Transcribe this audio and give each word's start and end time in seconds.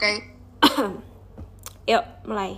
Oke. 0.00 0.16
Yuk, 1.92 2.04
mulai. 2.24 2.56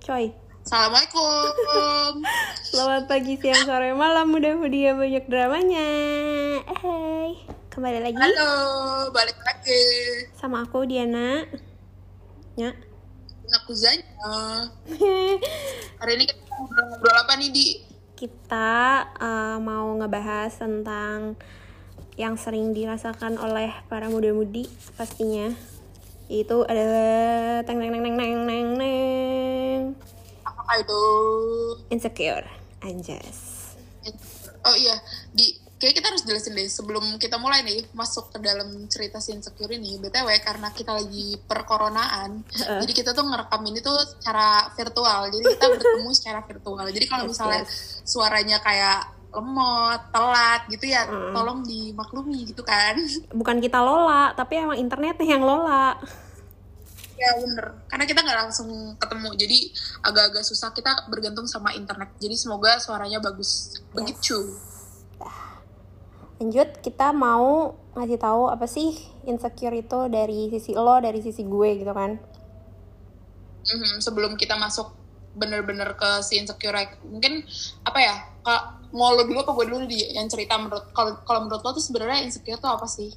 Coy. 0.00 0.32
Assalamualaikum. 0.64 2.24
Selamat 2.72 3.04
pagi, 3.12 3.36
siang, 3.36 3.68
sore, 3.68 3.92
malam. 3.92 4.32
Mudah-mudahan 4.32 4.72
ya 4.72 4.92
banyak 4.96 5.24
dramanya. 5.28 5.88
Hai. 6.64 7.44
Kembali 7.68 8.08
lagi 8.08 8.16
Halo, 8.16 8.52
balik 9.12 9.36
lagi. 9.44 9.84
sama 10.32 10.64
aku 10.64 10.88
Diana. 10.88 11.44
Ya. 12.56 12.72
Aku 13.60 13.76
Zanya. 13.76 14.72
Hari 16.00 16.12
ini 16.16 16.24
kita 16.24 16.40
ngobrol 16.56 17.20
apa 17.20 17.36
nih 17.36 17.52
di? 17.52 17.66
Kita 18.16 18.80
eh, 19.20 19.56
mau 19.60 19.92
ngebahas 20.00 20.56
tentang 20.56 21.36
yang 22.16 22.40
sering 22.40 22.72
dirasakan 22.72 23.36
oleh 23.36 23.76
para 23.92 24.08
muda-mudi 24.08 24.72
pastinya. 24.96 25.52
Itu 26.32 26.64
adalah 26.64 27.60
teng 27.68 27.76
neng 27.76 27.92
neng 27.92 28.00
neng 28.00 28.16
neng 28.16 28.34
neng 28.48 28.68
neng 28.80 29.80
Apakah 30.48 30.80
itu? 30.80 31.02
insecure. 31.92 32.48
Anjas. 32.80 33.76
Oh 34.62 34.74
iya, 34.74 34.96
di 35.30 35.52
kayak 35.76 35.98
kita 35.98 36.06
harus 36.14 36.22
jelasin 36.22 36.54
deh 36.54 36.70
sebelum 36.70 37.18
kita 37.18 37.36
mulai 37.36 37.66
nih 37.66 37.82
masuk 37.90 38.30
ke 38.30 38.38
dalam 38.38 38.86
cerita 38.86 39.18
si 39.18 39.34
insecure 39.34 39.74
ini 39.74 39.98
btw 39.98 40.30
karena 40.38 40.70
kita 40.70 40.94
lagi 40.94 41.34
perkoronaan 41.42 42.46
Heeh. 42.54 42.78
jadi 42.86 42.92
kita 43.02 43.10
tuh 43.10 43.26
ngerekam 43.26 43.66
ini 43.66 43.82
tuh 43.82 43.98
secara 44.06 44.70
virtual 44.78 45.26
jadi 45.34 45.42
kita 45.42 45.66
bertemu 45.74 46.10
secara 46.14 46.40
virtual 46.46 46.86
jadi 46.86 47.06
kalau 47.10 47.24
Yes, 47.26 47.30
misalnya 47.34 47.62
yes. 47.66 47.98
suaranya 48.06 48.62
kayak 48.62 49.10
lemot 49.32 50.00
telat 50.12 50.68
gitu 50.68 50.84
ya 50.86 51.08
Mm. 51.08 51.32
tolong 51.32 51.60
dimaklumi 51.64 52.52
gitu 52.52 52.60
kan. 52.62 52.94
Bukan 53.40 53.58
kita 53.58 53.80
lola, 53.80 54.36
tapi 54.36 54.60
emang 54.60 54.76
internetnya 54.76 55.24
yang 55.24 55.42
lola. 55.42 55.96
ya 57.16 57.38
bener. 57.38 57.86
Karena 57.86 58.02
kita 58.02 58.18
nggak 58.18 58.38
langsung 58.44 58.66
ketemu 58.98 59.28
jadi 59.38 59.58
agak-agak 60.02 60.42
susah. 60.42 60.74
Kita 60.74 61.06
bergantung 61.06 61.46
sama 61.46 61.70
internet 61.70 62.10
jadi 62.18 62.34
semoga 62.34 62.82
suaranya 62.82 63.22
bagus. 63.22 63.78
Begitu 63.94 64.58
Lanjut, 66.42 66.82
kita 66.82 67.14
mau 67.14 67.78
ngasih 67.94 68.18
tahu 68.18 68.50
apa 68.50 68.66
sih 68.66 68.98
insecure 69.22 69.78
itu 69.78 70.10
dari 70.10 70.50
sisi 70.50 70.74
lo, 70.74 70.98
dari 70.98 71.22
sisi 71.22 71.46
gue 71.46 71.78
gitu 71.78 71.94
kan. 71.94 72.18
Mhm, 73.62 74.02
sebelum 74.02 74.34
kita 74.34 74.58
masuk 74.58 74.90
bener-bener 75.38 75.94
ke 75.94 76.18
si 76.20 76.42
insecure 76.42 76.74
mungkin 77.06 77.46
apa 77.86 77.98
ya 78.02 78.14
kak 78.42 78.62
mau 78.92 79.10
lo 79.10 79.22
dulu 79.22 79.40
apa 79.40 79.52
gue 79.52 79.66
dulu 79.66 79.84
di 79.84 79.98
yang 80.10 80.26
cerita 80.26 80.56
menurut 80.56 80.92
kalau 80.92 81.16
kalau 81.22 81.40
menurut 81.42 81.60
lo 81.60 81.70
tuh 81.70 81.80
sebenarnya 81.80 82.22
insecure 82.22 82.56
tuh 82.56 82.68
apa 82.68 82.84
sih 82.84 83.08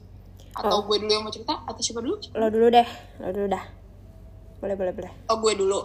atau 0.51 0.79
Oh. 0.79 0.83
gue 0.83 0.97
dulu 0.97 1.11
yang 1.11 1.21
mau 1.21 1.29
cerita 1.29 1.61
atau 1.61 1.79
siapa 1.79 1.99
dulu 1.99 2.15
Lo 2.31 2.47
dulu 2.47 2.67
deh, 2.69 2.87
lo 3.19 3.29
dulu 3.29 3.47
dah. 3.49 3.63
Boleh, 4.57 4.73
boleh, 4.73 4.93
boleh. 4.93 5.11
oh 5.25 5.37
gue 5.37 5.53
dulu 5.53 5.79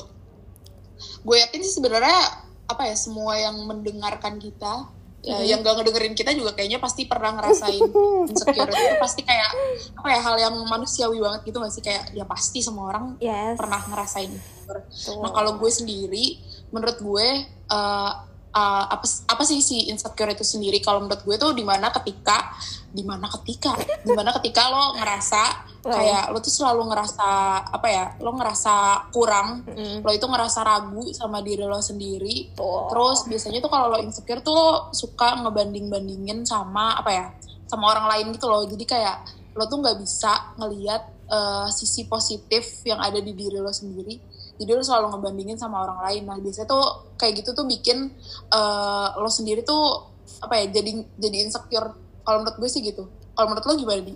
gue 1.21 1.37
yakin 1.39 1.61
sih 1.61 1.75
sebenarnya 1.75 2.17
apa 2.65 2.83
ya 2.85 2.95
semua 2.95 3.35
yang 3.35 3.57
mendengarkan 3.61 4.37
kita 4.37 4.87
ya, 5.21 5.37
Mhm. 5.37 5.45
yang 5.45 5.59
gak 5.61 5.75
ngedengerin 5.77 6.15
kita 6.15 6.31
juga 6.31 6.55
kayaknya 6.55 6.79
pasti 6.79 7.05
pernah 7.05 7.35
ngerasain 7.35 7.81
insecure 8.31 8.69
itu 8.69 8.97
pasti 8.97 9.21
kayak 9.21 9.51
apa 9.93 10.09
ya 10.09 10.21
hal 10.23 10.37
yang 10.39 10.55
manusiawi 10.63 11.19
banget 11.19 11.41
gitu 11.45 11.57
gak 11.59 11.73
sih 11.73 11.83
kayak 11.83 12.15
ya 12.15 12.25
pasti 12.25 12.61
semua 12.61 12.89
orang 12.89 13.17
Yes. 13.19 13.57
pernah 13.57 13.81
ngerasain 13.83 14.31
insecure. 14.31 14.81
Nah 15.19 15.31
kalau 15.31 15.59
gue 15.59 15.67
sendiri, 15.69 16.39
menurut 16.71 16.97
gue 16.97 17.27
uh, 17.69 18.13
uh, 18.55 18.85
apa 18.91 19.07
apa 19.07 19.43
sih 19.47 19.63
si 19.63 19.91
insecure 19.91 20.35
itu 20.35 20.47
sendiri? 20.47 20.79
Kalau 20.83 21.03
menurut 21.03 21.23
gue 21.23 21.37
tuh 21.39 21.53
di 21.55 21.63
mana 21.67 21.91
ketika, 21.95 22.55
di 22.91 23.03
mana 23.03 23.27
ketika, 23.31 23.75
di 24.03 24.13
mana 24.15 24.31
ketika 24.37 24.63
lo 24.71 24.99
ngerasa 24.99 25.71
Oh. 25.81 25.89
kayak 25.89 26.29
lo 26.29 26.45
tuh 26.45 26.53
selalu 26.53 26.93
ngerasa 26.93 27.29
apa 27.73 27.89
ya? 27.89 28.13
Lo 28.21 28.37
ngerasa 28.37 29.09
kurang, 29.17 29.65
Mm-mm. 29.65 30.05
lo 30.05 30.13
itu 30.13 30.29
ngerasa 30.29 30.61
ragu 30.61 31.09
sama 31.17 31.41
diri 31.41 31.65
lo 31.65 31.81
sendiri. 31.81 32.53
Tuh. 32.53 32.93
Terus 32.93 33.25
biasanya 33.25 33.65
tuh 33.65 33.73
kalau 33.73 33.97
lo 33.97 33.99
insecure 34.05 34.45
tuh 34.45 34.53
lo 34.53 34.93
suka 34.93 35.41
ngebanding 35.41 35.89
bandingin 35.89 36.45
sama 36.45 37.01
apa 37.01 37.11
ya? 37.11 37.27
Sama 37.65 37.97
orang 37.97 38.13
lain 38.13 38.37
gitu 38.37 38.53
loh. 38.53 38.69
Jadi 38.69 38.85
kayak 38.85 39.25
lo 39.57 39.65
tuh 39.73 39.81
nggak 39.81 39.97
bisa 40.05 40.53
ngelihat 40.61 41.03
uh, 41.33 41.73
sisi 41.73 42.05
positif 42.05 42.85
yang 42.85 43.01
ada 43.01 43.17
di 43.17 43.33
diri 43.33 43.57
lo 43.57 43.73
sendiri. 43.73 44.21
Jadi 44.61 44.71
lo 44.77 44.85
selalu 44.85 45.17
ngebandingin 45.17 45.57
sama 45.57 45.89
orang 45.89 46.05
lain. 46.05 46.29
Nah 46.29 46.37
biasanya 46.37 46.69
tuh 46.69 47.17
kayak 47.17 47.41
gitu 47.41 47.57
tuh 47.57 47.65
bikin 47.65 48.13
uh, 48.53 49.17
lo 49.17 49.33
sendiri 49.33 49.65
tuh 49.65 50.13
apa 50.45 50.61
ya? 50.61 50.69
Jadi 50.69 51.01
jadi 51.17 51.49
insecure. 51.49 51.97
Kalau 52.21 52.45
menurut 52.45 52.61
gue 52.61 52.69
sih 52.69 52.85
gitu. 52.85 53.09
Kalau 53.33 53.49
menurut 53.49 53.65
lo 53.65 53.75
gimana 53.81 54.05
di? 54.05 54.13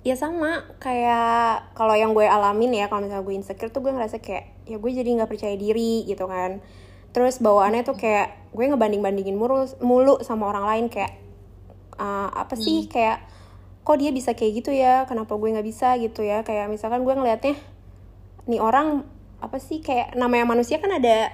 Ya 0.00 0.16
sama, 0.16 0.64
kayak 0.80 1.76
kalau 1.76 1.92
yang 1.92 2.16
gue 2.16 2.24
alamin 2.24 2.72
ya, 2.72 2.88
kalau 2.88 3.04
misalnya 3.04 3.20
gue 3.20 3.36
insecure 3.36 3.68
tuh 3.68 3.84
gue 3.84 3.92
ngerasa 3.92 4.16
kayak, 4.24 4.64
ya 4.64 4.80
gue 4.80 4.90
jadi 4.96 5.04
nggak 5.12 5.28
percaya 5.28 5.52
diri 5.60 6.08
gitu 6.08 6.24
kan. 6.24 6.64
Terus 7.12 7.36
bawaannya 7.36 7.84
tuh 7.84 8.00
kayak, 8.00 8.48
gue 8.56 8.64
ngebanding-bandingin 8.64 9.36
mulu, 9.36 9.68
mulu 9.84 10.16
sama 10.24 10.48
orang 10.48 10.64
lain 10.64 10.84
kayak, 10.88 11.20
"Ah, 12.00 12.32
apa 12.32 12.56
sih 12.56 12.88
kayak, 12.88 13.28
kok 13.84 14.00
dia 14.00 14.08
bisa 14.08 14.32
kayak 14.32 14.64
gitu 14.64 14.72
ya, 14.72 15.04
kenapa 15.04 15.36
gue 15.36 15.52
nggak 15.52 15.68
bisa 15.68 15.92
gitu 16.00 16.24
ya. 16.24 16.48
Kayak 16.48 16.72
misalkan 16.72 17.04
gue 17.04 17.12
ngelihatnya, 17.12 17.60
nih 18.48 18.60
orang, 18.62 19.04
apa 19.40 19.56
sih 19.58 19.80
kayak, 19.80 20.14
namanya 20.14 20.44
manusia 20.44 20.76
kan 20.76 20.92
ada, 20.92 21.32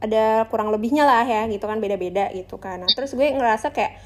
ada 0.00 0.48
kurang 0.48 0.72
lebihnya 0.72 1.04
lah 1.04 1.24
ya 1.28 1.44
gitu 1.48 1.64
kan, 1.68 1.78
beda-beda 1.78 2.32
gitu 2.32 2.56
kan. 2.56 2.82
Nah 2.82 2.90
terus 2.90 3.12
gue 3.12 3.28
ngerasa 3.28 3.70
kayak, 3.70 4.00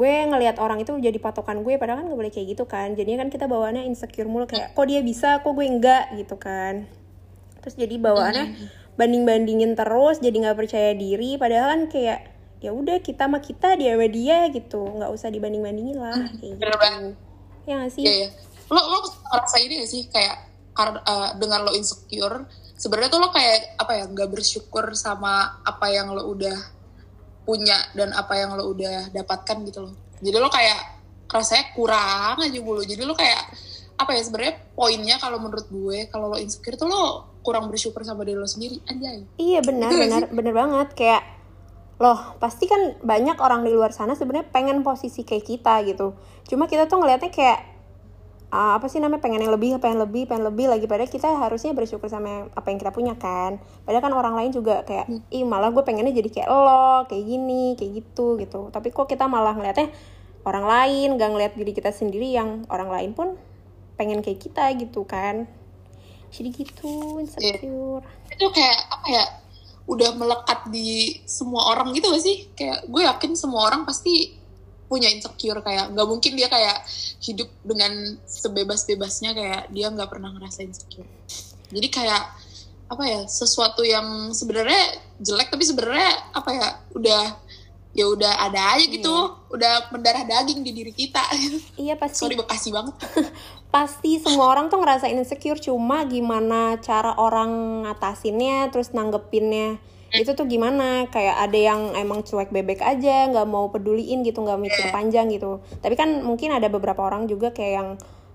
gue 0.00 0.12
ngelihat 0.32 0.56
orang 0.62 0.80
itu 0.80 0.96
jadi 0.96 1.18
patokan 1.20 1.60
gue 1.60 1.76
padahal 1.76 2.00
kan 2.00 2.08
gak 2.08 2.18
boleh 2.18 2.32
kayak 2.32 2.56
gitu 2.56 2.64
kan. 2.64 2.96
Jadinya 2.96 3.26
kan 3.26 3.28
kita 3.28 3.44
bawaannya 3.46 3.84
insecure 3.84 4.26
mulu 4.26 4.48
kayak 4.48 4.72
kok 4.72 4.86
dia 4.88 5.04
bisa 5.04 5.44
kok 5.44 5.52
gue 5.52 5.66
enggak 5.66 6.16
gitu 6.16 6.40
kan. 6.40 6.88
Terus 7.60 7.76
jadi 7.76 7.94
bawaannya 8.00 8.46
banding 8.96 9.24
bandingin 9.28 9.72
terus 9.76 10.20
jadi 10.20 10.32
nggak 10.32 10.58
percaya 10.60 10.92
diri 10.92 11.40
padahal 11.40 11.72
kan 11.72 11.82
kayak 11.88 12.20
ya 12.60 12.72
udah 12.76 13.00
kita 13.00 13.28
sama 13.28 13.40
kita 13.40 13.76
dia 13.76 13.96
sama 13.96 14.08
dia 14.08 14.48
gitu. 14.48 14.80
Nggak 14.80 15.10
usah 15.12 15.28
dibanding 15.28 15.60
bandingin 15.60 16.00
lah 16.00 16.16
kayak 16.40 16.56
gitu. 16.56 16.64
ya 17.68 17.74
nggak 17.76 17.92
sih? 17.92 18.02
Iya, 18.08 18.12
iya. 18.24 18.28
Lo 18.72 18.80
lo 18.80 18.98
ngerasa 19.04 19.56
ini 19.60 19.84
gak 19.84 19.90
sih 19.90 20.02
kayak 20.08 20.49
karena 20.80 20.98
eh, 21.04 21.30
dengan 21.36 21.68
lo 21.68 21.72
insecure, 21.76 22.48
sebenarnya 22.80 23.12
tuh 23.12 23.20
lo 23.20 23.28
kayak 23.28 23.76
apa 23.76 23.92
ya 24.00 24.04
nggak 24.08 24.30
bersyukur 24.32 24.96
sama 24.96 25.60
apa 25.60 25.86
yang 25.92 26.16
lo 26.16 26.24
udah 26.32 26.56
punya 27.44 27.76
dan 27.92 28.16
apa 28.16 28.32
yang 28.40 28.56
lo 28.56 28.72
udah 28.72 29.12
dapatkan 29.12 29.56
gitu 29.68 29.84
loh. 29.84 29.94
Jadi 30.24 30.36
lo 30.40 30.48
kayak 30.48 30.80
rasanya 31.28 31.64
kurang 31.76 32.40
aja 32.40 32.60
mulu. 32.64 32.80
Jadi 32.80 33.04
lo 33.04 33.12
kayak 33.12 33.44
apa 34.00 34.16
ya 34.16 34.22
sebenarnya 34.24 34.54
poinnya 34.72 35.16
kalau 35.20 35.36
menurut 35.36 35.68
gue 35.68 36.08
kalau 36.08 36.32
lo 36.32 36.40
insecure 36.40 36.80
tuh 36.80 36.88
lo 36.88 37.36
kurang 37.44 37.68
bersyukur 37.68 38.00
sama 38.00 38.24
diri 38.24 38.40
lo 38.40 38.48
sendiri 38.48 38.80
anjay. 38.88 39.28
Iya 39.36 39.60
benar 39.60 39.92
gak 39.92 40.00
benar 40.00 40.22
benar 40.32 40.54
banget 40.56 40.88
kayak 40.96 41.22
loh 42.00 42.40
pasti 42.40 42.64
kan 42.64 42.96
banyak 43.04 43.36
orang 43.36 43.60
di 43.60 43.76
luar 43.76 43.92
sana 43.92 44.16
sebenarnya 44.16 44.48
pengen 44.48 44.80
posisi 44.80 45.20
kayak 45.20 45.44
kita 45.44 45.84
gitu. 45.84 46.16
Cuma 46.48 46.64
kita 46.64 46.88
tuh 46.88 46.96
ngelihatnya 46.96 47.28
kayak 47.28 47.60
ah, 48.50 48.78
apa 48.78 48.90
sih 48.90 48.98
namanya 48.98 49.22
pengen 49.22 49.46
yang 49.46 49.54
lebih, 49.54 49.78
pengen 49.78 50.02
lebih, 50.02 50.26
pengen 50.26 50.44
lebih 50.50 50.66
lagi 50.66 50.90
padahal 50.90 51.06
kita 51.06 51.30
harusnya 51.38 51.70
bersyukur 51.70 52.10
sama 52.10 52.26
yang- 52.26 52.50
apa 52.50 52.66
yang 52.74 52.78
kita 52.82 52.90
punya 52.90 53.14
kan. 53.14 53.62
Padahal 53.86 54.02
kan 54.02 54.14
orang 54.14 54.34
lain 54.34 54.50
juga 54.50 54.82
kayak 54.82 55.06
ih 55.30 55.46
malah 55.46 55.70
gue 55.70 55.82
pengennya 55.86 56.10
jadi 56.10 56.28
kayak 56.28 56.48
lo, 56.50 57.06
kayak 57.06 57.24
gini, 57.24 57.78
kayak 57.78 57.92
gitu 58.02 58.38
gitu. 58.42 58.60
Tapi 58.74 58.90
kok 58.90 59.06
kita 59.06 59.30
malah 59.30 59.54
ngelihatnya 59.54 59.94
orang 60.42 60.64
lain, 60.66 61.08
gak 61.20 61.30
ngeliat 61.30 61.52
diri 61.54 61.72
kita 61.76 61.94
sendiri 61.94 62.32
yang 62.34 62.66
orang 62.72 62.90
lain 62.90 63.10
pun 63.14 63.38
pengen 63.94 64.18
kayak 64.18 64.42
kita 64.42 64.66
gitu 64.82 65.06
kan. 65.06 65.46
Jadi 66.30 66.48
gitu 66.54 67.18
insecure. 67.22 68.02
itu 68.30 68.46
kayak 68.54 68.78
apa 68.86 69.06
ya 69.10 69.24
udah 69.90 70.14
melekat 70.14 70.70
di 70.70 71.18
semua 71.26 71.74
orang 71.74 71.90
gitu 71.90 72.14
gak 72.14 72.22
sih 72.22 72.46
kayak 72.54 72.86
gue 72.86 73.02
yakin 73.02 73.34
semua 73.34 73.66
orang 73.66 73.82
pasti 73.82 74.38
punya 74.90 75.06
insecure 75.06 75.62
kayak 75.62 75.94
nggak 75.94 76.08
mungkin 76.10 76.34
dia 76.34 76.50
kayak 76.50 76.82
hidup 77.22 77.46
dengan 77.62 78.18
sebebas-bebasnya 78.26 79.30
kayak 79.38 79.62
dia 79.70 79.86
nggak 79.86 80.10
pernah 80.10 80.34
ngerasa 80.34 80.66
insecure. 80.66 81.06
Jadi 81.70 81.88
kayak 81.88 82.22
apa 82.90 83.04
ya 83.06 83.22
sesuatu 83.30 83.86
yang 83.86 84.34
sebenarnya 84.34 84.98
jelek 85.22 85.54
tapi 85.54 85.62
sebenarnya 85.62 86.10
apa 86.34 86.50
ya 86.50 86.68
udah 86.98 87.22
ya 87.94 88.04
udah 88.10 88.32
ada 88.50 88.74
aja 88.74 88.86
gitu. 88.90 89.14
Udah 89.54 89.94
mendarah 89.94 90.26
daging 90.26 90.66
di 90.66 90.74
diri 90.74 90.90
kita. 90.90 91.22
Iya 91.78 91.94
pasti. 91.94 92.26
Sorry 92.26 92.34
bekasi 92.34 92.74
banget. 92.74 92.98
Pasti 93.74 94.18
semua 94.18 94.50
orang 94.50 94.66
tuh 94.66 94.82
ngerasain 94.82 95.14
insecure 95.14 95.62
cuma 95.62 96.02
gimana 96.02 96.82
cara 96.82 97.14
orang 97.14 97.86
ngatasinnya 97.86 98.66
terus 98.74 98.90
nanggepinnya 98.90 99.78
itu 100.12 100.30
tuh 100.34 100.46
gimana? 100.46 101.06
Kayak 101.08 101.36
ada 101.46 101.58
yang 101.58 101.80
emang 101.94 102.22
cuek 102.22 102.50
bebek 102.50 102.82
aja 102.82 103.30
nggak 103.30 103.46
mau 103.46 103.70
peduliin 103.70 104.22
gitu 104.22 104.42
nggak 104.42 104.58
mikir 104.58 104.84
panjang 104.90 105.30
gitu. 105.30 105.62
Tapi 105.78 105.94
kan 105.94 106.22
mungkin 106.22 106.50
ada 106.50 106.66
beberapa 106.66 107.02
orang 107.02 107.30
juga 107.30 107.54
kayak 107.54 107.72
yang 107.72 107.88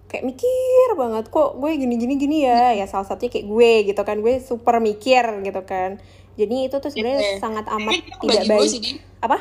kayak 0.05 0.23
mikir 0.23 0.87
banget 0.95 1.27
kok 1.27 1.57
gue 1.57 1.71
gini 1.75 1.95
gini 1.97 2.15
gini 2.15 2.37
ya? 2.47 2.71
Ya 2.71 2.85
salah 2.87 3.03
satunya 3.03 3.31
kayak 3.33 3.47
gue 3.47 3.71
gitu 3.91 4.01
kan. 4.01 4.17
Gue 4.23 4.39
super 4.39 4.79
mikir 4.79 5.23
gitu 5.43 5.61
kan. 5.67 5.99
Jadi 6.35 6.67
itu 6.67 6.75
tuh 6.79 6.91
sebenarnya 6.91 7.19
Iya. 7.19 7.39
sangat 7.39 7.65
amat 7.67 7.95
tidak 8.23 8.43
baik. 8.47 8.99
apa? 9.19 9.37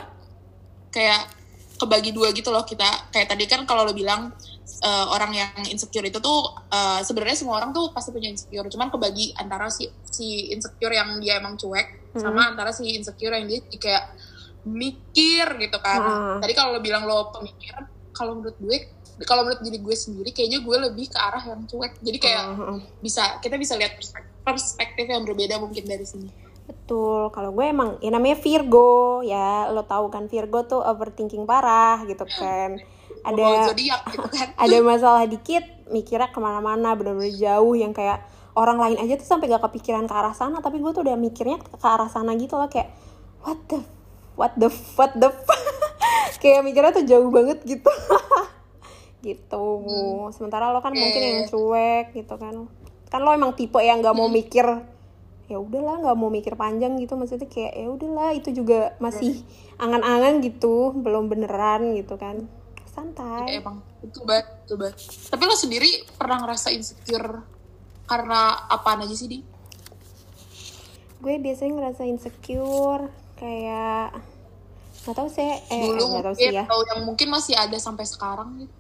Kayak 0.91 1.27
kebagi 1.75 2.15
dua 2.15 2.31
gitu 2.31 2.49
loh 2.49 2.63
kita 2.63 2.87
kayak 3.11 3.27
tadi 3.27 3.45
kan 3.45 3.67
kalau 3.67 3.83
lo 3.83 3.91
bilang 3.91 4.31
uh, 4.81 5.07
orang 5.11 5.35
yang 5.35 5.51
insecure 5.67 6.07
itu 6.07 6.19
tuh 6.19 6.39
uh, 6.71 7.03
sebenarnya 7.03 7.35
semua 7.35 7.59
orang 7.59 7.75
tuh 7.75 7.91
pasti 7.91 8.15
punya 8.15 8.31
insecure 8.31 8.71
cuman 8.71 8.89
kebagi 8.89 9.35
antara 9.35 9.67
si 9.69 9.85
si 10.07 10.55
insecure 10.55 10.95
yang 10.95 11.19
dia 11.19 11.39
emang 11.39 11.59
cuek 11.59 12.07
Hmm. 12.15 12.31
sama 12.31 12.47
antara 12.47 12.71
si 12.71 12.87
insecure 12.95 13.35
yang 13.35 13.51
dia 13.51 13.59
kayak 13.75 14.15
mikir 14.65 15.47
gitu 15.59 15.79
kan 15.79 15.99
Hmm. 15.99 16.39
tadi 16.39 16.55
kalau 16.55 16.79
lo 16.79 16.81
bilang 16.81 17.05
lo 17.05 17.35
pemikir 17.35 17.75
kalau 18.15 18.39
menurut 18.39 18.55
gue 18.57 18.77
kalau 19.27 19.43
menurut 19.43 19.59
diri 19.61 19.79
gue 19.79 19.97
sendiri 19.99 20.31
kayaknya 20.31 20.63
gue 20.63 20.77
lebih 20.79 21.11
ke 21.11 21.19
arah 21.19 21.43
yang 21.43 21.67
cuek 21.67 21.99
jadi 21.99 22.19
kayak 22.19 22.43
Heeh. 22.55 22.79
bisa 23.03 23.43
kita 23.43 23.59
bisa 23.59 23.75
lihat 23.75 23.99
perspektif, 23.99 24.31
perspektif 24.43 25.07
yang 25.07 25.27
berbeda 25.27 25.59
mungkin 25.59 25.85
dari 25.85 26.07
sini 26.07 26.31
Betul, 26.65 27.29
kalau 27.29 27.53
gue 27.53 27.65
emang 27.69 28.01
ya 28.01 28.09
namanya 28.09 28.41
Virgo 28.41 29.21
ya, 29.21 29.69
lo 29.69 29.85
tahu 29.85 30.09
kan 30.09 30.33
Virgo 30.33 30.65
tuh 30.65 30.81
overthinking 30.81 31.45
parah 31.45 32.01
gitu 32.09 32.25
kan. 32.25 32.81
Ada 33.29 33.73
zodiak 33.73 34.01
gitu 34.13 34.29
kan. 34.29 34.49
ada 34.69 34.77
masalah 34.85 35.25
dikit 35.25 35.65
mikirnya 35.89 36.29
ke 36.29 36.37
mana-mana 36.41 36.93
bener-bener 36.93 37.33
jauh 37.33 37.73
yang 37.73 37.97
kayak 37.97 38.21
orang 38.53 38.77
lain 38.77 39.01
aja 39.01 39.17
tuh 39.17 39.25
sampai 39.25 39.49
gak 39.49 39.65
kepikiran 39.65 40.05
ke 40.05 40.13
arah 40.13 40.37
sana 40.37 40.61
tapi 40.61 40.77
gue 40.77 40.93
tuh 40.93 41.09
udah 41.09 41.17
mikirnya 41.17 41.57
ke 41.57 41.89
arah 41.89 42.13
sana 42.13 42.37
gitu 42.37 42.61
loh 42.61 42.69
kayak 42.69 42.93
what 43.41 43.57
the 43.73 43.81
what 44.37 44.53
the 44.61 44.69
what 45.01 45.13
the 45.17 45.33
kayak 46.45 46.69
mikirnya 46.69 46.93
tuh 46.93 47.05
jauh 47.09 47.33
banget 47.33 47.65
gitu. 47.65 47.93
Gitu. 49.25 49.67
Sementara 50.37 50.69
lo 50.69 50.85
kan 50.85 50.93
mungkin 50.93 51.23
yang 51.25 51.41
cuek 51.49 52.13
gitu 52.13 52.35
kan. 52.37 52.69
Kan 53.09 53.21
lo 53.25 53.33
emang 53.33 53.57
tipe 53.57 53.81
yang 53.81 54.05
nggak 54.05 54.13
mau 54.13 54.29
mikir 54.29 54.94
ya 55.51 55.61
udahlah 55.61 56.01
nggak 56.01 56.17
mau 56.17 56.31
mikir 56.33 56.55
panjang 56.57 56.97
gitu. 57.01 57.15
Maksudnya 57.15 57.49
kayak 57.49 57.73
ya 57.77 57.89
udahlah 57.91 58.31
itu 58.33 58.51
juga 58.51 58.97
masih 58.99 59.45
angan-angan 59.77 60.41
gitu 60.41 60.95
belum 60.97 61.29
beneran 61.29 61.97
gitu 61.99 62.17
kan. 62.17 62.49
Santai. 62.89 63.59
Ya, 63.59 63.65
emang. 63.65 63.83
Itu 64.01 64.23
banget 64.23 64.47
itu 64.65 64.75
banget 64.81 64.97
tapi 65.29 65.43
lo 65.45 65.55
sendiri 65.59 65.91
pernah 66.17 66.41
ngerasa 66.41 66.73
insecure 66.73 67.45
karena 68.09 68.69
apaan 68.69 69.05
aja 69.05 69.13
sih 69.13 69.29
di? 69.29 69.39
Gue 71.21 71.41
biasanya 71.41 71.73
ngerasa 71.81 72.03
insecure 72.09 73.09
kayak 73.37 74.17
nggak 75.05 75.17
tahu 75.21 75.29
sih 75.29 75.45
eh 75.45 75.85
dulu 75.85 76.17
nggak 76.17 76.25
tahu 76.25 76.35
sih 76.41 76.49
ya. 76.49 76.65
atau 76.65 76.81
yang 76.89 77.05
mungkin 77.05 77.29
masih 77.29 77.53
ada 77.53 77.77
sampai 77.77 78.09
sekarang 78.09 78.57
gitu 78.57 78.73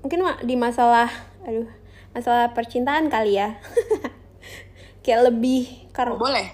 mungkin 0.00 0.24
di 0.40 0.56
masalah 0.56 1.12
aduh 1.44 1.68
masalah 2.16 2.56
percintaan 2.56 3.12
kali 3.12 3.36
ya 3.36 3.60
kayak 5.02 5.30
lebih 5.30 5.66
oh, 5.66 5.90
karena 5.92 6.14
boleh. 6.16 6.48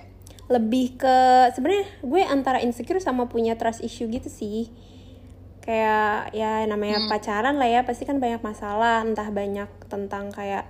lebih 0.48 0.96
ke 0.96 1.16
sebenarnya 1.52 1.86
gue 2.00 2.22
antara 2.24 2.58
insecure 2.64 2.98
sama 2.98 3.28
punya 3.28 3.54
trust 3.60 3.84
issue 3.84 4.08
gitu 4.08 4.32
sih. 4.32 4.72
Kayak 5.60 6.32
ya 6.32 6.64
namanya 6.64 7.04
pacaran 7.12 7.60
lah 7.60 7.68
ya 7.68 7.84
pasti 7.84 8.08
kan 8.08 8.16
banyak 8.16 8.40
masalah 8.40 9.04
entah 9.04 9.28
banyak 9.28 9.68
tentang 9.92 10.32
kayak 10.32 10.64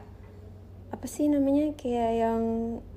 apa 0.89 1.07
sih 1.07 1.31
namanya 1.31 1.79
kayak 1.79 2.11
yang 2.27 2.43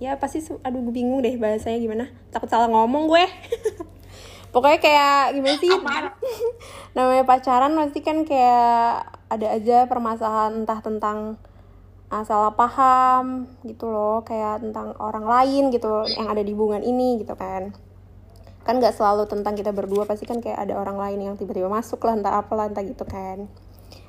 ya 0.02 0.18
pasti 0.18 0.42
aduh 0.66 0.82
gue 0.82 0.94
bingung 0.94 1.22
deh 1.22 1.38
bahasanya 1.38 1.78
gimana. 1.78 2.06
Takut 2.34 2.50
salah 2.50 2.66
ngomong 2.66 3.06
gue. 3.06 3.26
Pokoknya 4.52 4.80
kayak 4.84 5.22
gimana 5.38 5.58
sih? 5.64 5.72
Namanya 6.98 7.24
pacaran 7.24 7.72
pasti 7.72 8.04
kan 8.04 8.28
kayak 8.28 9.08
ada 9.32 9.48
aja 9.56 9.88
permasalahan 9.88 10.68
entah 10.68 10.84
tentang 10.84 11.40
ah, 12.12 12.24
salah 12.28 12.52
paham 12.52 13.48
gitu 13.64 13.88
loh 13.88 14.22
kayak 14.22 14.60
tentang 14.60 14.92
orang 15.00 15.24
lain 15.24 15.72
gitu 15.72 16.04
yang 16.12 16.28
ada 16.28 16.44
di 16.44 16.52
hubungan 16.52 16.84
ini 16.84 17.24
gitu 17.24 17.34
kan. 17.34 17.72
Kan 18.62 18.78
nggak 18.78 18.94
selalu 18.94 19.26
tentang 19.26 19.56
kita 19.56 19.72
berdua 19.72 20.04
pasti 20.06 20.28
kan 20.28 20.38
kayak 20.38 20.60
ada 20.60 20.78
orang 20.78 21.00
lain 21.00 21.20
yang 21.32 21.36
tiba-tiba 21.40 21.66
masuk 21.66 22.04
lah 22.04 22.14
entah 22.14 22.36
apalah 22.38 22.68
entah 22.68 22.84
gitu 22.84 23.08
kan. 23.08 23.48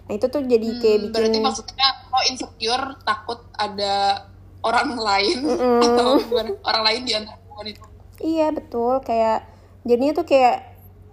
Nah 0.03 0.13
itu 0.13 0.27
tuh 0.27 0.43
jadi 0.43 0.69
kayak 0.83 0.99
Hmm, 0.99 1.07
bikin 1.09 1.13
berarti 1.15 1.39
maksudnya 1.41 1.89
lo 2.11 2.21
insecure 2.27 2.87
takut 3.07 3.39
ada 3.55 4.27
orang 4.61 4.99
lain 5.09 5.39
atau 5.81 6.19
gimana? 6.21 6.51
orang 6.67 6.83
lain 6.85 7.01
di 7.07 7.13
antara 7.15 7.39
hubungan 7.41 7.67
itu. 7.71 7.83
Iya 8.21 8.47
betul 8.51 8.99
kayak 9.01 9.47
jadinya 9.83 10.13
tuh 10.13 10.27
kayak 10.27 10.57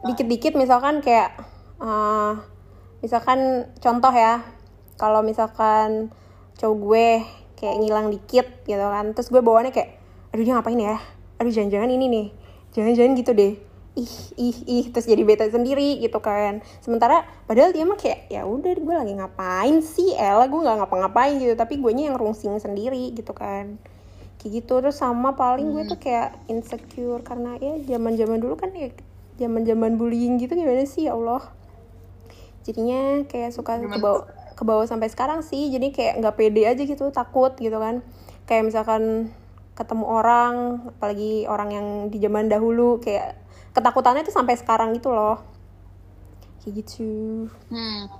dikit-dikit 0.04 0.54
misalkan 0.58 1.00
kayak 1.00 1.38
eh, 1.80 2.34
misalkan 3.00 3.72
contoh 3.80 4.12
ya 4.12 4.44
kalau 5.00 5.24
misalkan 5.24 6.12
cowok 6.60 6.78
gue 6.84 7.08
kayak 7.56 7.76
ngilang 7.80 8.08
dikit 8.12 8.48
gitu 8.68 8.84
kan. 8.84 9.16
Terus 9.16 9.32
gue 9.32 9.42
bawaannya 9.42 9.72
kayak 9.72 9.90
aduh 10.36 10.44
dia 10.44 10.54
ngapain 10.60 10.80
ya? 10.80 11.00
Aduh 11.40 11.52
jangan-jangan 11.52 11.90
ini 11.90 12.06
nih. 12.12 12.28
Jangan-jangan 12.76 13.12
gitu 13.16 13.32
deh. 13.32 13.54
Ih 13.98 14.16
ih 14.38 14.58
ih 14.70 14.86
terus 14.94 15.08
jadi 15.08 15.24
bete 15.24 15.48
sendiri 15.50 15.98
gitu 16.04 16.20
kan. 16.20 16.60
Sementara 16.84 17.26
padahal 17.48 17.72
dia 17.72 17.84
mah 17.88 17.98
kayak 17.98 18.28
ya 18.28 18.44
udah 18.44 18.76
gue 18.76 18.96
lagi 18.96 19.14
ngapain 19.16 19.80
sih? 19.80 20.14
Ella 20.16 20.46
gue 20.46 20.60
nggak 20.60 20.78
ngapa-ngapain 20.84 21.40
gitu. 21.40 21.56
Tapi 21.56 21.80
gue 21.80 21.92
yang 21.96 22.20
rungsing 22.20 22.56
sendiri 22.60 23.16
gitu 23.16 23.32
kan. 23.32 23.80
Kayak 24.40 24.64
gitu. 24.64 24.84
Terus 24.84 25.00
sama 25.00 25.34
paling 25.34 25.72
gue 25.72 25.84
tuh 25.88 26.00
kayak 26.00 26.36
insecure 26.52 27.24
karena 27.24 27.56
ya 27.58 27.80
zaman 27.96 28.20
zaman 28.20 28.38
dulu 28.40 28.60
kan 28.60 28.72
ya 28.76 28.92
zaman 29.40 29.64
zaman 29.64 29.96
bullying 29.96 30.40
gitu 30.40 30.56
gimana 30.56 30.84
sih? 30.84 31.08
Ya 31.08 31.16
Allah. 31.16 31.44
Jadinya 32.68 33.26
kayak 33.26 33.56
suka 33.56 33.80
Gimana 33.80 34.39
kebawa 34.60 34.84
kebawa 34.84 34.92
sampai 34.92 35.08
sekarang 35.08 35.40
sih. 35.40 35.72
Jadi 35.72 35.96
kayak 35.96 36.20
nggak 36.20 36.36
pede 36.36 36.68
aja 36.68 36.84
gitu 36.84 37.08
takut 37.16 37.56
gitu 37.56 37.80
kan. 37.80 38.04
Kayak 38.44 38.68
misalkan 38.68 39.32
ketemu 39.80 40.06
orang 40.12 40.56
apalagi 41.00 41.48
orang 41.48 41.70
yang 41.72 41.88
di 42.12 42.20
zaman 42.20 42.52
dahulu 42.52 43.00
kayak 43.00 43.40
ketakutannya 43.72 44.28
tuh 44.28 44.36
sampai 44.36 44.60
sekarang 44.60 44.92
gitu 44.92 45.16
loh. 45.16 45.40
Kayak 46.60 46.84
gitu. 46.84 47.48
Hmm. 47.72 48.12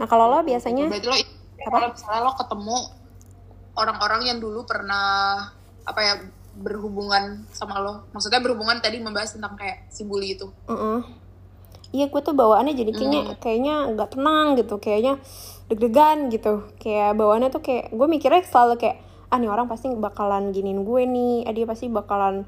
nah 0.00 0.08
kalau 0.08 0.32
lo 0.32 0.40
biasanya 0.40 0.88
berarti 0.88 1.12
lo 1.12 1.16
kalau 1.60 1.92
misalnya 1.92 2.20
lo 2.24 2.32
ketemu 2.32 2.76
orang-orang 3.76 4.20
yang 4.32 4.38
dulu 4.40 4.64
pernah 4.64 5.44
apa 5.84 6.00
ya 6.00 6.14
berhubungan 6.56 7.48
sama 7.52 7.80
lo. 7.80 8.08
Maksudnya 8.12 8.40
berhubungan 8.44 8.80
tadi 8.80 9.00
membahas 9.00 9.36
tentang 9.36 9.56
kayak 9.56 9.88
si 9.88 10.04
bully 10.04 10.36
itu. 10.36 10.48
Heeh. 10.68 11.00
Iya 11.90 12.06
gue 12.06 12.20
tuh 12.22 12.34
bawaannya 12.38 12.74
jadi 12.78 12.92
kayaknya 12.94 13.22
kayaknya 13.42 13.74
nggak 13.94 14.08
tenang 14.14 14.46
gitu, 14.54 14.78
kayaknya 14.78 15.18
deg-degan 15.66 16.30
gitu. 16.30 16.70
Kayak 16.78 17.18
bawaannya 17.18 17.50
tuh 17.50 17.62
kayak 17.62 17.90
gue 17.90 18.06
mikirnya 18.06 18.46
selalu 18.46 18.78
kayak 18.78 18.96
ah 19.30 19.38
nih 19.38 19.50
orang 19.50 19.66
pasti 19.66 19.90
bakalan 19.94 20.50
giniin 20.54 20.82
gue 20.86 21.02
nih, 21.06 21.34
ah, 21.46 21.54
dia 21.54 21.66
pasti 21.66 21.86
bakalan 21.90 22.46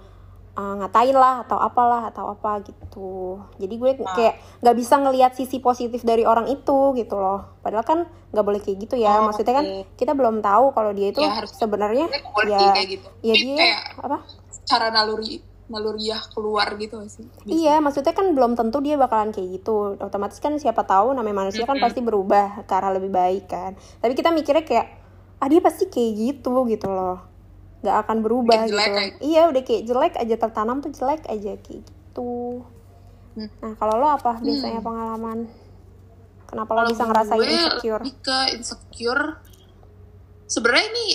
uh, 0.55 0.75
ngatain 0.83 1.17
lah 1.17 1.43
atau 1.47 1.59
apalah 1.59 2.11
atau 2.11 2.31
apa 2.31 2.63
gitu. 2.67 3.39
Jadi 3.59 3.75
gue 3.79 3.91
kayak 4.03 4.35
nggak 4.63 4.77
bisa 4.79 4.95
ngelihat 4.99 5.33
sisi 5.35 5.59
positif 5.59 6.03
dari 6.03 6.23
orang 6.27 6.47
itu 6.51 6.95
gitu 6.99 7.15
loh. 7.19 7.59
Padahal 7.63 7.87
kan 7.87 7.99
nggak 8.31 8.45
boleh 8.47 8.61
kayak 8.63 8.79
gitu 8.87 8.95
ya. 8.99 9.19
Oh, 9.23 9.31
Maksudnya 9.31 9.55
kan 9.59 9.67
kita 9.99 10.13
belum 10.15 10.39
tahu 10.43 10.75
kalau 10.75 10.91
dia 10.95 11.11
itu 11.11 11.21
Ya, 11.23 11.43
sebenarnya 11.47 12.07
ya 12.47 12.83
gitu. 12.87 13.09
ya 13.23 13.35
Tapi 13.35 13.43
dia 13.47 13.57
kayak 13.59 13.81
apa? 14.07 14.19
cara 14.63 14.87
naluri 14.95 15.43
naluriah 15.73 16.21
keluar 16.29 16.77
gitu 16.77 17.01
sih 17.07 17.25
Iya, 17.43 17.81
maksudnya 17.81 18.13
kan 18.13 18.31
belum 18.31 18.53
tentu 18.53 18.79
dia 18.79 18.95
bakalan 18.95 19.31
kayak 19.31 19.49
gitu. 19.55 19.97
Otomatis 19.97 20.37
kan 20.37 20.53
siapa 20.55 20.85
tahu 20.85 21.11
namanya 21.11 21.43
manusia 21.43 21.65
kan 21.65 21.81
pasti 21.81 21.99
berubah 22.01 22.63
ke 22.63 22.71
arah 22.71 22.93
lebih 22.93 23.09
baik 23.09 23.49
kan. 23.49 23.73
Tapi 23.99 24.13
kita 24.13 24.29
mikirnya 24.29 24.63
kayak 24.63 24.87
ah 25.39 25.49
dia 25.49 25.59
pasti 25.59 25.87
kayak 25.87 26.13
gitu 26.15 26.53
gitu 26.67 26.87
loh. 26.87 27.25
Gak 27.81 28.07
akan 28.07 28.21
berubah 28.21 28.55
Kayak 28.59 28.69
jelek 28.69 28.85
gitu. 28.85 28.95
kayak- 28.95 29.17
Iya, 29.19 29.43
udah 29.49 29.63
kayak 29.63 29.83
jelek 29.85 30.15
aja 30.15 30.37
tertanam 30.39 30.77
tuh 30.79 30.91
jelek 30.91 31.23
aja 31.25 31.53
kayak 31.57 31.81
gitu. 31.81 32.63
Hmm. 33.33 33.49
Nah, 33.59 33.73
kalau 33.75 33.97
lo 33.97 34.07
apa 34.07 34.39
biasanya 34.39 34.79
pengalaman? 34.79 35.49
Kenapa 36.45 36.71
lo 36.71 36.85
bisa 36.87 37.03
ngerasain 37.03 37.39
gue 37.39 37.49
insecure? 37.49 38.03
lebih 38.03 38.15
ke 38.21 38.39
insecure 38.53 39.25
sebenarnya 40.45 40.85
ini 40.87 41.09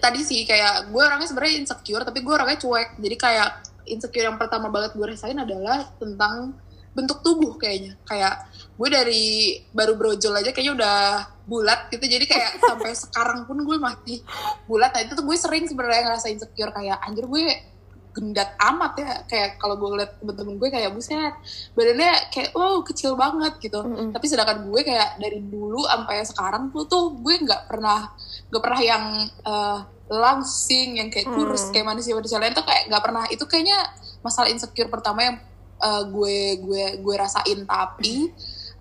tadi 0.00 0.20
sih 0.24 0.48
kayak 0.48 0.88
gue 0.88 1.02
orangnya 1.02 1.28
sebenarnya 1.28 1.54
insecure 1.60 2.04
tapi 2.04 2.24
gue 2.24 2.32
orangnya 2.32 2.58
cuek. 2.60 2.88
Jadi 2.96 3.16
kayak 3.16 3.50
insecure 3.88 4.26
yang 4.28 4.38
pertama 4.40 4.72
banget 4.72 4.96
gue 4.96 5.06
rasain 5.06 5.36
adalah 5.36 5.92
tentang 6.00 6.56
bentuk 6.92 7.20
tubuh 7.20 7.56
kayaknya. 7.60 7.96
Kayak 8.08 8.48
gue 8.76 8.88
dari 8.88 9.26
baru 9.72 9.96
brojol 9.96 10.38
aja 10.38 10.50
kayaknya 10.52 10.74
udah 10.80 10.98
bulat 11.44 11.92
gitu. 11.92 12.04
Jadi 12.04 12.24
kayak 12.24 12.60
sampai 12.68 12.92
sekarang 12.96 13.44
pun 13.44 13.60
gue 13.60 13.76
masih 13.76 14.24
bulat. 14.64 14.92
Nah 14.96 15.02
itu 15.04 15.12
tuh 15.12 15.24
gue 15.24 15.36
sering 15.36 15.68
sebenarnya 15.68 16.08
ngerasa 16.08 16.32
insecure 16.32 16.72
kayak 16.72 16.96
anjir 17.04 17.28
gue 17.28 17.71
gendat 18.12 18.52
amat 18.60 18.92
ya 19.00 19.12
kayak 19.24 19.56
kalau 19.56 19.80
gue 19.80 19.88
ngeliat 19.88 20.20
temen-temen 20.20 20.60
gue 20.60 20.68
kayak 20.68 20.92
buset 20.92 21.32
badannya 21.72 22.12
kayak 22.28 22.52
wow 22.52 22.84
kecil 22.84 23.16
banget 23.16 23.56
gitu 23.58 23.80
Mm-mm. 23.80 24.12
tapi 24.12 24.28
sedangkan 24.28 24.68
gue 24.68 24.80
kayak 24.84 25.16
dari 25.16 25.40
dulu 25.40 25.88
sampai 25.88 26.20
sekarang 26.28 26.68
tuh 26.68 26.84
tuh 26.84 27.16
gue 27.16 27.34
nggak 27.40 27.72
pernah 27.72 28.12
nggak 28.52 28.62
pernah 28.62 28.80
yang 28.84 29.04
eh, 29.24 29.78
langsing 30.12 31.00
yang 31.00 31.08
kayak 31.08 31.24
kurus 31.32 31.68
Hmm. 31.68 31.72
kayak 31.72 31.86
manusia 31.88 32.12
manusia 32.12 32.36
lain 32.36 32.52
tuh 32.52 32.68
kayak 32.68 32.92
nggak 32.92 33.02
pernah 33.02 33.24
itu 33.32 33.44
kayaknya 33.48 33.80
masalah 34.20 34.52
insecure 34.52 34.92
pertama 34.92 35.24
yang 35.24 35.36
eh, 35.80 36.02
gue 36.12 36.36
gue 36.60 36.84
gue 37.00 37.14
rasain 37.16 37.64
tapi 37.64 38.28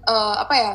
eh, 0.03 0.35
apa 0.43 0.53
ya 0.59 0.73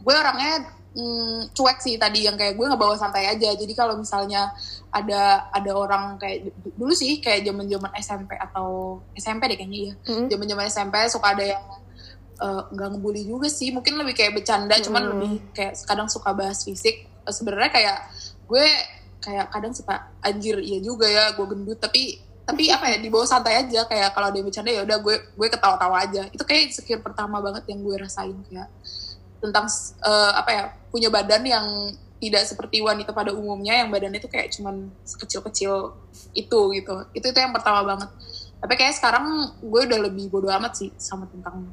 gue 0.00 0.14
orangnya 0.16 0.79
mm, 0.90 1.54
cuek 1.54 1.78
sih 1.78 1.94
tadi 1.96 2.26
yang 2.26 2.34
kayak 2.34 2.54
gue 2.54 2.66
nggak 2.66 2.78
bawa 2.78 2.94
santai 2.94 3.26
aja. 3.26 3.54
Jadi 3.54 3.72
kalau 3.72 3.94
misalnya 3.94 4.50
ada 4.90 5.46
ada 5.50 5.70
orang 5.70 6.18
kayak 6.18 6.50
dulu 6.74 6.90
sih 6.90 7.22
kayak 7.22 7.46
zaman 7.46 7.70
zaman 7.70 7.90
SMP 7.96 8.34
atau 8.34 8.98
SMP 9.14 9.46
deh 9.50 9.56
kayaknya 9.56 9.80
ya. 9.80 9.94
Zaman 10.26 10.46
zaman 10.46 10.64
SMP 10.66 10.96
suka 11.06 11.34
ada 11.34 11.44
yang 11.46 11.64
eh, 12.40 12.62
nggak 12.74 12.88
ngebully 12.96 13.22
juga 13.22 13.46
sih. 13.46 13.70
Mungkin 13.70 13.94
lebih 13.96 14.14
kayak 14.16 14.32
bercanda 14.34 14.74
cuman 14.80 15.02
Hmm. 15.02 15.10
lebih 15.14 15.30
kayak 15.52 15.78
kadang 15.86 16.08
suka 16.10 16.34
bahas 16.34 16.62
fisik. 16.62 17.06
Eh, 17.06 17.34
sebenarnya 17.34 17.70
kayak 17.70 17.98
gue 18.50 18.66
kayak 19.20 19.46
kadang 19.52 19.76
suka 19.76 20.08
anjir 20.24 20.58
iya 20.58 20.80
juga 20.80 21.06
ya 21.06 21.30
gue 21.36 21.46
gendut. 21.46 21.78
Tapi 21.78 22.18
tapi 22.40 22.66
apa 22.66 22.90
ya 22.90 22.98
di 22.98 23.06
bawah 23.06 23.30
santai 23.30 23.62
aja. 23.62 23.86
Kayak 23.86 24.10
kalau 24.10 24.34
dia 24.34 24.42
bercanda 24.42 24.74
ya 24.74 24.82
udah 24.82 24.98
gue 24.98 25.14
gue 25.38 25.48
ketawa-tawa 25.48 26.02
aja. 26.02 26.26
Itu 26.34 26.42
kayak 26.42 26.74
insecure 26.74 26.98
pertama 26.98 27.38
banget 27.38 27.62
yang 27.70 27.78
gue 27.78 27.94
rasain 27.94 28.34
kayak 28.50 28.66
tentang 29.40 29.66
eh, 30.04 30.32
apa 30.36 30.50
ya 30.52 30.62
punya 30.92 31.08
badan 31.08 31.42
yang 31.42 31.66
tidak 32.20 32.44
seperti 32.44 32.84
wanita 32.84 33.16
pada 33.16 33.32
umumnya 33.32 33.80
yang 33.80 33.88
badannya 33.88 34.20
itu 34.20 34.28
kayak 34.28 34.52
cuman 34.52 34.92
kecil-kecil 35.04 35.96
itu 36.36 36.60
gitu 36.76 36.94
itu 37.16 37.26
itu 37.32 37.38
yang 37.40 37.56
pertama 37.56 37.80
banget 37.82 38.12
tapi 38.60 38.76
kayak 38.76 38.92
sekarang 39.00 39.56
gue 39.64 39.80
udah 39.88 39.98
lebih 40.04 40.28
bodo 40.28 40.52
amat 40.52 40.76
sih 40.76 40.92
sama 41.00 41.24
tentang 41.32 41.72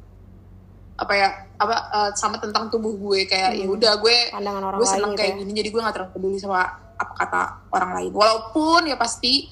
apa 0.97 1.13
ya 1.13 1.29
apa 1.59 1.75
eh, 1.93 2.11
sama 2.15 2.39
tentang 2.39 2.71
tubuh 2.71 2.95
gue 2.95 3.27
kayak 3.27 3.59
ya 3.59 3.65
Hmm. 3.67 3.75
udah 3.75 3.93
gue 4.01 4.17
pandangan 4.33 4.63
orang 4.71 4.79
gue 4.81 4.87
lain 4.87 4.95
seneng 4.95 5.11
gitu 5.13 5.19
kayak 5.19 5.33
ya. 5.35 5.39
gini 5.43 5.51
jadi 5.53 5.69
gue 5.69 5.81
gak 5.83 5.93
terlalu 5.99 6.11
peduli 6.15 6.37
sama 6.39 6.59
apa 6.97 7.13
kata 7.13 7.41
orang 7.75 7.91
lain 8.01 8.11
walaupun 8.15 8.81
ya 8.89 8.97
pasti 8.97 9.45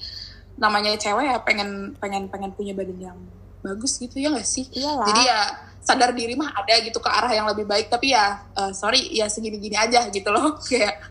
namanya 0.58 0.96
cewek 0.96 1.28
ya 1.28 1.38
pengen 1.44 1.94
pengen 2.00 2.26
pengen 2.32 2.50
punya 2.56 2.72
badan 2.72 2.98
yang 2.98 3.18
bagus 3.66 3.98
gitu 3.98 4.22
ya 4.22 4.30
gak 4.30 4.46
sih? 4.46 4.70
Iyalah. 4.70 5.06
Jadi 5.10 5.22
ya 5.26 5.40
sadar 5.82 6.10
diri 6.14 6.34
mah 6.34 6.50
ada 6.54 6.74
gitu 6.82 6.98
ke 6.98 7.10
arah 7.10 7.30
yang 7.30 7.46
lebih 7.46 7.62
baik 7.62 7.86
tapi 7.86 8.10
ya 8.10 8.42
eh, 8.58 8.72
sorry 8.74 9.06
ya 9.14 9.26
segini-gini 9.26 9.74
aja 9.74 10.06
gitu 10.10 10.30
loh. 10.30 10.58
Kayak 10.66 11.02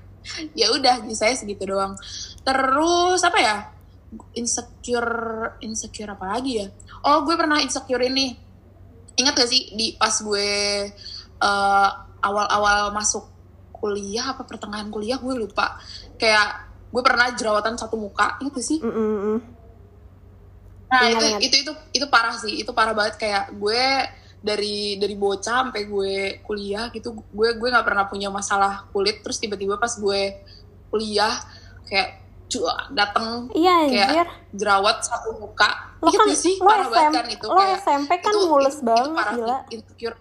ya 0.56 0.72
udah 0.72 1.04
di 1.04 1.16
saya 1.16 1.36
segitu 1.36 1.68
doang. 1.68 2.00
Terus 2.44 3.20
apa 3.24 3.40
ya? 3.40 3.56
Insecure 4.40 5.60
insecure 5.60 6.16
apa 6.16 6.40
lagi 6.40 6.64
ya? 6.64 6.68
Oh 7.04 7.28
gue 7.28 7.36
pernah 7.36 7.60
insecure 7.60 8.04
ini 8.08 8.32
ingat 9.16 9.36
gak 9.36 9.50
sih 9.52 9.76
di 9.76 9.96
pas 10.00 10.16
gue 10.16 10.50
eh, 11.40 11.90
awal-awal 12.26 12.96
masuk 12.96 13.36
kuliah 13.76 14.34
apa 14.34 14.48
pertengahan 14.48 14.88
kuliah 14.88 15.20
gue 15.20 15.36
lupa. 15.36 15.78
Kayak 16.16 16.66
gue 16.96 17.04
pernah 17.04 17.28
jerawatan 17.36 17.76
satu 17.76 18.00
muka 18.00 18.40
ingat 18.40 18.56
gak 18.56 18.66
sih? 18.66 18.80
Mm, 18.80 18.96
mm. 18.96 19.55
Nah 20.96 21.02
Ingat, 21.06 21.12
itu, 21.12 21.26
ingat. 21.28 21.42
itu 21.42 21.56
itu 21.60 21.72
itu 21.94 22.06
parah 22.08 22.36
sih, 22.36 22.54
itu 22.56 22.72
parah 22.72 22.92
banget. 22.92 23.16
Kayak 23.18 23.52
gue 23.52 23.84
dari 24.40 24.78
dari 24.96 25.16
bocah 25.16 25.68
sampai 25.68 25.84
gue 25.84 26.16
kuliah 26.42 26.88
gitu, 26.90 27.12
gue 27.12 27.50
gue 27.52 27.68
nggak 27.68 27.84
pernah 27.84 28.06
punya 28.06 28.30
masalah 28.30 28.88
kulit, 28.90 29.20
terus 29.20 29.36
tiba-tiba 29.36 29.76
pas 29.76 29.92
gue 29.92 30.22
kuliah 30.88 31.34
kayak 31.84 32.10
cua 32.46 32.78
dateng 32.90 33.50
iya 33.52 33.74
Kayak 33.84 34.06
anjir. 34.08 34.28
jerawat 34.54 34.98
satu 35.02 35.34
muka, 35.36 35.66
lo 35.98 36.08
Ingat 36.08 36.20
kan 36.22 36.38
sih 36.38 36.56
lo 36.56 36.66
parah 36.66 36.88
banget 36.88 37.02
SMP 37.02 37.18
kan 37.18 37.26
itu. 37.34 37.48
lo 37.48 37.58
kayak 37.58 37.80
SMP 37.80 38.12
kan 38.16 38.32
itu- 38.32 38.48
mulus 38.48 38.68
itu- 38.70 38.78
itu 38.78 38.86
banget 38.88 39.18
parah 39.18 39.34
sih, 39.34 39.42
gila. 39.42 39.58
insecure 39.72 40.18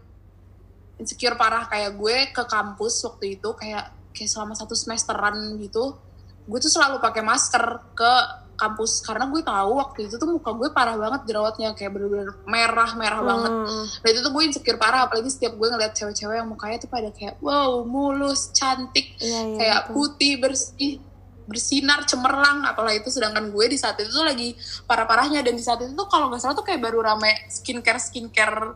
insecure 0.97 1.37
parah. 1.37 1.65
Kayak 1.67 1.91
gue 1.95 2.17
ke 2.33 2.43
kampus 2.47 2.95
waktu 3.05 3.25
itu 3.35 3.49
kayak 3.53 3.85
kayak 4.11 4.31
selama 4.31 4.55
satu 4.55 4.73
semesteran 4.73 5.37
gitu 5.59 5.99
gue 6.45 6.59
tuh 6.59 6.71
selalu 6.71 6.97
pakai 6.99 7.21
masker 7.21 7.65
ke 7.93 8.13
kampus 8.55 9.03
karena 9.03 9.27
gue 9.29 9.43
tahu 9.43 9.71
waktu 9.83 10.07
itu 10.07 10.15
tuh 10.15 10.29
muka 10.31 10.51
gue 10.55 10.69
parah 10.71 10.95
banget 10.95 11.27
jerawatnya 11.27 11.75
kayak 11.75 11.91
bener-bener 11.95 12.31
merah 12.47 12.91
merah 12.95 13.21
banget 13.23 13.53
Hmm. 13.55 13.87
nah 14.03 14.09
itu 14.11 14.21
tuh 14.21 14.33
gue 14.35 14.43
insecure 14.47 14.79
parah 14.79 15.07
apalagi 15.07 15.31
setiap 15.31 15.55
gue 15.59 15.69
ngeliat 15.69 15.93
cewek-cewek 15.95 16.37
yang 16.39 16.49
mukanya 16.49 16.77
tuh 16.83 16.91
pada 16.91 17.11
kayak 17.11 17.39
wow 17.43 17.83
mulus 17.87 18.51
cantik 18.55 19.15
iya 19.19 19.41
iya 19.43 19.57
kayak 19.59 19.81
betul. 19.89 19.95
putih 19.95 20.33
bersih 20.39 20.93
bersinar 21.45 22.09
cemerlang 22.09 22.65
apalah 22.65 22.97
itu 22.97 23.13
sedangkan 23.13 23.53
gue 23.53 23.65
di 23.69 23.77
saat 23.77 24.01
itu 24.01 24.09
tuh 24.09 24.25
lagi 24.25 24.57
parah-parahnya 24.89 25.45
dan 25.45 25.53
di 25.53 25.61
saat 25.61 25.77
itu 25.85 25.93
tuh 25.93 26.09
kalau 26.09 26.33
nggak 26.33 26.41
salah 26.41 26.57
tuh 26.57 26.65
kayak 26.65 26.81
baru 26.81 27.05
rame 27.05 27.31
skincare 27.53 28.01
skincare 28.01 28.73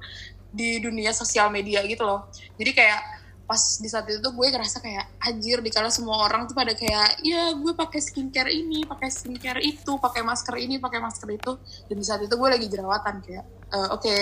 di 0.53 0.77
dunia 0.81 1.17
sosial 1.17 1.49
media 1.49 1.81
gitu 1.89 2.05
loh 2.05 2.29
jadi 2.61 2.71
kayak 2.77 3.01
pas 3.49 3.81
di 3.81 3.89
saat 3.89 4.05
itu 4.05 4.21
tuh 4.21 4.37
gue 4.37 4.47
ngerasa 4.53 4.85
kayak 4.85 5.25
anjir 5.25 5.65
dikala 5.65 5.89
semua 5.89 6.21
orang 6.29 6.45
tuh 6.45 6.53
pada 6.53 6.77
kayak 6.77 7.25
ya 7.25 7.57
gue 7.57 7.73
pakai 7.73 7.97
skincare 7.97 8.53
ini 8.53 8.85
pakai 8.85 9.09
skincare 9.09 9.65
itu 9.65 9.97
pakai 9.97 10.21
masker 10.21 10.61
ini 10.61 10.77
pakai 10.77 11.01
masker 11.01 11.33
itu. 11.33 11.57
Dan 11.89 11.97
di 11.97 12.05
saat 12.05 12.21
itu 12.21 12.37
gue 12.37 12.49
lagi 12.53 12.69
jerawatan 12.69 13.25
kayak 13.25 13.45
eh, 13.73 13.89
oke 13.89 14.17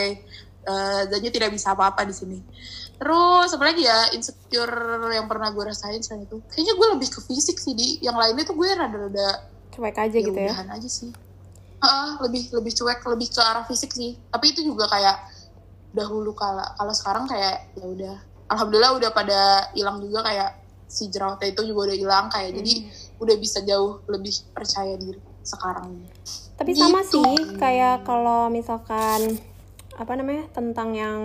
eh, 0.62 1.02
Zanju 1.10 1.30
tidak 1.34 1.50
bisa 1.50 1.74
apa-apa 1.74 2.06
di 2.06 2.14
sini. 2.14 2.38
Terus 3.02 3.50
apa 3.50 3.64
lagi 3.66 3.82
ya 3.82 4.14
insecure 4.14 5.10
yang 5.10 5.26
pernah 5.26 5.50
gue 5.50 5.64
rasain 5.74 5.98
selain 6.06 6.24
itu 6.24 6.38
Kayaknya 6.46 6.74
gue 6.78 6.88
lebih 6.94 7.08
ke 7.10 7.20
fisik 7.26 7.58
sih 7.58 7.74
di. 7.74 7.98
Yang 8.06 8.16
lainnya 8.22 8.44
tuh 8.46 8.54
gue 8.54 8.68
rada-rada 8.78 9.28
cuek 9.74 9.96
aja 9.98 10.18
gitu 10.22 10.38
ya? 10.38 10.54
aja 10.54 10.88
sih. 10.88 11.10
Heeh, 11.82 12.10
lebih 12.22 12.54
lebih 12.54 12.72
cuek 12.78 13.02
lebih 13.10 13.28
ke 13.34 13.42
arah 13.42 13.66
fisik 13.66 13.90
sih. 13.90 14.14
Tapi 14.30 14.54
itu 14.54 14.62
juga 14.62 14.86
kayak 14.86 15.34
dahulu 15.90 16.30
kala 16.30 16.78
kalau 16.78 16.94
sekarang 16.94 17.24
kayak 17.26 17.74
ya 17.74 17.84
udah 17.88 18.16
alhamdulillah 18.46 18.92
udah 18.94 19.10
pada 19.10 19.40
hilang 19.72 19.98
juga 19.98 20.22
kayak 20.22 20.50
si 20.86 21.10
jerawatnya 21.10 21.50
itu 21.50 21.62
juga 21.64 21.90
udah 21.90 21.96
hilang 21.96 22.26
kayak 22.28 22.50
jadi 22.54 22.74
Hmm. 22.78 23.22
udah 23.22 23.36
bisa 23.36 23.58
jauh 23.62 24.02
lebih 24.06 24.32
percaya 24.52 24.94
diri 24.94 25.18
sekarang 25.42 26.02
Tapi 26.56 26.72
sama 26.72 27.04
Gitu. 27.04 27.20
sih 27.20 27.34
kayak 27.58 28.02
kalau 28.02 28.48
misalkan 28.48 29.36
apa 29.92 30.12
namanya 30.14 30.48
tentang 30.50 30.92
yang 30.92 31.20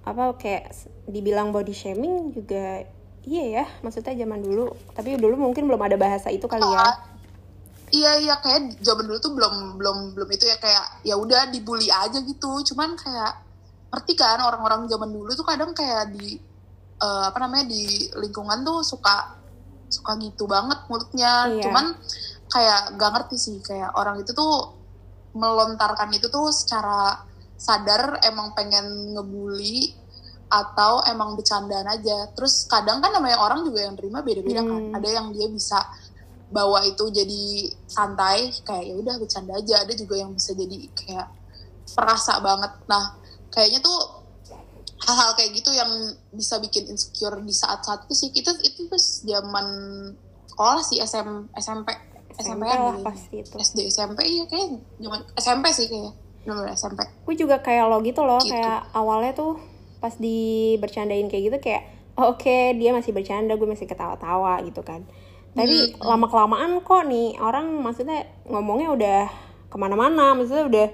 apa 0.00 0.32
kayak 0.34 0.70
dibilang 1.04 1.50
body 1.50 1.70
shaming 1.70 2.30
juga 2.30 2.84
iya 3.22 3.44
ya 3.60 3.64
maksudnya 3.80 4.16
zaman 4.16 4.40
dulu 4.40 4.72
tapi 4.90 5.14
dulu 5.14 5.36
mungkin 5.36 5.66
belum 5.66 5.80
ada 5.80 5.94
bahasa 5.94 6.30
itu 6.30 6.46
kali 6.46 6.64
ya 6.64 6.88
iya 7.90 8.12
iya 8.18 8.34
kayak 8.38 8.80
zaman 8.80 9.04
dulu 9.04 9.18
tuh 9.18 9.32
belum 9.34 9.76
belum 9.76 9.96
belum 10.14 10.28
itu 10.30 10.46
ya 10.46 10.56
kayak 10.56 11.04
ya 11.04 11.14
udah 11.14 11.50
dibully 11.50 11.90
aja 11.90 12.16
gitu 12.16 12.50
cuman 12.72 12.96
kayak 12.96 13.34
ngerti 13.90 14.12
kan 14.14 14.38
orang-orang 14.38 14.86
zaman 14.86 15.10
dulu 15.10 15.30
tuh 15.34 15.46
kadang 15.46 15.74
kayak 15.74 16.14
di 16.14 16.38
eh, 17.00 17.24
apa 17.26 17.38
namanya 17.42 17.66
di 17.66 18.10
lingkungan 18.18 18.62
tuh 18.62 18.86
suka 18.86 19.36
suka 19.90 20.14
gitu 20.22 20.46
banget 20.46 20.86
mulutnya. 20.86 21.50
Iya. 21.50 21.62
cuman 21.66 21.86
kayak 22.50 22.98
gak 22.98 23.10
ngerti 23.14 23.36
sih 23.38 23.56
kayak 23.62 23.94
orang 23.94 24.22
itu 24.22 24.34
tuh 24.34 24.74
melontarkan 25.34 26.10
itu 26.10 26.26
tuh 26.26 26.50
secara 26.50 27.22
sadar 27.54 28.18
emang 28.26 28.50
pengen 28.58 29.14
ngebully 29.14 29.94
atau 30.50 31.06
emang 31.06 31.38
bercandaan 31.38 31.86
aja. 31.86 32.34
Terus 32.34 32.66
kadang 32.66 32.98
kan 32.98 33.14
namanya 33.14 33.38
orang 33.38 33.62
juga 33.62 33.86
yang 33.86 33.94
terima 33.94 34.26
beda-beda 34.26 34.66
kan. 34.66 34.90
Hmm. 34.90 34.96
ada 34.98 35.08
yang 35.08 35.30
dia 35.30 35.46
bisa 35.46 35.78
bawa 36.50 36.82
itu 36.82 37.06
jadi 37.14 37.70
santai 37.86 38.50
kayak 38.66 38.84
ya 38.90 38.94
udah 38.98 39.14
bercanda 39.22 39.54
aja. 39.54 39.86
Ada 39.86 39.94
juga 39.94 40.18
yang 40.18 40.34
bisa 40.34 40.50
jadi 40.58 40.78
kayak 40.90 41.28
perasa 41.94 42.42
banget. 42.42 42.72
Nah 42.90 43.19
kayaknya 43.50 43.80
tuh 43.80 43.98
hal-hal 45.00 45.32
kayak 45.32 45.50
gitu 45.54 45.70
yang 45.70 45.90
bisa 46.30 46.58
bikin 46.58 46.86
insecure 46.86 47.38
di 47.38 47.50
saat-saat 47.50 48.04
itu 48.04 48.14
sih. 48.16 48.28
Itu 48.32 48.52
itu 48.60 48.86
tuh 48.86 49.00
zaman 49.24 49.66
sekolah 50.46 50.80
sih 50.80 50.98
SM, 50.98 51.28
SMP 51.54 51.88
SMP, 52.30 52.62
SMP 52.62 52.64
an 52.66 52.80
lah 52.80 52.96
pasti 53.02 53.34
itu. 53.38 53.52
SD 53.52 53.78
SMP 53.88 54.18
iya 54.24 54.44
kayak 54.44 54.66
zaman 54.96 55.20
SMP 55.34 55.66
sih 55.70 55.86
kayaknya 55.86 56.12
bener 56.40 56.72
SMP 56.72 57.00
gue 57.04 57.34
juga 57.34 57.60
kayak 57.60 57.84
lo 57.86 58.00
gitu 58.00 58.24
loh 58.24 58.40
Gitu. 58.40 58.48
kayak 58.50 58.88
awalnya 58.92 59.32
tuh 59.32 59.60
pas 59.98 60.16
di 60.16 60.38
bercandain 60.76 61.28
kayak 61.28 61.44
gitu 61.46 61.58
kayak 61.60 61.82
oh, 62.16 62.32
oke 62.32 62.56
dia 62.76 62.90
masih 62.90 63.12
bercanda 63.12 63.52
gue 63.52 63.68
masih 63.68 63.84
ketawa-tawa 63.84 64.60
gitu 64.64 64.80
kan. 64.80 65.04
Tapi 65.50 65.92
Hmm. 65.92 66.00
lama 66.06 66.26
kelamaan 66.28 66.80
kok 66.80 67.04
nih 67.04 67.36
orang 67.36 67.72
maksudnya 67.76 68.24
ngomongnya 68.44 68.88
udah 68.90 69.20
ke 69.66 69.76
mana-mana 69.76 70.32
maksudnya 70.32 70.64
udah 70.64 70.86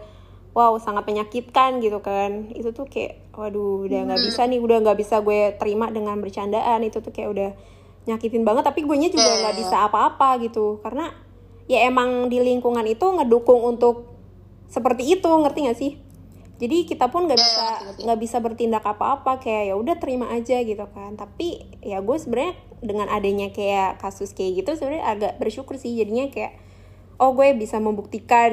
wow 0.56 0.72
sangat 0.80 1.04
menyakitkan 1.04 1.84
gitu 1.84 2.00
kan. 2.00 2.48
Itu 2.56 2.72
tuh 2.72 2.88
kayak 2.88 3.36
waduh 3.36 3.84
udah 3.84 4.08
nggak 4.08 4.20
Hmm. 4.25 4.28
bisa 4.32 4.42
nih 4.48 4.56
udah 4.64 4.80
nggak 4.80 4.96
bisa 4.96 5.20
gue 5.20 5.52
terima 5.60 5.92
dengan 5.92 6.16
bercandaan. 6.25 6.80
Itu 6.80 7.04
tuh 7.04 7.12
kayak 7.12 7.28
udah 7.36 7.50
nyakitin 8.08 8.40
banget. 8.48 8.64
Tapi 8.64 8.80
gue 8.88 8.96
nya 8.96 9.12
juga 9.12 9.28
nggak 9.44 9.52
iya, 9.52 9.60
bisa 9.60 9.76
apa-apa 9.84 10.40
gitu. 10.40 10.80
Karena 10.80 11.12
ya 11.68 11.84
emang 11.84 12.32
di 12.32 12.40
lingkungan 12.40 12.88
itu 12.88 13.04
ngedukung 13.04 13.60
untuk 13.68 14.08
seperti 14.72 15.20
itu 15.20 15.28
ngerti 15.28 15.60
gak 15.68 15.78
sih? 15.78 15.92
Jadi 16.56 16.88
kita 16.88 17.12
pun 17.12 17.28
nggak 17.28 17.36
Iya, 17.36 17.44
bisa 17.44 17.64
nggak 18.08 18.18
bisa 18.25 18.36
bertindak 18.40 18.84
apa-apa. 18.88 19.36
Kayak 19.44 19.62
ya 19.68 19.75
udah 19.76 19.94
terima 20.00 20.32
aja 20.32 20.56
gitu 20.64 20.88
kan. 20.88 21.20
Tapi 21.20 21.68
ya 21.84 22.00
gue 22.00 22.16
sebenarnya 22.16 22.56
dengan 22.80 23.12
adanya 23.12 23.52
kayak 23.52 24.00
kasus 24.00 24.32
kayak 24.32 24.64
gitu 24.64 24.72
sebenarnya 24.80 25.04
agak 25.04 25.32
bersyukur 25.36 25.76
sih. 25.76 25.92
Jadinya 25.92 26.32
kayak 26.32 26.56
oh 27.16 27.32
gue 27.32 27.49
bisa 27.52 27.76
membuktikan 27.76 28.52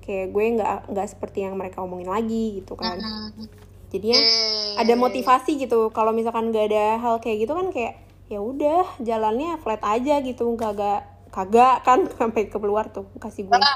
kayak 0.00 0.30
gue 0.30 0.44
nggak 0.54 0.88
nggak 0.88 1.08
seperti 1.08 1.42
yang 1.42 1.54
mereka 1.54 1.80
omongin 1.80 2.06
lagi 2.06 2.60
gitu 2.60 2.74
kan 2.74 2.96
Hmm. 2.96 3.46
jadinya 3.88 4.18
Eh, 4.18 4.74
ada 4.76 4.94
motivasi 4.94 5.54
gitu 5.56 5.90
kalau 5.90 6.10
misalkan 6.10 6.50
nggak 6.50 6.66
ada 6.68 6.84
hal 6.98 7.14
kayak 7.18 7.42
gitu 7.42 7.52
kan 7.52 7.68
kayak 7.70 7.94
ya 8.26 8.38
udah 8.38 8.98
jalannya 8.98 9.58
flat 9.58 9.82
aja 9.82 10.18
gitu 10.18 10.54
kagak 10.54 11.04
kagak 11.28 11.82
kan 11.82 12.06
sampai 12.18 12.46
keluar 12.46 12.88
tuh 12.88 13.06
kasih 13.18 13.44
gue 13.44 13.54
Enggak, 13.54 13.74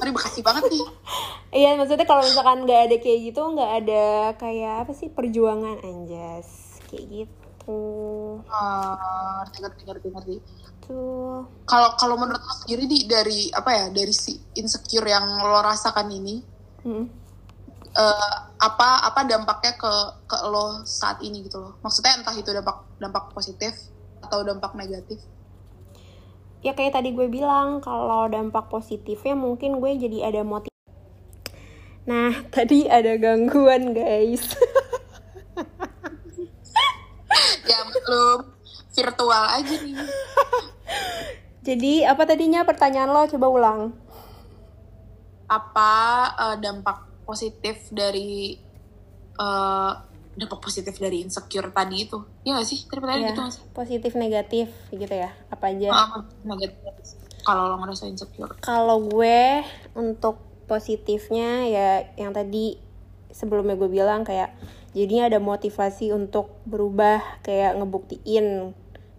kan? 0.00 0.08
Bekasi 0.10 0.40
banget 0.40 0.64
nih. 0.68 0.84
Iya 1.54 1.78
maksudnya 1.78 2.02
kalau 2.02 2.26
misalkan 2.26 2.66
nggak 2.66 2.80
ada 2.90 2.96
kayak 2.98 3.20
gitu 3.30 3.40
nggak 3.46 3.72
ada 3.78 4.04
kayak 4.34 4.74
apa 4.82 4.90
sih 4.90 5.06
perjuangan 5.06 5.78
anjas 5.86 6.48
kayak 6.90 7.04
gitu 7.06 7.78
Oh, 8.44 8.44
ngerti, 9.40 9.56
ngerti, 9.62 9.82
ngerti, 9.88 10.06
ngerti. 10.12 10.34
Tuh 10.84 11.48
Kalau 11.64 11.96
kalau 11.96 12.14
menurut 12.20 12.38
lo 12.38 12.54
sendiri 12.64 12.84
di 12.84 12.98
dari 13.08 13.48
apa 13.48 13.70
ya 13.72 13.84
dari 13.88 14.12
si 14.12 14.36
insecure 14.54 15.08
yang 15.08 15.24
lo 15.40 15.60
rasakan 15.64 16.08
ini, 16.12 16.36
Hmm. 16.84 17.08
eh, 17.96 18.36
apa 18.60 18.88
apa 19.08 19.24
dampaknya 19.24 19.72
ke 19.80 19.92
ke 20.28 20.36
lo 20.44 20.84
saat 20.84 21.24
ini 21.24 21.40
gitu 21.48 21.56
loh? 21.64 21.72
Maksudnya 21.80 22.20
entah 22.20 22.36
itu 22.36 22.52
dampak 22.52 22.84
dampak 23.00 23.32
positif 23.32 23.72
atau 24.20 24.44
dampak 24.44 24.76
negatif? 24.76 25.20
Ya 26.60 26.72
kayak 26.72 26.96
tadi 26.96 27.12
gue 27.12 27.28
bilang 27.28 27.80
kalau 27.84 28.24
dampak 28.28 28.68
positifnya 28.72 29.36
mungkin 29.36 29.80
gue 29.84 29.92
jadi 30.00 30.32
ada 30.32 30.40
motiv 30.44 30.72
nah 32.04 32.32
tadi 32.54 32.84
ada 32.88 33.16
gangguan 33.16 33.96
guys. 33.96 34.44
Ya 37.64 37.80
belum 37.82 38.53
virtual 38.94 39.44
aja 39.50 39.74
nih. 39.82 39.96
Jadi 41.66 41.92
apa 42.06 42.22
tadinya 42.24 42.62
pertanyaan 42.62 43.10
lo? 43.10 43.26
Coba 43.26 43.46
ulang. 43.50 43.80
Apa 45.50 45.92
eh, 46.32 46.56
dampak 46.62 47.26
positif 47.26 47.90
dari 47.90 48.54
eh, 49.34 49.92
dampak 50.34 50.60
positif 50.62 50.94
dari 50.98 51.26
insecure 51.26 51.74
tadi 51.74 51.96
itu? 52.06 52.18
Ya 52.46 52.58
gak 52.58 52.68
sih? 52.68 52.86
Tadi 52.86 53.00
pertanyaan 53.02 53.24
ya 53.24 53.30
gitu 53.32 53.40
gak 53.42 53.54
sih? 53.54 53.62
positif 53.74 54.12
negatif 54.14 54.68
gitu 54.94 55.14
ya? 55.14 55.30
Apa 55.50 55.74
aja? 55.74 55.88
Ah, 55.90 56.22
negatif. 56.46 57.18
Kalau 57.44 57.74
lo 57.74 57.76
ngerasa 57.82 58.08
insecure. 58.08 58.56
Kalau 58.62 59.04
gue 59.04 59.64
untuk 59.98 60.40
positifnya 60.64 61.68
ya 61.68 61.88
yang 62.16 62.32
tadi 62.32 62.80
sebelumnya 63.28 63.76
gue 63.76 63.90
bilang 63.90 64.24
kayak 64.24 64.54
jadinya 64.96 65.28
ada 65.28 65.42
motivasi 65.42 66.14
untuk 66.14 66.62
berubah 66.64 67.42
kayak 67.44 67.76
ngebuktiin 67.76 68.72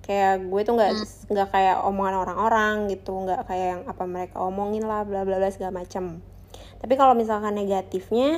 kayak 0.05 0.45
gue 0.45 0.61
tuh 0.61 0.77
nggak 0.77 0.91
nggak 1.33 1.47
kayak 1.49 1.77
omongan 1.81 2.15
orang-orang 2.21 2.75
gitu 2.93 3.17
nggak 3.25 3.49
kayak 3.49 3.67
yang 3.73 3.81
apa 3.89 4.03
mereka 4.05 4.37
omongin 4.37 4.85
lah 4.85 5.01
bla 5.01 5.25
bla 5.25 5.41
bla 5.41 5.49
segala 5.49 5.81
macam 5.81 6.21
tapi 6.77 6.93
kalau 6.93 7.17
misalkan 7.17 7.57
negatifnya 7.57 8.37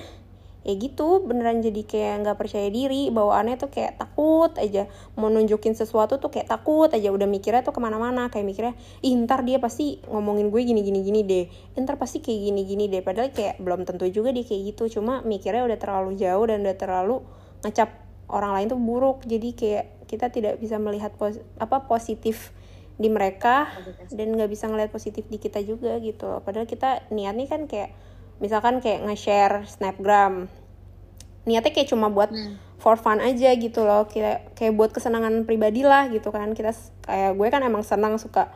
ya 0.67 0.75
gitu 0.75 1.24
beneran 1.24 1.63
jadi 1.63 1.81
kayak 1.88 2.13
nggak 2.27 2.38
percaya 2.43 2.67
diri 2.67 3.07
bawaannya 3.07 3.55
tuh 3.55 3.71
kayak 3.71 4.03
takut 4.03 4.51
aja. 4.59 4.91
Mau 5.15 5.31
nunjukin 5.31 5.71
sesuatu 5.79 6.19
tuh 6.19 6.27
kayak 6.27 6.51
takut 6.51 6.91
aja 6.91 7.07
udah 7.07 7.24
mikirnya 7.24 7.63
tuh 7.63 7.71
ke 7.71 7.79
mana-mana 7.79 8.27
kayak 8.27 8.43
mikirnya 8.43 8.75
ih 9.00 9.15
ntar 9.24 9.47
dia 9.47 9.63
pasti 9.63 10.03
ngomongin 10.12 10.51
gue 10.51 10.62
gini 10.67 10.83
gini 10.83 11.00
gini 11.07 11.24
deh. 11.24 11.45
Ntar 11.79 11.95
pasti 11.95 12.19
kayak 12.19 12.51
gini 12.51 12.62
gini 12.67 12.91
deh. 12.91 13.00
Padahal 13.00 13.31
kayak 13.31 13.63
belum 13.63 13.88
tentu 13.88 14.12
juga 14.12 14.36
dia 14.36 14.43
kayak 14.43 14.75
gitu 14.75 15.00
cuma 15.00 15.24
mikirnya 15.24 15.63
udah 15.63 15.79
terlalu 15.79 16.19
jauh 16.19 16.43
dan 16.43 16.59
udah 16.59 16.75
terlalu 16.75 17.24
ngecap 17.63 17.89
orang 18.27 18.51
lain 18.59 18.67
tuh 18.67 18.79
buruk. 18.83 19.24
Jadi 19.24 19.55
kayak 19.55 19.97
kita 20.07 20.31
tidak 20.31 20.57
bisa 20.63 20.79
melihat 20.79 21.11
pos 21.13 21.43
apa 21.59 21.85
positif 21.85 22.55
di 22.97 23.13
mereka 23.13 23.69
dan 24.09 24.33
nggak 24.33 24.49
bisa 24.49 24.65
ngelihat 24.65 24.89
positif 24.89 25.29
di 25.29 25.37
kita 25.37 25.61
juga 25.61 26.01
gitu 26.01 26.25
loh. 26.25 26.41
padahal 26.41 26.65
kita 26.65 27.05
niatnya 27.13 27.45
kan 27.45 27.69
kayak 27.69 27.93
misalkan 28.37 28.79
kayak 28.81 29.05
nge-share 29.05 29.65
snapgram. 29.65 30.49
Niatnya 31.47 31.71
kayak 31.73 31.89
cuma 31.89 32.11
buat 32.11 32.29
for 32.77 32.99
fun 32.99 33.21
aja 33.23 33.53
gitu 33.57 33.85
loh. 33.85 34.05
Kayak 34.09 34.53
kayak 34.53 34.73
buat 34.77 34.91
kesenangan 34.93 35.45
pribadi 35.47 35.81
lah 35.81 36.09
gitu 36.11 36.29
kan. 36.29 36.53
Kita 36.53 36.73
kayak 37.05 37.37
gue 37.37 37.47
kan 37.49 37.61
emang 37.65 37.81
senang 37.81 38.19
suka 38.21 38.51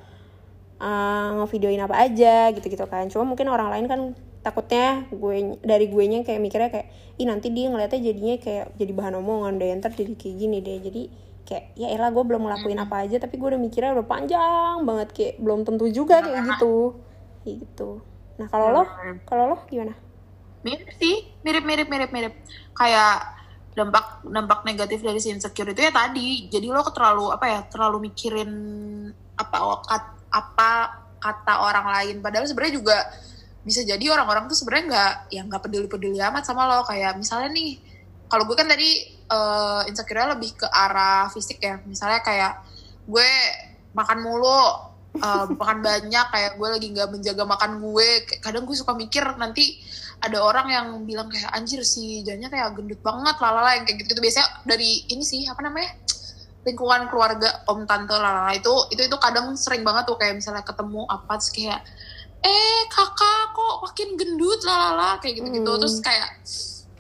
uh, 0.78 1.42
ngevideoin 1.42 1.82
apa 1.82 1.96
aja 1.98 2.52
gitu 2.54 2.68
gitu 2.68 2.86
kan. 2.86 3.08
Cuma 3.10 3.26
mungkin 3.26 3.50
orang 3.50 3.74
lain 3.74 3.86
kan 3.90 4.02
takutnya 4.42 5.06
gue 5.14 5.62
dari 5.62 5.86
gue 5.86 6.06
nya 6.10 6.26
kayak 6.26 6.42
mikirnya 6.42 6.70
kayak 6.74 6.88
ih 7.22 7.30
nanti 7.30 7.54
dia 7.54 7.70
ngeliatnya 7.70 8.02
jadinya 8.02 8.36
kayak 8.42 8.66
jadi 8.78 8.92
bahan 8.94 9.14
omongan 9.18 9.58
deh. 9.58 9.70
Ntar 9.82 9.92
jadi 9.98 10.14
kayak 10.14 10.36
gini 10.38 10.58
deh. 10.62 10.78
Jadi 10.84 11.04
kayak 11.42 11.74
ya 11.76 11.88
elah 11.92 12.14
gue 12.14 12.24
belum 12.24 12.48
ngelakuin 12.48 12.80
apa 12.80 13.04
aja 13.04 13.18
tapi 13.18 13.36
gue 13.36 13.48
udah 13.52 13.62
mikirnya 13.62 13.92
udah 13.98 14.08
panjang 14.08 14.76
banget 14.86 15.10
kayak 15.12 15.34
belum 15.42 15.66
tentu 15.68 15.86
juga 15.90 16.22
kayak 16.22 16.46
gitu. 16.56 17.02
Kayak 17.44 17.56
gitu. 17.66 17.90
Nah 18.38 18.48
kalau 18.48 18.68
lo? 18.72 18.84
Kalau 19.26 19.44
lo 19.52 19.58
gimana? 19.68 19.94
Mirip 20.62 20.90
sih 20.96 21.26
mirip 21.42 21.66
mirip 21.66 21.88
mirip 21.90 22.10
mirip. 22.14 22.34
Kayak 22.78 23.42
dampak 23.72 24.22
dampak 24.28 24.60
negatif 24.68 25.00
dari 25.00 25.18
si 25.18 25.32
insecure 25.34 25.74
itu 25.74 25.82
ya 25.82 25.92
tadi. 25.92 26.48
Jadi 26.48 26.68
lo 26.70 26.86
terlalu 26.94 27.34
apa 27.34 27.46
ya 27.50 27.60
terlalu 27.66 28.12
mikirin 28.12 28.52
apa 29.36 29.58
kat- 29.86 30.20
apa 30.32 30.70
kata 31.18 31.54
orang 31.66 31.88
lain. 31.90 32.16
Padahal 32.22 32.46
sebenarnya 32.46 32.76
juga 32.78 32.98
bisa 33.62 33.86
jadi 33.86 34.02
orang-orang 34.10 34.50
tuh 34.50 34.58
sebenarnya 34.58 34.86
nggak 34.90 35.14
yang 35.38 35.46
nggak 35.50 35.62
peduli 35.66 35.88
peduli 35.90 36.18
amat 36.22 36.46
sama 36.46 36.70
lo. 36.70 36.86
Kayak 36.86 37.18
misalnya 37.18 37.50
nih 37.54 37.91
kalau 38.32 38.48
gue 38.48 38.56
kan 38.56 38.72
tadi 38.72 38.90
eh, 39.12 39.82
insecure 39.92 40.32
lebih 40.32 40.56
ke 40.56 40.68
arah 40.72 41.28
fisik 41.28 41.60
ya. 41.60 41.84
Misalnya 41.84 42.24
kayak 42.24 42.64
gue 43.04 43.30
makan 43.92 44.24
mulu 44.24 44.62
eh, 45.20 45.46
makan 45.60 45.84
banyak 45.84 46.26
kayak 46.32 46.52
gue 46.56 46.68
lagi 46.72 46.88
nggak 46.96 47.10
menjaga 47.12 47.44
makan 47.44 47.84
gue 47.84 48.08
kadang 48.40 48.64
gue 48.64 48.76
suka 48.80 48.96
mikir 48.96 49.28
nanti 49.36 49.76
ada 50.22 50.38
orang 50.38 50.68
yang 50.70 50.88
bilang 51.04 51.28
kayak 51.34 51.50
anjir 51.50 51.82
sih 51.82 52.22
jadinya 52.22 52.48
kayak 52.54 52.78
gendut 52.78 53.02
banget 53.02 53.36
lalala 53.42 53.74
yang 53.74 53.90
kayak 53.90 54.06
gitu 54.06 54.14
gitu 54.14 54.22
biasanya 54.22 54.48
dari 54.70 55.10
ini 55.10 55.26
sih 55.26 55.50
apa 55.50 55.66
namanya 55.66 55.98
lingkungan 56.62 57.10
keluarga 57.10 57.66
om 57.66 57.90
tante 57.90 58.14
lalala 58.14 58.54
itu 58.54 58.70
itu 58.94 59.02
itu 59.10 59.18
kadang 59.18 59.50
sering 59.58 59.82
banget 59.82 60.06
tuh 60.06 60.18
kayak 60.22 60.38
misalnya 60.38 60.62
ketemu 60.62 61.10
apa 61.10 61.42
terus 61.42 61.50
kayak 61.50 61.82
eh 62.42 62.82
kakak 62.90 63.42
kok 63.54 63.76
makin 63.82 64.10
gendut 64.14 64.62
lalala 64.62 65.18
kayak 65.18 65.42
gitu 65.42 65.50
gitu 65.50 65.72
Hmm. 65.74 65.82
terus 65.82 65.98
kayak 66.06 66.30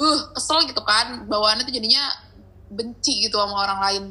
uh 0.02 0.20
kesel 0.34 0.66
gitu 0.66 0.82
kan. 0.82 1.30
Bawaannya 1.30 1.70
tuh 1.70 1.76
jadinya 1.76 2.04
benci 2.74 3.30
gitu 3.30 3.38
sama 3.38 3.56
orang 3.62 3.80
lain. 3.86 4.04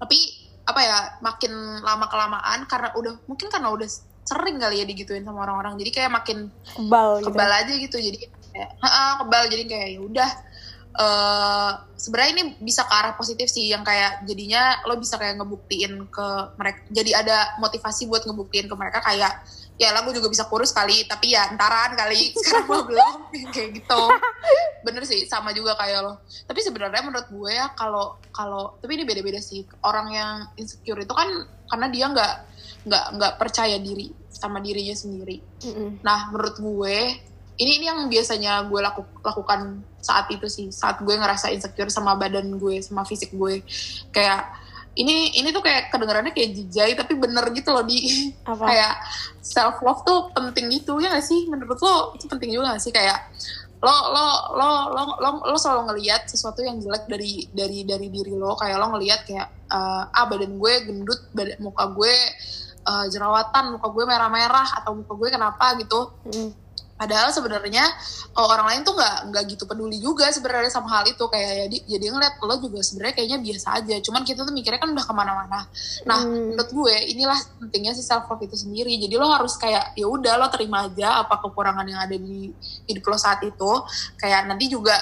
Tapi 0.00 0.18
apa 0.64 0.80
ya 0.80 0.98
makin 1.20 1.52
lama 1.84 2.06
kelamaan 2.08 2.64
karena 2.64 2.88
udah 2.96 3.14
mungkin 3.28 3.52
karena 3.52 3.68
udah 3.68 3.84
sering 4.24 4.56
kali 4.56 4.80
ya 4.80 4.86
digituin 4.88 5.24
sama 5.28 5.44
orang-orang. 5.44 5.76
Jadi 5.76 5.90
kayak 5.92 6.10
makin 6.12 6.48
kebal 6.64 7.20
gitu 7.20 7.28
kebal 7.28 7.50
aja 7.52 7.72
gitu. 7.76 7.96
Jadi 8.00 8.16
kayak 8.24 8.70
"Ha-ha, 8.80 9.20
kebal. 9.20 9.42
Jadi 9.52 9.64
kayak 9.68 9.88
ya 9.92 10.00
udah 10.00 10.30
eh 10.94 11.70
sebenarnya 11.98 12.30
ini 12.38 12.44
bisa 12.62 12.86
ke 12.88 12.94
arah 12.94 13.12
positif 13.18 13.52
sih. 13.52 13.68
Yang 13.68 13.84
kayak 13.92 14.12
jadinya 14.24 14.80
lo 14.88 14.96
bisa 14.96 15.20
kayak 15.20 15.36
ngebuktiin 15.36 16.08
ke 16.08 16.26
mereka 16.56 16.80
jadi 16.88 17.10
ada 17.20 17.36
motivasi 17.60 18.08
buat 18.08 18.24
ngebuktiin 18.24 18.70
ke 18.70 18.74
mereka 18.78 19.04
kayak 19.04 19.44
ya 19.74 19.90
lah 19.90 20.06
gue 20.06 20.14
juga 20.14 20.30
bisa 20.30 20.46
kurus 20.46 20.70
kali 20.70 21.06
tapi 21.10 21.34
ya 21.34 21.50
entaran 21.50 21.98
kali. 21.98 22.30
Sekarang 22.38 22.64
gue 22.70 22.80
belum 22.94 23.16
kayak 23.50 23.70
gitu. 23.82 24.02
Bener 24.86 25.02
sih 25.02 25.26
sama 25.26 25.50
juga 25.50 25.74
kayak 25.74 26.00
lo. 26.04 26.22
Tapi 26.46 26.60
sebenarnya 26.62 27.02
menurut 27.02 27.28
gue 27.30 27.50
ya 27.50 27.70
kalau 27.74 28.18
kalau 28.30 28.78
tapi 28.78 29.00
ini 29.00 29.04
beda-beda 29.06 29.42
sih. 29.42 29.66
Orang 29.82 30.14
yang 30.14 30.50
insecure 30.54 31.02
itu 31.02 31.14
kan 31.14 31.28
karena 31.70 31.86
dia 31.90 32.06
nggak 32.10 32.34
nggak 32.84 33.04
nggak 33.18 33.32
percaya 33.40 33.76
diri 33.80 34.12
sama 34.30 34.60
dirinya 34.60 34.94
sendiri. 34.94 35.40
Mm-mm. 35.64 36.04
Nah, 36.04 36.28
menurut 36.30 36.56
gue 36.60 36.96
ini 37.54 37.72
ini 37.78 37.84
yang 37.86 38.10
biasanya 38.10 38.66
gue 38.66 38.80
laku, 38.82 39.06
lakukan 39.22 39.78
saat 40.02 40.26
itu 40.34 40.50
sih, 40.50 40.68
saat 40.74 41.00
gue 41.00 41.14
ngerasa 41.14 41.54
insecure 41.54 41.88
sama 41.88 42.18
badan 42.18 42.58
gue, 42.58 42.82
sama 42.82 43.06
fisik 43.06 43.30
gue. 43.32 43.62
Kayak 44.10 44.50
ini 44.94 45.34
ini 45.34 45.48
tuh 45.50 45.62
kayak 45.62 45.90
kedengarannya 45.90 46.30
kayak 46.30 46.54
jijai 46.54 46.92
tapi 46.94 47.18
bener 47.18 47.42
gitu 47.50 47.74
loh 47.74 47.82
di 47.82 48.30
Apa? 48.46 48.62
kayak 48.66 48.94
self 49.42 49.82
love 49.82 50.02
tuh 50.06 50.30
penting 50.30 50.70
gitu 50.70 50.98
ya 51.02 51.10
gak 51.10 51.26
sih? 51.26 51.46
Menurut 51.50 51.78
lo 51.82 52.14
itu 52.14 52.30
penting 52.30 52.54
juga 52.54 52.74
gak 52.74 52.82
sih 52.82 52.94
kayak 52.94 53.18
lo 53.84 53.92
lo 54.14 54.26
lo 54.56 54.68
lo 54.96 55.02
lo, 55.20 55.30
lo 55.44 55.56
selalu 55.60 55.92
ngelihat 55.92 56.24
sesuatu 56.24 56.64
yang 56.64 56.80
jelek 56.80 57.04
dari 57.04 57.44
dari 57.52 57.84
dari 57.84 58.08
diri 58.08 58.32
lo 58.32 58.56
kayak 58.56 58.80
lo 58.80 58.96
ngelihat 58.96 59.28
kayak 59.28 59.48
eh, 59.68 60.02
ah 60.08 60.24
badan 60.24 60.56
gue 60.56 60.72
gendut 60.88 61.20
badan 61.36 61.60
muka 61.60 61.84
gue 61.92 62.14
eh, 62.88 63.04
jerawatan 63.12 63.76
muka 63.76 63.88
gue 63.92 64.04
merah-merah 64.08 64.80
atau 64.80 64.96
muka 64.96 65.12
gue 65.12 65.28
kenapa 65.28 65.76
gitu 65.76 66.00
Mm. 66.24 66.63
Padahal 66.94 67.34
sebenarnya 67.34 67.82
oh, 68.38 68.46
orang 68.46 68.70
lain 68.70 68.80
tuh 68.86 68.94
nggak 68.94 69.16
nggak 69.34 69.44
gitu 69.50 69.64
peduli 69.66 69.98
juga 69.98 70.30
sebenarnya 70.30 70.70
sama 70.70 70.88
hal 70.94 71.04
itu. 71.10 71.24
Kayak 71.26 71.66
jadi 71.66 71.78
jadi 71.90 72.04
ngeliat 72.14 72.34
lo 72.38 72.54
juga 72.62 72.78
sebenarnya 72.86 73.14
kayaknya 73.18 73.38
biasa 73.42 73.68
aja. 73.82 73.96
Cuman 73.98 74.22
kita 74.22 74.40
tuh 74.46 74.54
mikirnya 74.54 74.78
kan 74.78 74.90
udah 74.94 75.04
ke 75.06 75.14
mana-mana. 75.14 75.60
Nah 76.06 76.18
Hmm. 76.24 76.54
menurut 76.54 76.70
gue 76.70 76.94
inilah 77.10 77.38
pentingnya 77.60 77.92
si 77.98 78.02
self 78.06 78.30
love 78.30 78.42
itu 78.46 78.54
sendiri. 78.54 78.94
Jadi 78.94 79.14
lo 79.18 79.26
harus 79.28 79.58
kayak 79.58 79.98
ya 79.98 80.06
udah 80.06 80.38
lo 80.38 80.46
terima 80.54 80.86
aja 80.86 81.26
apa 81.26 81.42
kekurangan 81.42 81.84
yang 81.84 82.00
ada 82.00 82.14
di 82.14 82.54
hidup 82.86 83.04
lo 83.10 83.18
saat 83.18 83.42
itu. 83.42 83.72
Kayak 84.16 84.46
nanti 84.46 84.70
juga 84.70 84.94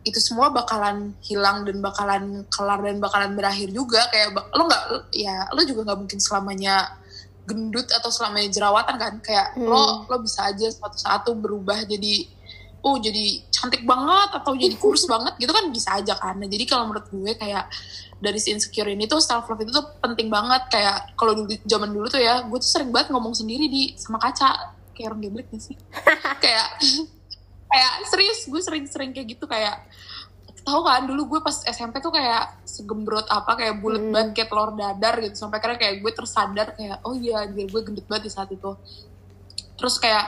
itu 0.00 0.16
semua 0.16 0.48
bakalan 0.48 1.12
hilang 1.20 1.64
dan 1.68 1.76
bakalan 1.84 2.48
kelar 2.48 2.80
dan 2.80 3.00
bakalan 3.00 3.32
berakhir 3.36 3.68
juga. 3.72 4.04
Kayak 4.12 4.36
lo 4.52 4.62
nggak 4.68 4.84
ya 5.16 5.48
lo 5.52 5.60
juga 5.64 5.88
nggak 5.88 5.98
mungkin 6.04 6.20
selamanya 6.20 7.00
gendut 7.48 7.88
atau 7.90 8.10
selamanya 8.12 8.50
jerawatan 8.52 8.96
kan 8.96 9.14
kayak 9.24 9.56
Hmm. 9.56 9.66
lo 9.66 10.04
lo 10.06 10.16
bisa 10.22 10.48
aja 10.48 10.68
suatu 10.70 10.96
saat 10.96 11.24
tuh 11.24 11.34
berubah 11.34 11.82
jadi 11.88 12.28
oh 12.80 12.96
jadi 12.96 13.44
cantik 13.52 13.84
banget 13.84 14.40
atau 14.40 14.56
jadi 14.56 14.72
kurus 14.80 15.04
banget 15.12 15.36
gitu 15.36 15.52
kan 15.52 15.68
bisa 15.68 16.00
aja 16.00 16.16
kan. 16.16 16.40
Nah, 16.40 16.48
jadi 16.48 16.64
kalau 16.64 16.88
menurut 16.88 17.06
gue 17.12 17.32
kayak 17.36 17.68
dari 18.20 18.36
si 18.40 18.52
insecure 18.52 18.88
ini 18.88 19.04
tuh 19.04 19.20
self 19.20 19.48
love 19.48 19.60
itu 19.60 19.72
tuh 19.72 19.84
penting 20.00 20.32
banget. 20.32 20.64
Kayak 20.72 21.12
kalau 21.12 21.36
dulu 21.36 21.52
zaman 21.68 21.92
dulu 21.92 22.06
tuh 22.08 22.20
ya 22.20 22.40
gue 22.44 22.58
tuh 22.60 22.68
sering 22.68 22.88
banget 22.88 23.12
ngomong 23.12 23.36
sendiri 23.36 23.68
di 23.68 23.92
sama 24.00 24.16
kaca. 24.16 24.72
Kayak 24.96 25.12
orang 25.12 25.20
geblek 25.24 25.46
gak 25.52 25.60
sih? 25.60 25.76
Kayak 26.44 26.68
kayak 27.70 27.92
serius 28.10 28.48
gue 28.48 28.60
sering-sering 28.60 29.12
kayak 29.12 29.36
gitu. 29.36 29.44
Kayak 29.44 29.84
tahu 30.70 30.80
kan 30.86 31.02
dulu 31.04 31.22
gue 31.26 31.40
pas 31.42 31.56
SMP 31.66 31.98
tuh 31.98 32.14
kayak 32.14 32.62
segembrot 32.62 33.26
apa 33.26 33.58
kayak 33.58 33.82
bulat 33.82 33.98
Hmm. 34.00 34.14
banget 34.14 34.30
kayak 34.38 34.48
telur 34.48 34.70
dadar 34.72 35.14
gitu. 35.18 35.34
Sampai 35.34 35.58
akhirnya 35.58 35.78
kayak 35.78 35.94
gue 35.98 36.12
tersadar 36.14 36.68
kayak 36.78 37.02
oh 37.02 37.12
iya 37.12 37.42
anjir 37.42 37.66
gue 37.66 37.80
gendut 37.82 38.06
banget 38.06 38.24
di 38.26 38.32
saat 38.32 38.48
itu. 38.48 38.70
Terus 39.74 39.96
kayak 39.96 40.24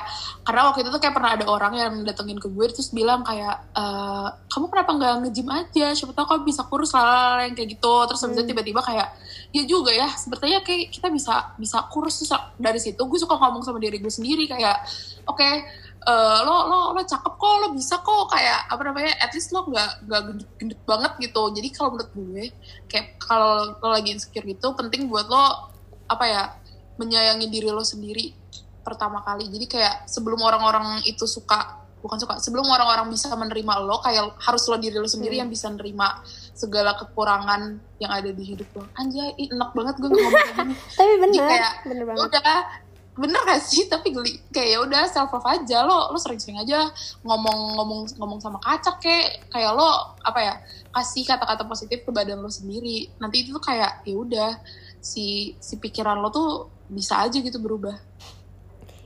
karena 0.48 0.72
waktu 0.72 0.80
itu 0.80 0.88
tuh 0.88 0.96
kayak 0.96 1.12
pernah 1.12 1.36
ada 1.36 1.44
orang 1.44 1.72
yang 1.76 1.92
datengin 2.08 2.40
ke 2.40 2.48
gue 2.48 2.66
terus 2.72 2.88
bilang 2.88 3.20
kayak 3.20 3.52
"Eh, 3.76 4.28
kamu 4.48 4.64
kenapa 4.72 4.90
nggak 4.96 5.12
nge-gym 5.22 5.48
aja? 5.52 5.86
Siapa 5.92 6.16
tahu 6.16 6.24
kamu 6.24 6.42
bisa 6.48 6.62
kurus 6.64 6.96
lah 6.96 7.44
yang 7.44 7.52
kayak 7.52 7.76
gitu. 7.76 7.94
Terus 8.08 8.20
habis 8.24 8.36
itu 8.40 8.44
tiba-tiba 8.48 8.80
kayak 8.80 9.08
ya 9.52 9.62
juga 9.68 9.92
ya 9.92 10.08
sepertinya 10.08 10.64
kayak 10.64 10.88
kita 10.88 11.12
bisa 11.12 11.52
bisa 11.60 11.84
kurus. 11.92 12.24
Terus 12.24 12.32
dari 12.56 12.80
situ 12.80 12.96
gue 13.04 13.18
suka 13.20 13.36
ngomong 13.36 13.60
sama 13.60 13.76
diri 13.76 14.00
gue 14.00 14.08
sendiri 14.08 14.48
kayak 14.48 14.88
oke 15.28 15.48
eh, 16.02 16.38
lo 16.42 16.56
lo 16.66 16.78
lo 16.94 17.00
cakep 17.02 17.34
kok 17.38 17.54
lo 17.62 17.68
bisa 17.74 18.02
kok 18.02 18.30
kayak 18.30 18.66
apa 18.66 18.82
namanya 18.82 19.12
at 19.22 19.30
least 19.34 19.54
lo 19.54 19.66
nggak 19.66 20.06
nggak 20.06 20.20
gendut, 20.26 20.50
gendut 20.58 20.80
banget 20.82 21.12
gitu. 21.22 21.42
Jadi 21.54 21.68
kalau 21.70 21.88
menurut 21.94 22.12
gue 22.14 22.44
kayak 22.90 23.06
kalau 23.22 23.74
lo 23.78 23.88
lagi 23.90 24.14
insecure 24.14 24.46
gitu 24.46 24.74
penting 24.74 25.06
buat 25.06 25.26
lo 25.30 25.70
apa 26.10 26.24
ya 26.28 26.42
menyayangi 26.98 27.46
diri 27.48 27.70
lo 27.70 27.86
sendiri 27.86 28.34
pertama 28.82 29.22
kali. 29.22 29.46
Jadi 29.48 29.66
kayak 29.70 30.10
sebelum 30.10 30.42
orang-orang 30.42 31.00
itu 31.06 31.24
suka 31.24 31.82
bukan 32.02 32.18
suka 32.18 32.34
sebelum 32.42 32.66
orang-orang 32.66 33.06
bisa 33.14 33.30
menerima 33.30 33.78
lo 33.86 34.02
kayak 34.02 34.34
harus 34.42 34.66
lo 34.66 34.74
diri 34.74 34.98
lo 34.98 35.06
sendiri 35.06 35.38
yang 35.38 35.46
bisa 35.46 35.70
menerima 35.70 36.26
segala 36.52 36.98
kekurangan 36.98 37.78
yang 38.02 38.10
ada 38.10 38.34
di 38.34 38.42
hidup 38.42 38.66
lo. 38.74 38.84
Anjay 38.98 39.38
enak 39.38 39.70
banget 39.70 39.94
gue 40.02 40.10
ngomong 40.10 40.34
gini. 40.34 40.74
Tapi 40.98 41.12
bener 41.22 41.42
kayak, 41.46 41.72
bener 41.86 42.04
banget. 42.10 42.22
Udah 42.26 42.54
bener 43.12 43.40
gak 43.44 43.60
sih? 43.60 43.86
Tapi 43.88 44.08
geli 44.12 44.40
kayak 44.48 44.68
ya 44.72 44.78
udah 44.80 45.02
self 45.08 45.32
love 45.32 45.48
aja. 45.48 45.84
Lo 45.84 46.12
lo 46.12 46.18
sering-sering 46.18 46.60
aja 46.60 46.88
ngomong 47.22 47.76
ngomong 47.76 48.00
ngomong 48.16 48.38
sama 48.40 48.58
kaca 48.62 48.96
kayak 48.98 49.48
kayak 49.52 49.72
lo 49.76 50.16
apa 50.24 50.40
ya 50.40 50.54
kasih 50.92 51.24
kata-kata 51.28 51.68
positif 51.68 52.04
ke 52.04 52.10
badan 52.10 52.40
lo 52.40 52.48
sendiri. 52.48 53.12
Nanti 53.20 53.44
itu 53.44 53.52
tuh 53.52 53.62
kayak 53.62 54.06
ya 54.08 54.14
udah 54.16 54.50
si 55.02 55.58
si 55.60 55.76
pikiran 55.76 56.20
lo 56.20 56.32
tuh 56.32 56.50
bisa 56.88 57.20
aja 57.20 57.36
gitu 57.36 57.60
berubah. 57.60 57.96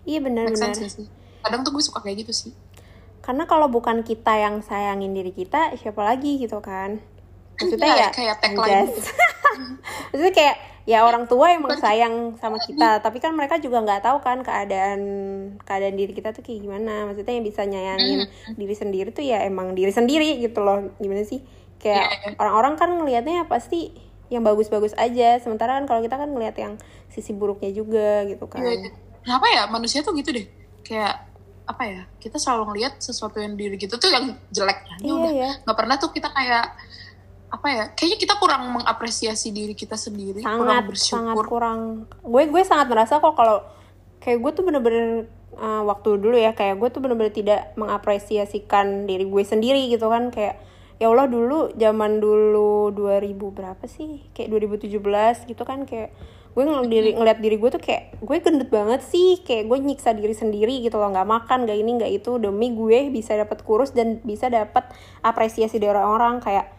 Iya 0.06 0.22
gak 0.22 0.78
sih? 0.86 1.06
Kadang 1.42 1.66
tuh 1.66 1.74
gue 1.74 1.82
suka 1.82 1.98
kayak 1.98 2.26
gitu 2.26 2.32
sih. 2.34 2.52
Karena 3.26 3.42
kalau 3.50 3.66
bukan 3.66 4.06
kita 4.06 4.38
yang 4.38 4.62
sayangin 4.62 5.10
diri 5.10 5.34
kita 5.34 5.74
siapa 5.74 5.98
lagi 6.06 6.38
gitu 6.38 6.62
kan 6.62 7.15
maksudnya 7.56 7.88
Iya, 7.88 7.96
ya 7.98 8.08
kayak 8.10 8.36
tagline 8.38 8.72
anjas. 8.86 9.10
maksudnya 10.10 10.32
kayak 10.32 10.56
ya 10.86 11.02
orang 11.02 11.26
tua 11.26 11.50
emang 11.50 11.74
sayang 11.76 12.14
sama 12.38 12.62
kita 12.62 13.02
tapi 13.02 13.18
kan 13.18 13.34
mereka 13.34 13.58
juga 13.58 13.82
nggak 13.82 14.06
tahu 14.06 14.22
kan 14.22 14.38
keadaan 14.40 15.00
keadaan 15.60 15.96
diri 15.96 16.12
kita 16.12 16.30
tuh 16.30 16.40
kayak 16.40 16.62
gimana. 16.62 17.06
Maksudnya 17.06 17.34
yang 17.34 17.44
bisa 17.44 17.62
nyayangin 17.62 18.20
diri 18.54 18.74
sendiri 18.74 19.08
tuh 19.10 19.22
ya 19.22 19.42
emang 19.42 19.72
diri 19.72 19.90
sendiri 19.90 20.38
gitu 20.38 20.62
loh. 20.62 20.86
Gimana 20.96 21.22
sih? 21.22 21.42
Kayak 21.76 22.06
Iya, 22.06 22.16
iya. 22.22 22.36
orang-orang 22.36 22.74
kan 22.74 22.88
ngelihatnya 22.92 23.44
pasti 23.46 23.92
yang 24.28 24.42
bagus-bagus 24.42 24.94
aja. 24.94 25.38
Sementara 25.38 25.76
kan 25.76 25.86
kalau 25.86 26.00
kita 26.00 26.14
kan 26.14 26.30
ngelihat 26.30 26.56
yang 26.56 26.74
sisi 27.08 27.30
buruknya 27.30 27.70
juga 27.70 28.22
gitu 28.24 28.46
kan. 28.46 28.62
Iya, 28.62 28.72
iya. 28.78 28.90
kenapa 29.20 29.46
ya? 29.48 29.62
Manusia 29.66 30.00
tuh 30.00 30.14
gitu 30.14 30.30
deh. 30.30 30.46
Kayak 30.80 31.26
apa 31.66 31.82
ya? 31.82 32.02
Kita 32.16 32.38
selalu 32.38 32.70
ngelihat 32.70 33.02
sesuatu 33.02 33.38
yang 33.38 33.54
diri 33.54 33.74
gitu 33.74 33.98
tuh 33.98 34.06
yang 34.06 34.38
jelek 34.48 34.86
ya 34.86 34.96
Iya, 35.02 35.12
udah. 35.12 35.30
iya. 35.32 35.50
nggak 35.60 35.76
pernah 35.76 35.96
tuh 35.96 36.10
kita 36.10 36.30
kayak 36.30 36.64
apa 37.56 37.68
ya 37.72 37.84
kayaknya 37.96 38.18
kita 38.20 38.34
kurang 38.36 38.62
mengapresiasi 38.76 39.48
diri 39.50 39.72
kita 39.72 39.96
sendiri 39.96 40.44
kurang 40.44 40.60
sangat 40.60 40.68
sangat 40.68 41.34
bersyukur 41.34 41.44
kurang. 41.48 41.80
Gue 42.20 42.42
gue 42.52 42.62
sangat 42.62 42.86
merasa 42.92 43.16
kok 43.16 43.32
kalau 43.32 43.64
kayak 44.20 44.38
gue 44.44 44.50
tuh 44.52 44.64
bener-bener 44.66 45.30
uh, 45.56 45.82
waktu 45.88 46.20
dulu 46.20 46.36
ya 46.36 46.52
kayak 46.52 46.76
gue 46.76 46.88
tuh 46.92 47.00
bener-bener 47.00 47.32
tidak 47.32 47.72
mengapresiasikan 47.80 49.08
diri 49.08 49.24
gue 49.24 49.42
sendiri 49.42 49.88
gitu 49.88 50.12
kan. 50.12 50.28
Kayak 50.28 50.60
ya 51.00 51.08
Allah 51.08 51.28
dulu 51.28 51.72
zaman 51.76 52.20
dulu 52.20 52.92
2000 52.92 53.32
berapa 53.56 53.84
sih? 53.88 54.28
Kayak 54.36 54.76
2017 54.84 55.48
gitu 55.48 55.62
kan 55.64 55.88
kayak 55.88 56.12
gue 56.56 56.64
ngeliat 56.64 56.88
diri, 56.88 57.10
ngeliat 57.12 57.38
diri 57.44 57.56
gue 57.60 57.68
tuh 57.68 57.82
kayak 57.84 58.16
gue 58.20 58.36
gendut 58.44 58.68
banget 58.68 59.00
sih. 59.00 59.40
Kayak 59.40 59.72
gue 59.72 59.78
nyiksa 59.80 60.12
diri 60.12 60.36
sendiri 60.36 60.84
gitu 60.84 61.00
loh 61.00 61.08
nggak 61.08 61.28
makan 61.28 61.64
nggak 61.64 61.78
ini 61.80 61.90
nggak 62.04 62.12
itu. 62.20 62.36
Demi 62.36 62.76
gue 62.76 63.08
bisa 63.08 63.32
dapat 63.32 63.64
kurus 63.64 63.96
dan 63.96 64.20
bisa 64.20 64.52
dapat 64.52 64.92
apresiasi 65.24 65.80
dari 65.80 65.96
orang-orang. 65.96 66.44
Kayak 66.44 66.75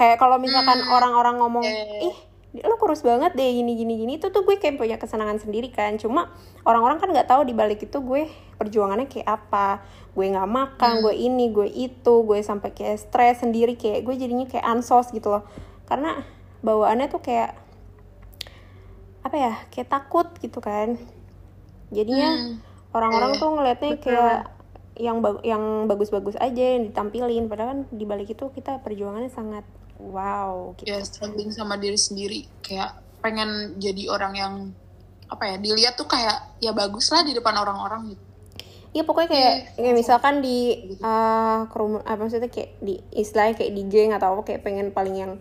kayak 0.00 0.16
kalau 0.16 0.40
misalkan 0.40 0.80
orang-orang 0.88 1.36
ngomong 1.36 1.66
ih 2.00 2.16
lo 2.66 2.74
kurus 2.82 3.06
banget 3.06 3.36
deh 3.38 3.46
gini 3.46 3.78
gini 3.78 3.94
gini 3.94 4.12
itu 4.18 4.26
tuh 4.34 4.42
gue 4.42 4.58
kayak 4.58 4.74
punya 4.80 4.96
kesenangan 4.98 5.38
sendiri 5.38 5.68
kan. 5.70 6.00
Cuma 6.00 6.32
orang-orang 6.66 6.98
kan 6.98 7.12
nggak 7.12 7.28
tahu 7.28 7.44
di 7.46 7.52
balik 7.54 7.84
itu 7.84 8.00
gue 8.00 8.26
perjuangannya 8.58 9.06
kayak 9.06 9.28
apa. 9.28 9.84
Gue 10.16 10.32
nggak 10.34 10.50
makan 10.50 11.04
gue 11.04 11.14
ini 11.14 11.52
gue 11.54 11.68
itu 11.68 12.14
gue 12.26 12.40
sampai 12.42 12.74
kayak 12.74 12.98
stres 12.98 13.44
sendiri 13.44 13.78
kayak 13.78 14.02
gue 14.02 14.16
jadinya 14.18 14.48
kayak 14.50 14.66
ansos 14.66 15.12
gitu 15.14 15.30
loh. 15.30 15.44
Karena 15.86 16.26
bawaannya 16.64 17.06
tuh 17.06 17.22
kayak 17.22 17.54
apa 19.20 19.36
ya 19.36 19.52
kayak 19.70 19.86
takut 19.86 20.26
gitu 20.42 20.58
kan. 20.58 20.96
Jadinya 21.94 22.30
Hmm. 22.34 22.54
orang-orang 22.90 23.36
Iya, 23.36 23.40
tuh 23.46 23.48
ngelihatnya 23.54 23.90
kayak 24.02 24.38
yang 24.98 25.22
ba- 25.22 25.42
yang 25.46 25.86
bagus-bagus 25.86 26.34
aja 26.42 26.64
yang 26.74 26.82
ditampilin. 26.82 27.46
Padahal 27.46 27.68
kan 27.78 27.80
di 27.94 28.04
balik 28.10 28.34
itu 28.34 28.50
kita 28.50 28.82
perjuangannya 28.82 29.30
sangat 29.30 29.62
wow 30.08 30.72
gitu. 30.80 30.88
ya 30.88 30.98
struggling 31.04 31.52
sama 31.52 31.76
diri 31.76 32.00
sendiri. 32.00 32.40
Kayak 32.64 32.96
pengen 33.20 33.76
jadi 33.76 34.08
orang 34.08 34.34
yang 34.34 34.54
apa 35.30 35.46
ya 35.46 35.56
dilihat 35.60 35.94
tuh 35.94 36.10
kayak 36.10 36.58
ya 36.58 36.74
bagus 36.74 37.12
lah 37.12 37.22
di 37.22 37.36
depan 37.36 37.54
orang-orang 37.54 38.16
gitu. 38.16 38.24
Iya 38.90 39.06
pokoknya 39.06 39.30
kayak 39.30 39.54
kayak 39.78 39.94
misalkan 39.94 40.42
di 40.42 40.58
uh, 40.98 41.70
kerumun 41.70 42.02
apa 42.02 42.18
maksudnya 42.26 42.50
kayak 42.50 42.74
di 42.82 42.98
istilahnya 43.14 43.54
kayak 43.54 43.72
di 43.78 43.82
geng 43.86 44.10
atau 44.10 44.34
apa 44.34 44.42
kayak 44.50 44.66
pengen 44.66 44.90
paling 44.90 45.14
yang 45.14 45.32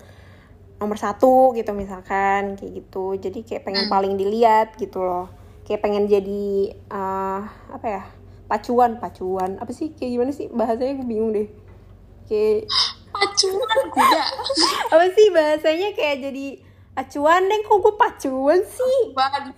nomor 0.77 1.01
satu 1.01 1.57
gitu 1.57 1.73
misalkan 1.73 2.53
kayak 2.53 2.71
gitu. 2.85 3.17
Jadi 3.17 3.41
kayak 3.41 3.65
pengen 3.65 3.89
paling 3.89 4.13
dilihat 4.21 4.77
gitu 4.77 5.01
loh. 5.01 5.33
Kayak 5.65 5.81
pengen 5.81 6.05
jadi 6.05 6.77
uh, 6.93 7.41
apa 7.73 7.87
ya 7.89 8.03
pacuan 8.45 9.01
pacuan. 9.01 9.57
Apa 9.57 9.73
sih 9.73 9.97
kayak 9.97 10.11
gimana 10.13 10.29
sih? 10.29 10.45
Bahasanya 10.53 11.01
gue 11.01 11.07
bingung 11.09 11.33
deh 11.33 11.49
kayak 12.29 12.69
pacuan 13.09 13.85
kuda 13.89 14.23
apa 14.93 15.05
sih 15.17 15.27
bahasanya 15.33 15.89
kayak 15.97 16.29
jadi 16.29 16.45
acuan 16.93 17.47
deh 17.47 17.59
kok 17.63 17.77
gue 17.79 17.93
pacuan 17.95 18.59
sih? 18.61 18.97
Ban. 19.15 19.55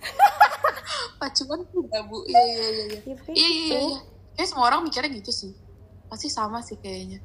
pacuan 1.18 1.60
kuda 1.72 1.98
bu? 2.06 2.22
Iya 2.24 2.42
iya 2.42 2.58
iya 2.62 2.84
iya. 2.86 2.98
Ya, 3.04 3.14
iya 3.34 3.78
iya 3.92 3.98
kayak 4.32 4.48
semua 4.48 4.70
orang 4.72 4.86
mikirnya 4.86 5.10
gitu 5.12 5.34
sih. 5.34 5.52
Pasti 6.06 6.30
sama 6.30 6.62
sih 6.62 6.78
kayaknya. 6.78 7.18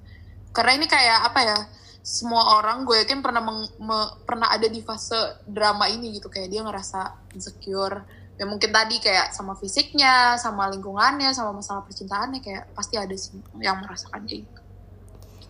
Karena 0.51 0.75
ini 0.75 0.85
kayak 0.89 1.31
apa 1.31 1.39
ya 1.45 1.57
semua 2.01 2.57
orang 2.57 2.81
gue 2.87 2.97
yakin 3.03 3.19
pernah 3.21 3.43
meng- 3.43 3.73
me- 3.77 4.13
pernah 4.25 4.49
ada 4.49 4.65
di 4.65 4.81
fase 4.81 5.15
drama 5.45 5.85
ini 5.87 6.17
gitu. 6.17 6.27
Kayak 6.27 6.49
dia 6.49 6.61
ngerasa 6.65 7.31
insecure. 7.37 8.03
Ya 8.37 8.45
mungkin 8.45 8.69
tadi 8.69 9.01
kayak 9.01 9.33
sama 9.33 9.53
fisiknya 9.57 10.37
sama 10.37 10.69
lingkungannya 10.69 11.33
sama 11.33 11.57
masalah 11.57 11.81
percintaannya 11.85 12.41
kayak 12.41 12.69
pasti 12.73 12.93
ada 12.97 13.13
sih 13.17 13.33
yang 13.57 13.81
merasakan 13.81 14.29
kayak 14.29 14.45
gitu 14.45 14.56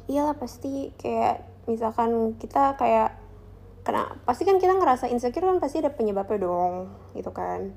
iyalah 0.08 0.36
pasti 0.39 0.91
kayak 0.96 1.43
misalkan 1.67 2.36
kita 2.39 2.80
kayak 2.80 3.15
kena 3.84 4.20
pasti 4.28 4.43
kan 4.43 4.60
kita 4.60 4.76
ngerasa 4.76 5.08
insecure 5.08 5.48
kan 5.48 5.60
pasti 5.60 5.80
ada 5.80 5.91
penyebabnya 5.91 6.43
dong 6.43 6.91
gitu 7.15 7.32
kan. 7.32 7.72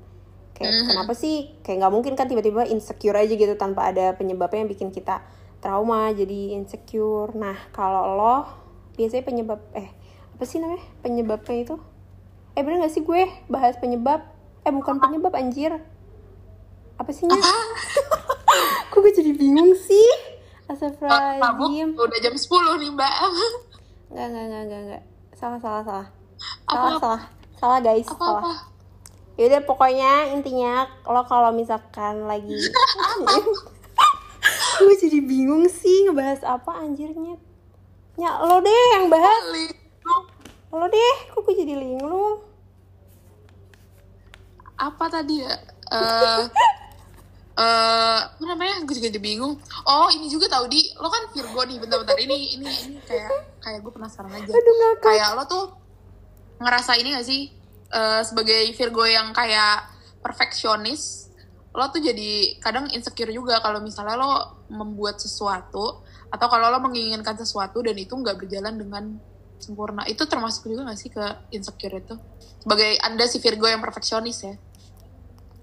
Kayak 0.51 0.71
Mhm. 0.75 0.87
kenapa 0.91 1.13
sih? 1.15 1.55
Kayak 1.63 1.77
nggak 1.87 1.93
mungkin 1.93 2.13
kan 2.19 2.27
tiba-tiba 2.27 2.67
insecure 2.67 3.15
aja 3.15 3.31
gitu 3.31 3.55
tanpa 3.55 3.91
ada 3.91 4.15
penyebabnya 4.15 4.67
yang 4.67 4.71
bikin 4.71 4.89
kita 4.91 5.23
trauma 5.59 6.11
jadi 6.11 6.55
insecure. 6.55 7.31
Nah 7.35 7.55
kalau 7.71 8.15
lo 8.15 8.35
biasanya 8.95 9.23
penyebab 9.23 9.59
eh 9.71 9.87
apa 10.35 10.43
sih 10.43 10.59
namanya? 10.59 10.83
Penyebabnya 10.99 11.55
itu? 11.57 11.75
Eh 12.51 12.61
bener 12.67 12.83
gak 12.83 12.91
sih 12.91 13.03
gue 13.03 13.21
bahas 13.47 13.79
penyebab? 13.79 14.19
Eh 14.61 14.71
bukan 14.71 14.99
penyebab 14.99 15.31
anjir. 15.31 15.79
Apa 16.99 17.11
sih 17.15 17.23
Nya? 17.23 17.39
kok 18.91 18.99
gue 18.99 19.13
jadi 19.15 19.31
bingung 19.31 19.71
sih 19.73 20.05
mabuk 20.71 21.67
Astagfirullahaladzim 21.71 21.87
udah 21.99 22.19
jam 22.23 22.35
10 22.35 22.81
nih 22.81 22.89
mbak 22.95 23.13
Enggak, 24.11 24.25
enggak, 24.27 24.43
enggak, 24.43 24.61
enggak, 24.63 24.81
enggak. 24.83 25.03
Salah, 25.35 25.59
salah, 25.63 25.83
salah. 25.87 26.07
Apa, 26.67 26.67
Salah, 26.67 26.91
apa? 26.91 26.99
salah. 26.99 27.21
Salah, 27.55 27.79
guys. 27.79 28.07
apa 28.07 28.19
salah. 28.19 28.41
apa 28.43 28.51
Yaudah, 29.39 29.61
pokoknya 29.63 30.11
intinya 30.35 30.73
lo 31.07 31.23
kalau 31.23 31.55
misalkan 31.55 32.27
lagi... 32.27 32.51
Gue 34.81 34.95
jadi 34.97 35.21
bingung 35.21 35.69
sih 35.69 36.09
ngebahas 36.09 36.41
apa 36.43 36.81
anjirnya. 36.81 37.37
Ya, 38.17 38.41
lo 38.41 38.59
deh 38.59 38.81
yang 38.97 39.07
bahas. 39.07 39.43
Lo 40.73 40.85
deh, 40.89 41.13
kok 41.31 41.45
gue 41.45 41.55
jadi 41.55 41.75
linglung. 41.77 42.43
apa 44.81 45.05
tadi 45.13 45.45
ya 45.45 45.53
eh 45.93 46.41
eh 47.61 48.19
apa 48.25 48.43
namanya? 48.49 48.81
Gue 48.89 48.97
juga 48.97 49.13
jadi 49.13 49.21
bingung. 49.21 49.61
Oh 49.85 50.09
ini 50.09 50.25
juga 50.33 50.49
tahu 50.49 50.65
di. 50.65 50.81
Lo 50.97 51.13
kan 51.13 51.29
Virgo 51.29 51.61
nih 51.61 51.77
bentar-bentar. 51.77 52.17
Ini 52.17 52.57
ini 52.57 52.69
ini 52.89 52.97
kayak 53.05 53.61
kayak 53.61 53.79
gue 53.85 53.91
penasaran 53.93 54.33
aja. 54.33 54.49
Aduh, 54.49 54.75
ngakak. 54.81 55.05
kayak 55.05 55.29
lo 55.37 55.43
tuh 55.45 55.65
ngerasa 56.57 56.97
ini 56.97 57.13
gak 57.13 57.27
sih? 57.29 57.41
Eh, 57.91 58.21
sebagai 58.25 58.71
Virgo 58.73 59.03
yang 59.05 59.35
kayak 59.35 59.91
perfeksionis 60.23 61.27
lo 61.71 61.87
tuh 61.87 62.03
jadi 62.03 62.59
kadang 62.59 62.91
insecure 62.91 63.31
juga 63.31 63.63
kalau 63.63 63.79
misalnya 63.79 64.19
lo 64.19 64.59
membuat 64.67 65.23
sesuatu 65.23 66.03
atau 66.27 66.47
kalau 66.51 66.67
lo 66.67 66.83
menginginkan 66.83 67.35
sesuatu 67.39 67.79
dan 67.79 67.95
itu 67.95 68.11
nggak 68.11 68.43
berjalan 68.43 68.75
dengan 68.75 69.03
sempurna. 69.59 70.03
Itu 70.09 70.27
termasuk 70.27 70.67
juga 70.67 70.89
gak 70.91 70.99
sih 70.99 71.11
ke 71.13 71.23
insecure 71.53 72.01
itu? 72.01 72.15
Sebagai 72.59 72.97
anda 73.03 73.23
si 73.29 73.39
Virgo 73.39 73.69
yang 73.69 73.79
perfeksionis 73.79 74.43
ya? 74.43 74.55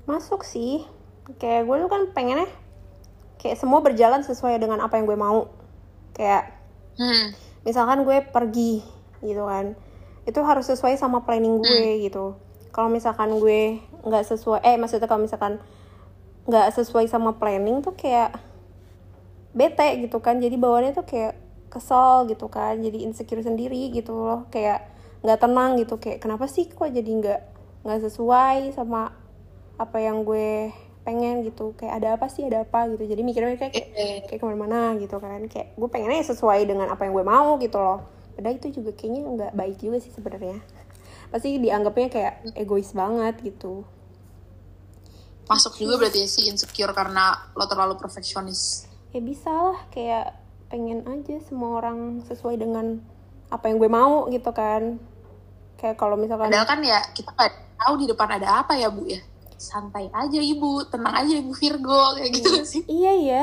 Masuk 0.08 0.46
sih. 0.46 0.86
Kayak 1.36 1.68
gue 1.68 1.76
tuh 1.84 1.90
kan 1.92 2.02
pengennya 2.16 2.48
kayak 3.36 3.60
semua 3.60 3.84
berjalan 3.84 4.24
sesuai 4.24 4.56
dengan 4.56 4.80
apa 4.80 4.96
yang 4.96 5.04
gue 5.04 5.18
mau. 5.18 5.52
Kayak 6.16 6.56
hmm. 6.96 7.36
misalkan 7.68 8.02
gue 8.08 8.24
pergi 8.24 8.80
gitu 9.20 9.44
kan. 9.44 9.76
Itu 10.24 10.40
harus 10.44 10.64
sesuai 10.68 10.96
sama 10.96 11.28
planning 11.28 11.60
gue 11.60 12.08
gitu. 12.08 12.40
Kalau 12.72 12.88
misalkan 12.88 13.36
gue 13.36 13.80
nggak 14.04 14.24
sesuai 14.24 14.64
eh 14.64 14.76
maksudnya 14.80 15.04
kalau 15.04 15.24
misalkan 15.24 15.60
nggak 16.48 16.72
sesuai 16.72 17.04
sama 17.12 17.36
planning 17.36 17.84
tuh 17.84 17.92
kayak 17.92 18.34
bete 19.52 20.00
gitu 20.08 20.24
kan. 20.24 20.40
Jadi 20.40 20.56
bawaannya 20.56 20.92
tuh 20.96 21.04
kayak 21.04 21.36
kesel 21.68 22.24
gitu 22.32 22.48
kan. 22.48 22.80
Jadi 22.80 23.04
insecure 23.04 23.44
sendiri 23.44 23.92
gitu 23.92 24.16
loh. 24.16 24.48
Kayak 24.48 24.88
nggak 25.22 25.38
tenang 25.38 25.76
gitu. 25.76 26.00
Kayak 26.00 26.24
kenapa 26.24 26.48
sih 26.48 26.66
kok 26.66 26.88
jadi 26.88 27.06
nggak 27.08 27.40
nggak 27.86 28.00
sesuai 28.10 28.74
sama 28.74 29.14
apa 29.78 30.02
yang 30.02 30.26
gue 30.26 30.74
pengen 31.08 31.40
gitu 31.40 31.72
kayak 31.72 32.04
ada 32.04 32.20
apa 32.20 32.28
sih 32.28 32.44
ada 32.44 32.68
apa 32.68 32.84
gitu. 32.92 33.08
Jadi 33.08 33.24
mikirnya 33.24 33.56
kayak 33.56 33.72
kayak, 33.72 33.88
kayak 34.28 34.38
ke 34.38 34.44
mana-mana 34.44 34.92
gitu 35.00 35.16
kan. 35.16 35.40
Kayak 35.48 35.72
gue 35.72 35.88
pengennya 35.88 36.20
sesuai 36.28 36.68
dengan 36.68 36.92
apa 36.92 37.08
yang 37.08 37.16
gue 37.16 37.24
mau 37.24 37.56
gitu 37.56 37.80
loh. 37.80 38.04
Padahal 38.36 38.60
itu 38.60 38.68
juga 38.76 38.92
kayaknya 38.92 39.20
nggak 39.24 39.52
baik 39.56 39.76
juga 39.80 39.96
sih 40.04 40.12
sebenarnya. 40.12 40.60
Pasti 41.32 41.56
dianggapnya 41.56 42.08
kayak 42.12 42.34
egois 42.60 42.92
banget 42.92 43.40
gitu. 43.40 43.88
Masuk 45.48 45.80
juga 45.80 45.96
berarti 45.96 46.28
sih 46.28 46.44
insecure 46.52 46.92
karena 46.92 47.48
lo 47.56 47.64
terlalu 47.64 47.96
perfeksionis. 47.96 48.84
Ya 49.16 49.24
bisa 49.24 49.48
lah 49.48 49.80
kayak 49.88 50.36
pengen 50.68 51.08
aja 51.08 51.40
semua 51.40 51.80
orang 51.80 52.20
sesuai 52.28 52.60
dengan 52.60 53.00
apa 53.48 53.72
yang 53.72 53.80
gue 53.80 53.88
mau 53.88 54.28
gitu 54.28 54.52
kan. 54.52 55.00
Kayak 55.80 55.96
kalau 55.96 56.20
misalkan 56.20 56.52
padahal 56.52 56.68
kan 56.68 56.84
ya 56.84 57.00
kita 57.16 57.32
nggak 57.32 57.80
tahu 57.80 57.94
di 57.96 58.06
depan 58.12 58.28
ada 58.36 58.60
apa 58.60 58.76
ya 58.76 58.92
bu 58.92 59.08
ya 59.08 59.24
santai 59.58 60.06
aja 60.08 60.38
ibu. 60.38 60.86
Tenang 60.86 61.14
aja 61.18 61.34
ibu 61.34 61.52
Virgo 61.52 62.14
kayak 62.14 62.30
gitu 62.32 62.50
sih. 62.64 62.82
Iya 62.86 63.12
ya 63.18 63.42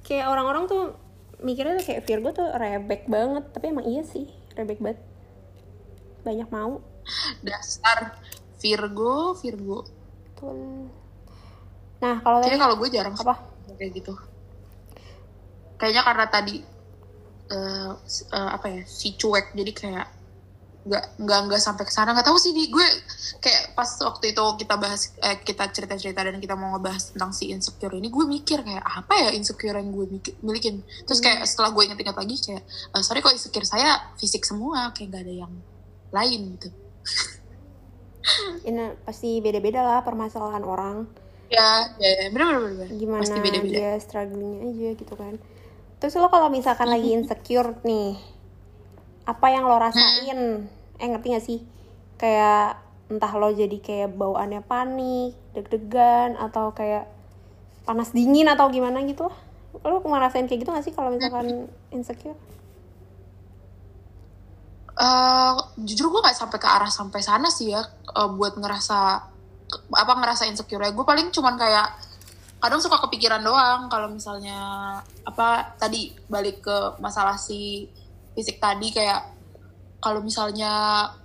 kayak 0.00 0.30
orang-orang 0.30 0.64
tuh 0.64 0.94
mikirnya 1.38 1.76
tuh 1.76 1.84
kayak 1.84 2.06
Virgo 2.06 2.30
tuh 2.30 2.46
rebek 2.48 3.04
banget. 3.06 3.44
Tapi 3.50 3.64
emang 3.68 3.84
iya 3.84 4.00
sih 4.00 4.24
rebek 4.54 4.78
banget. 4.78 5.02
Banyak 6.22 6.48
mau. 6.48 6.80
Dasar 7.42 8.14
Virgo 8.56 9.34
Virgo. 9.34 9.84
Betul. 10.32 10.88
nah 11.96 12.20
kalau 12.20 12.44
kayaknya 12.44 12.60
kalau 12.60 12.76
gue 12.76 12.88
jarang 12.92 13.16
apa? 13.16 13.34
kayak 13.74 13.92
gitu. 13.94 14.12
Kayaknya 15.76 16.02
karena 16.04 16.26
tadi 16.28 16.56
s- 18.04 18.28
eh, 18.28 18.50
apa 18.52 18.66
ya 18.68 18.82
si 18.84 19.12
cuek. 19.12 19.52
Jadi 19.52 19.72
kayak 19.72 20.06
nggak 20.86 21.18
nggak 21.18 21.40
nggak 21.50 21.60
sampai 21.60 21.82
ke 21.82 21.92
sana. 21.92 22.14
Nggak 22.14 22.30
tahu 22.30 22.38
sih 22.38 22.54
di. 22.54 22.70
Gue 22.70 22.86
kayak 23.42 23.74
pas 23.74 23.90
waktu 24.06 24.30
itu 24.30 24.44
kita 24.62 24.74
bahas 24.78 25.10
eh, 25.18 25.36
kita 25.42 25.66
cerita 25.74 25.94
cerita 25.98 26.22
dan 26.22 26.38
kita 26.38 26.54
mau 26.54 26.78
ngebahas 26.78 27.10
tentang 27.12 27.34
si 27.34 27.50
insecure 27.50 27.98
ini 27.98 28.06
gue 28.06 28.24
mikir 28.24 28.62
kayak 28.62 28.84
apa 28.86 29.14
ya 29.26 29.28
insecure 29.34 29.74
yang 29.74 29.90
gue 29.90 30.06
miki- 30.06 30.38
milikin? 30.46 30.86
Terus 31.04 31.18
kayak 31.18 31.42
setelah 31.44 31.74
gue 31.74 31.82
inget-inget 31.90 32.16
lagi 32.16 32.36
kayak 32.38 32.62
"Eh, 32.94 33.02
sorry 33.02 33.18
kok 33.18 33.34
insecure 33.34 33.66
saya 33.66 34.14
fisik 34.14 34.46
semua 34.46 34.94
kayak 34.94 35.10
nggak 35.10 35.22
ada 35.26 35.34
yang 35.46 35.52
lain 36.14 36.40
gitu. 36.54 36.68
Ini 38.66 39.06
pasti 39.06 39.38
beda-beda 39.38 39.82
lah 39.82 40.00
permasalahan 40.02 40.62
orang. 40.66 40.96
Ya 41.46 41.94
ya, 42.02 42.26
ya. 42.26 42.28
bener 42.34 42.58
bener 42.58 42.88
gimana 42.90 43.22
pasti 43.22 43.38
beda 43.38 43.58
beda 43.62 43.70
dia 43.78 43.90
strugglingnya 44.02 44.58
aja 44.66 44.88
gitu 44.98 45.14
kan. 45.14 45.34
Terus 46.02 46.14
lo 46.18 46.26
kalau 46.26 46.50
misalkan 46.50 46.90
lagi 46.90 47.14
insecure 47.14 47.70
nih 47.86 48.18
apa 49.26 49.46
yang 49.50 49.66
lo 49.66 49.78
rasain 49.78 50.66
eh 51.00 51.08
ngerti 51.08 51.26
gak 51.32 51.44
sih? 51.44 51.60
Kayak 52.16 52.80
entah 53.06 53.32
lo 53.38 53.54
jadi 53.54 53.78
kayak 53.78 54.18
bawaannya 54.18 54.66
panik 54.66 55.38
deg-degan 55.54 56.34
atau 56.34 56.74
kayak 56.74 57.06
panas 57.86 58.10
dingin 58.10 58.50
atau 58.50 58.66
gimana 58.66 58.98
gitu 59.06 59.30
lo 59.84 60.02
ngerasain 60.02 60.50
kayak 60.50 60.66
gitu 60.66 60.70
gak 60.72 60.84
sih 60.84 60.94
kalau 60.96 61.12
misalkan 61.14 61.68
insecure? 61.92 62.38
Eh, 64.96 65.54
jujur 65.84 66.08
gue 66.08 66.20
nggak 66.24 66.32
sampai 66.40 66.56
ke 66.56 66.64
arah 66.64 66.88
sampai 66.88 67.20
sana 67.20 67.52
sih 67.52 67.68
ya 67.68 67.84
eh, 68.16 68.28
buat 68.32 68.56
ngerasa 68.56 68.98
apa 69.92 70.12
ngerasa 70.16 70.48
insecure 70.48 70.88
gue 70.88 71.04
paling 71.04 71.28
cuman 71.28 71.60
kayak 71.60 71.92
kadang 72.56 72.80
suka 72.80 72.96
kepikiran 73.04 73.44
doang. 73.44 73.92
Kalau 73.92 74.08
misalnya 74.08 74.58
apa 75.28 75.76
tadi 75.76 76.16
balik 76.26 76.64
ke 76.64 76.76
masalah 76.98 77.36
si 77.36 77.86
fisik 78.32 78.56
tadi 78.56 78.88
kayak 78.92 79.35
kalau 80.06 80.22
misalnya 80.22 80.70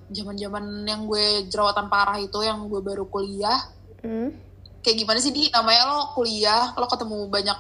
zaman-zaman 0.10 0.90
yang 0.90 1.06
gue 1.06 1.46
jerawatan 1.54 1.86
parah 1.86 2.18
itu 2.18 2.42
yang 2.42 2.66
gue 2.66 2.82
baru 2.82 3.06
kuliah 3.06 3.62
hmm? 4.02 4.34
kayak 4.82 4.98
gimana 5.06 5.22
sih 5.22 5.30
di 5.30 5.54
namanya 5.54 5.86
lo 5.86 6.18
kuliah 6.18 6.74
lo 6.74 6.90
ketemu 6.90 7.30
banyak 7.30 7.60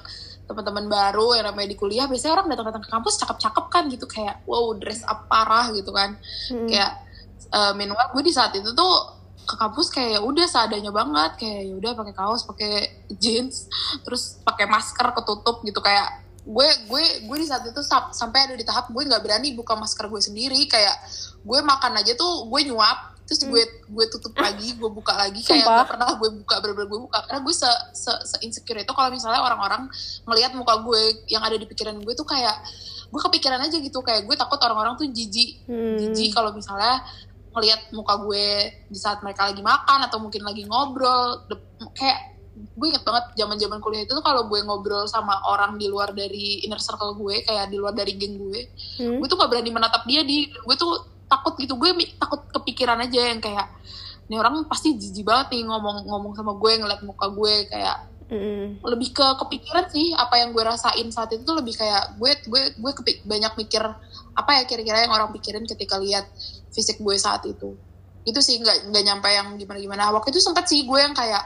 teman-teman 0.49 0.89
baru 0.89 1.37
yang 1.37 1.45
namanya 1.53 1.69
di 1.69 1.77
kuliah 1.77 2.09
biasanya 2.09 2.41
orang 2.41 2.47
datang-datang 2.49 2.83
ke 2.83 2.89
kampus 2.89 3.21
cakep-cakep 3.21 3.65
kan 3.69 3.83
gitu 3.93 4.09
kayak 4.09 4.41
wow 4.49 4.73
dress 4.73 5.05
up 5.05 5.29
parah 5.29 5.69
gitu 5.77 5.93
kan 5.93 6.17
Hmm. 6.49 6.65
kayak 6.65 6.91
uh, 7.53 7.71
meanwhile 7.77 8.09
gue 8.17 8.23
di 8.25 8.33
saat 8.33 8.57
itu 8.57 8.73
tuh 8.73 8.93
ke 9.45 9.55
kampus 9.57 9.93
kayak 9.93 10.17
ya 10.17 10.19
udah 10.25 10.45
seadanya 10.49 10.89
banget 10.89 11.31
kayak 11.37 11.61
ya 11.69 11.73
udah 11.77 11.91
pakai 11.97 12.13
kaos 12.17 12.41
pakai 12.49 12.73
jeans 13.21 13.69
terus 14.01 14.41
pakai 14.41 14.65
masker 14.65 15.07
ketutup 15.21 15.61
gitu 15.61 15.79
kayak 15.81 16.20
gue 16.41 16.69
gue 16.89 17.03
gue 17.29 17.37
di 17.37 17.45
saat 17.45 17.61
itu 17.69 17.81
sam- 17.85 18.09
sampai 18.09 18.49
ada 18.49 18.55
di 18.57 18.65
tahap 18.65 18.89
gue 18.89 19.03
nggak 19.05 19.21
berani 19.21 19.53
buka 19.53 19.77
masker 19.77 20.09
gue 20.09 20.21
sendiri. 20.21 20.65
Kayak 20.65 20.97
gue 21.41 21.59
makan 21.61 22.01
aja 22.01 22.13
tuh 22.17 22.49
gue 22.49 22.61
nyuap 22.69 23.13
terus 23.21 23.47
gue 23.47 23.63
gue 23.63 24.05
tutup 24.11 24.35
lagi 24.35 24.75
gue 24.75 24.89
buka 24.91 25.15
lagi. 25.15 25.39
Kayak 25.39 25.63
Sumpah. 25.63 25.77
gak 25.85 25.89
pernah 25.95 26.07
gue 26.19 26.29
buka 26.43 26.55
bener-bener 26.59 26.89
gue 26.89 26.99
buka. 27.07 27.17
Karena 27.29 27.39
gue 27.45 27.55
se, 27.55 27.69
se, 27.95 28.11
se 28.27 28.35
insecure 28.43 28.81
itu 28.81 28.91
kalau 28.91 29.09
misalnya 29.13 29.39
orang-orang 29.39 29.87
ngelihat 30.27 30.51
muka 30.57 30.81
gue 30.83 31.01
yang 31.31 31.39
ada 31.45 31.55
di 31.55 31.63
pikiran 31.69 31.95
gue 32.01 32.13
tuh 32.17 32.27
kayak 32.27 32.57
gue 33.07 33.21
kepikiran 33.21 33.61
aja 33.61 33.77
gitu. 33.79 34.03
Kayak 34.03 34.27
gue 34.27 34.35
takut 34.35 34.59
orang-orang 34.59 34.99
tuh 34.99 35.07
jijik. 35.07 35.63
Hmm. 35.69 35.95
jijik 35.95 36.35
kalau 36.35 36.51
misalnya 36.51 37.05
ngelihat 37.51 37.91
muka 37.91 38.15
gue 38.23 38.47
di 38.87 38.99
saat 38.99 39.19
mereka 39.23 39.47
lagi 39.51 39.59
makan 39.59 40.07
atau 40.07 40.17
mungkin 40.23 40.41
lagi 40.47 40.63
ngobrol 40.63 41.43
kayak 41.95 42.30
gue 42.51 42.87
inget 42.87 43.01
banget 43.01 43.25
zaman 43.33 43.55
zaman 43.55 43.79
kuliah 43.79 44.01
itu 44.01 44.11
tuh 44.11 44.19
kalau 44.19 44.45
gue 44.45 44.59
ngobrol 44.59 45.05
sama 45.05 45.39
orang 45.45 45.75
di 45.75 45.85
luar 45.85 46.11
dari 46.11 46.61
inner 46.61 46.77
circle 46.77 47.15
gue 47.15 47.41
kayak 47.41 47.67
di 47.67 47.75
luar 47.75 47.91
dari 47.91 48.13
geng 48.13 48.35
gue 48.37 48.61
Hmm? 48.97 49.17
gue 49.17 49.25
tuh 49.25 49.35
gak 49.35 49.47
berani 49.47 49.69
menatap 49.69 50.03
dia 50.03 50.21
di 50.21 50.45
gue 50.47 50.75
tuh 50.75 50.93
takut 51.25 51.55
gitu 51.55 51.73
gue 51.73 51.89
takut 52.15 52.43
kepikiran 52.51 52.99
aja 52.99 53.31
yang 53.31 53.39
kayak 53.39 53.71
ini 54.25 54.35
orang 54.35 54.63
pasti 54.65 54.93
jijik 54.93 55.23
banget 55.23 55.53
nih 55.53 55.63
ngomong 55.63 56.03
ngomong 56.03 56.31
sama 56.33 56.51
gue 56.53 56.71
ngeliat 56.77 57.01
muka 57.01 57.27
gue 57.27 57.67
kayak 57.67 57.97
Hmm. 58.27 58.79
lebih 58.81 59.11
ke 59.11 59.27
kepikiran 59.37 59.91
sih 59.91 60.15
apa 60.15 60.39
yang 60.39 60.55
gue 60.55 60.63
rasain 60.63 61.03
saat 61.09 61.27
itu 61.29 61.43
tuh 61.43 61.51
lebih 61.53 61.75
kayak 61.75 62.15
gue 62.15 62.31
gue 62.41 62.61
gue 62.73 62.91
kepik- 62.93 63.27
banyak 63.27 63.51
mikir 63.57 63.83
apa 64.31 64.51
ya 64.55 64.63
kira-kira 64.63 65.03
yang 65.03 65.11
orang 65.11 65.31
pikirin 65.31 65.67
ketika 65.67 65.99
lihat 65.99 66.31
fisik 66.69 66.95
gue 66.97 67.11
saat 67.13 67.43
itu 67.43 67.75
itu 68.23 68.39
sih 68.39 68.55
nggak 68.55 68.87
nggak 68.87 69.03
nyampe 69.03 69.27
yang 69.27 69.51
gimana 69.53 69.79
gimana 69.81 70.03
waktu 70.11 70.31
itu 70.31 70.39
sempet 70.39 70.63
sih 70.63 70.79
gue 70.81 70.95
yang 70.95 71.11
kayak 71.11 71.43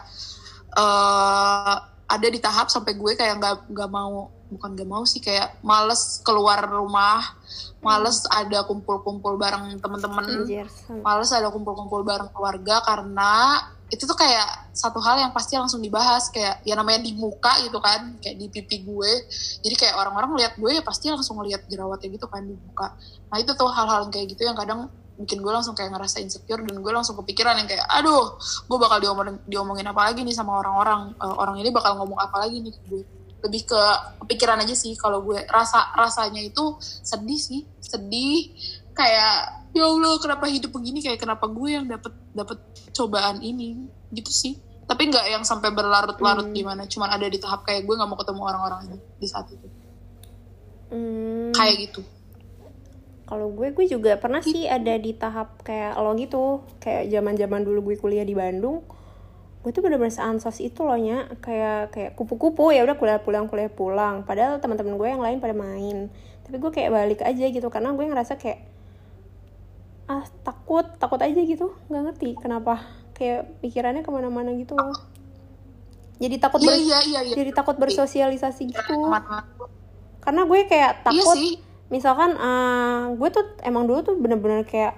eh 0.75 1.75
ada 2.05 2.27
di 2.29 2.38
tahap 2.38 2.69
sampai 2.69 2.93
gue 2.93 3.11
kayak 3.17 3.41
nggak 3.41 3.55
nggak 3.73 3.89
mau 3.89 4.29
bukan 4.45 4.77
nggak 4.77 4.89
mau 4.89 5.03
sih 5.09 5.17
kayak 5.17 5.57
males 5.65 6.21
keluar 6.21 6.61
rumah 6.69 7.33
males 7.81 8.29
ada 8.29 8.61
kumpul-kumpul 8.69 9.41
bareng 9.41 9.81
temen-temen 9.81 10.45
males 11.01 11.33
ada 11.33 11.49
kumpul-kumpul 11.49 12.05
bareng 12.05 12.29
keluarga 12.29 12.85
karena 12.85 13.57
itu 13.93 14.01
tuh 14.09 14.17
kayak 14.17 14.73
satu 14.73 14.97
hal 14.97 15.21
yang 15.21 15.29
pasti 15.29 15.53
langsung 15.61 15.77
dibahas 15.77 16.33
kayak 16.33 16.65
ya 16.65 16.73
namanya 16.73 17.05
di 17.05 17.13
muka 17.13 17.53
gitu 17.61 17.77
kan 17.77 18.17
kayak 18.17 18.33
di 18.41 18.49
pipi 18.49 18.81
gue. 18.81 19.11
Jadi 19.61 19.75
kayak 19.77 19.93
orang-orang 20.01 20.33
ngeliat 20.33 20.53
gue 20.57 20.71
ya 20.73 20.81
pasti 20.81 21.13
langsung 21.13 21.38
ngeliat 21.38 21.69
jerawatnya 21.69 22.09
gitu 22.17 22.25
kan 22.25 22.41
di 22.41 22.57
muka. 22.57 22.97
Nah 23.29 23.38
itu 23.38 23.53
tuh 23.53 23.69
hal-hal 23.69 24.09
kayak 24.09 24.33
gitu 24.33 24.41
yang 24.41 24.57
kadang 24.57 24.89
bikin 25.15 25.39
gue 25.39 25.51
langsung 25.51 25.71
kayak 25.71 25.95
ngerasa 25.95 26.19
insecure 26.19 26.60
dan 26.60 26.75
gue 26.84 26.91
langsung 26.91 27.15
kepikiran 27.23 27.56
yang 27.56 27.67
kayak 27.71 27.88
aduh 27.88 28.36
gue 28.39 28.78
bakal 28.78 28.99
diomongin 28.99 29.39
diomongin 29.47 29.88
apa 29.88 30.12
lagi 30.12 30.28
nih 30.28 30.36
sama 30.36 30.60
orang-orang? 30.60 31.15
Eh, 31.15 31.36
orang 31.39 31.56
ini 31.60 31.71
bakal 31.71 31.95
ngomong 31.99 32.19
apa 32.19 32.43
lagi 32.43 32.60
nih 32.60 32.73
ke 32.75 32.82
gue? 32.91 33.01
Lebih 33.45 33.62
ke 33.69 33.82
kepikiran 34.25 34.60
aja 34.63 34.75
sih 34.75 34.91
kalau 34.99 35.23
gue 35.23 35.39
rasa 35.47 35.95
rasanya 35.95 36.43
itu 36.43 36.75
sedih 36.82 37.39
sih 37.39 37.62
sedih. 37.80 38.51
Kayak 38.95 39.67
ya 39.75 39.84
Allah 39.88 40.15
kenapa 40.19 40.47
hidup 40.47 40.71
begini? 40.71 41.04
Kayak 41.04 41.23
kenapa 41.23 41.47
gue 41.47 41.69
yang 41.71 41.86
dapet 41.88 42.12
dapet 42.36 42.60
cobaan 42.95 43.39
ini? 43.43 43.88
Gitu 44.12 44.32
sih. 44.32 44.54
Tapi 44.86 45.10
nggak 45.10 45.25
yang 45.32 45.43
sampai 45.47 45.71
berlarut-larut 45.73 46.51
Hmm. 46.51 46.56
gimana 46.56 46.86
cuman 46.86 47.10
ada 47.10 47.25
di 47.25 47.39
tahap 47.41 47.65
kayak 47.65 47.88
gue 47.88 47.95
nggak 47.95 48.10
mau 48.10 48.19
ketemu 48.19 48.41
orang-orang 48.43 48.82
ini 48.91 48.97
di 49.19 49.28
saat 49.28 49.47
itu. 49.49 49.67
Hmm. 50.86 51.49
kayak 51.49 51.89
gitu 51.89 52.06
Kalau 53.25 53.49
gue, 53.49 53.73
gue 53.73 53.85
juga 53.89 54.21
pernah 54.21 54.41
sih 54.45 54.69
ada 54.69 54.93
di 55.01 55.17
tahap 55.17 55.61
kayak 55.65 55.97
lo 55.97 56.13
gitu. 56.13 56.61
Kayak 56.77 57.09
zaman-zaman 57.09 57.61
dulu 57.65 57.91
gue 57.91 57.97
kuliah 57.97 58.21
di 58.21 58.38
Bandung. 58.38 58.85
Gue 59.65 59.73
tuh 59.73 59.81
bener-bener 59.81 60.13
seansos 60.13 60.61
itu 60.61 60.85
loh 60.85 60.97
nya. 60.97 61.25
Kayak 61.41 61.89
kayak 61.89 62.11
kupu-kupu 62.13 62.69
ya 62.69 62.85
udah 62.85 62.93
kuliah 62.95 63.17
pulang 63.17 63.49
kuliah 63.49 63.71
pulang. 63.73 64.21
Padahal 64.21 64.61
teman-teman 64.61 64.93
gue 64.93 65.07
yang 65.09 65.23
lain 65.25 65.38
pada 65.41 65.57
main. 65.57 66.13
Tapi 66.45 66.55
gue 66.61 66.69
kayak 66.69 66.91
balik 66.93 67.19
aja 67.25 67.45
gitu 67.49 67.67
karena 67.73 67.97
gue 67.97 68.05
ngerasa 68.05 68.38
kayak 68.38 68.75
ah 70.05 70.21
takut 70.45 70.85
takut 71.01 71.17
aja 71.17 71.41
gitu 71.41 71.73
nggak 71.89 72.01
ngerti 72.13 72.38
kenapa 72.38 72.77
kayak 73.17 73.57
pikirannya 73.57 74.05
ke 74.05 74.11
mana-mana 74.13 74.53
gitu 74.53 74.77
loh 74.77 74.93
jadi 76.21 76.38
takut 76.38 76.61
iya 76.61 76.69
ber- 76.69 76.77
iya 76.85 76.99
iya 77.09 77.19
iya 77.25 77.33
jadi 77.33 77.51
takut 77.57 77.75
bersosialisasi 77.81 78.69
gitu 78.69 78.81
teman-teman 78.85 79.25
karena 80.21 80.41
gue 80.45 80.59
kayak 80.69 80.91
iya 80.93 81.05
takut 81.09 81.38
sih 81.38 81.53
misalkan 81.93 82.33
eh, 82.37 83.03
gue 83.13 83.29
tuh 83.29 83.45
emang 83.61 83.85
dulu 83.85 84.01
tuh 84.01 84.15
bener-bener 84.17 84.65
kayak 84.65 84.97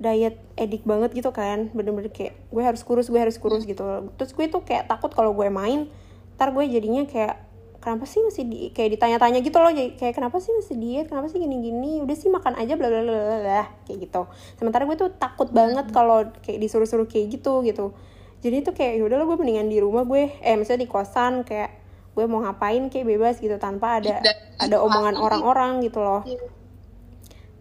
diet 0.00 0.36
edik 0.58 0.82
banget 0.82 1.14
gitu 1.14 1.30
kan. 1.30 1.70
Bener-bener 1.72 2.10
kayak 2.10 2.34
gue 2.50 2.62
harus 2.62 2.82
kurus 2.82 3.08
gue 3.08 3.20
harus 3.20 3.36
kurus 3.38 3.64
gitu. 3.68 3.84
Terus 4.18 4.30
gue 4.34 4.46
tuh 4.50 4.62
kayak 4.66 4.90
takut 4.90 5.12
kalau 5.12 5.32
gue 5.36 5.48
main 5.48 5.86
ntar 6.34 6.50
gue 6.50 6.66
jadinya 6.66 7.06
kayak 7.06 7.38
kenapa 7.78 8.08
sih 8.10 8.18
masih 8.24 8.42
di 8.48 8.58
kayak 8.74 8.98
ditanya-tanya 8.98 9.38
gitu 9.44 9.60
loh. 9.60 9.70
Kayak 9.70 10.14
kenapa 10.16 10.40
sih 10.42 10.50
masih 10.56 10.74
diet? 10.80 11.06
Kenapa 11.06 11.30
sih 11.30 11.38
gini-gini? 11.38 12.02
Udah 12.02 12.16
sih 12.18 12.32
makan 12.32 12.58
aja 12.58 12.74
bla 12.74 12.88
bla 12.90 13.02
bla 13.04 13.38
bla 13.44 13.62
kayak 13.86 13.98
gitu. 14.08 14.22
Sementara 14.58 14.88
gue 14.88 14.96
tuh 14.98 15.12
takut 15.14 15.52
banget 15.54 15.92
kalau 15.94 16.26
kayak 16.42 16.58
disuruh-suruh 16.58 17.06
kayak 17.06 17.38
gitu 17.38 17.62
gitu. 17.62 17.94
Jadi 18.42 18.60
tuh 18.60 18.74
kayak 18.76 19.00
yaudah 19.00 19.22
lah 19.22 19.26
gue 19.28 19.38
mendingan 19.38 19.68
di 19.70 19.78
rumah 19.78 20.02
gue. 20.04 20.32
Eh 20.42 20.56
misalnya 20.58 20.84
di 20.84 20.90
kosan 20.90 21.46
kayak 21.46 21.83
gue 22.14 22.24
mau 22.30 22.40
ngapain 22.46 22.88
kayak 22.88 23.06
bebas 23.10 23.42
gitu 23.42 23.58
tanpa 23.58 23.98
ada 23.98 24.22
Dan 24.22 24.36
ada 24.62 24.76
omongan 24.86 25.18
orang-orang 25.18 25.82
gitu 25.82 25.98
loh. 25.98 26.22
Iya, 26.22 26.46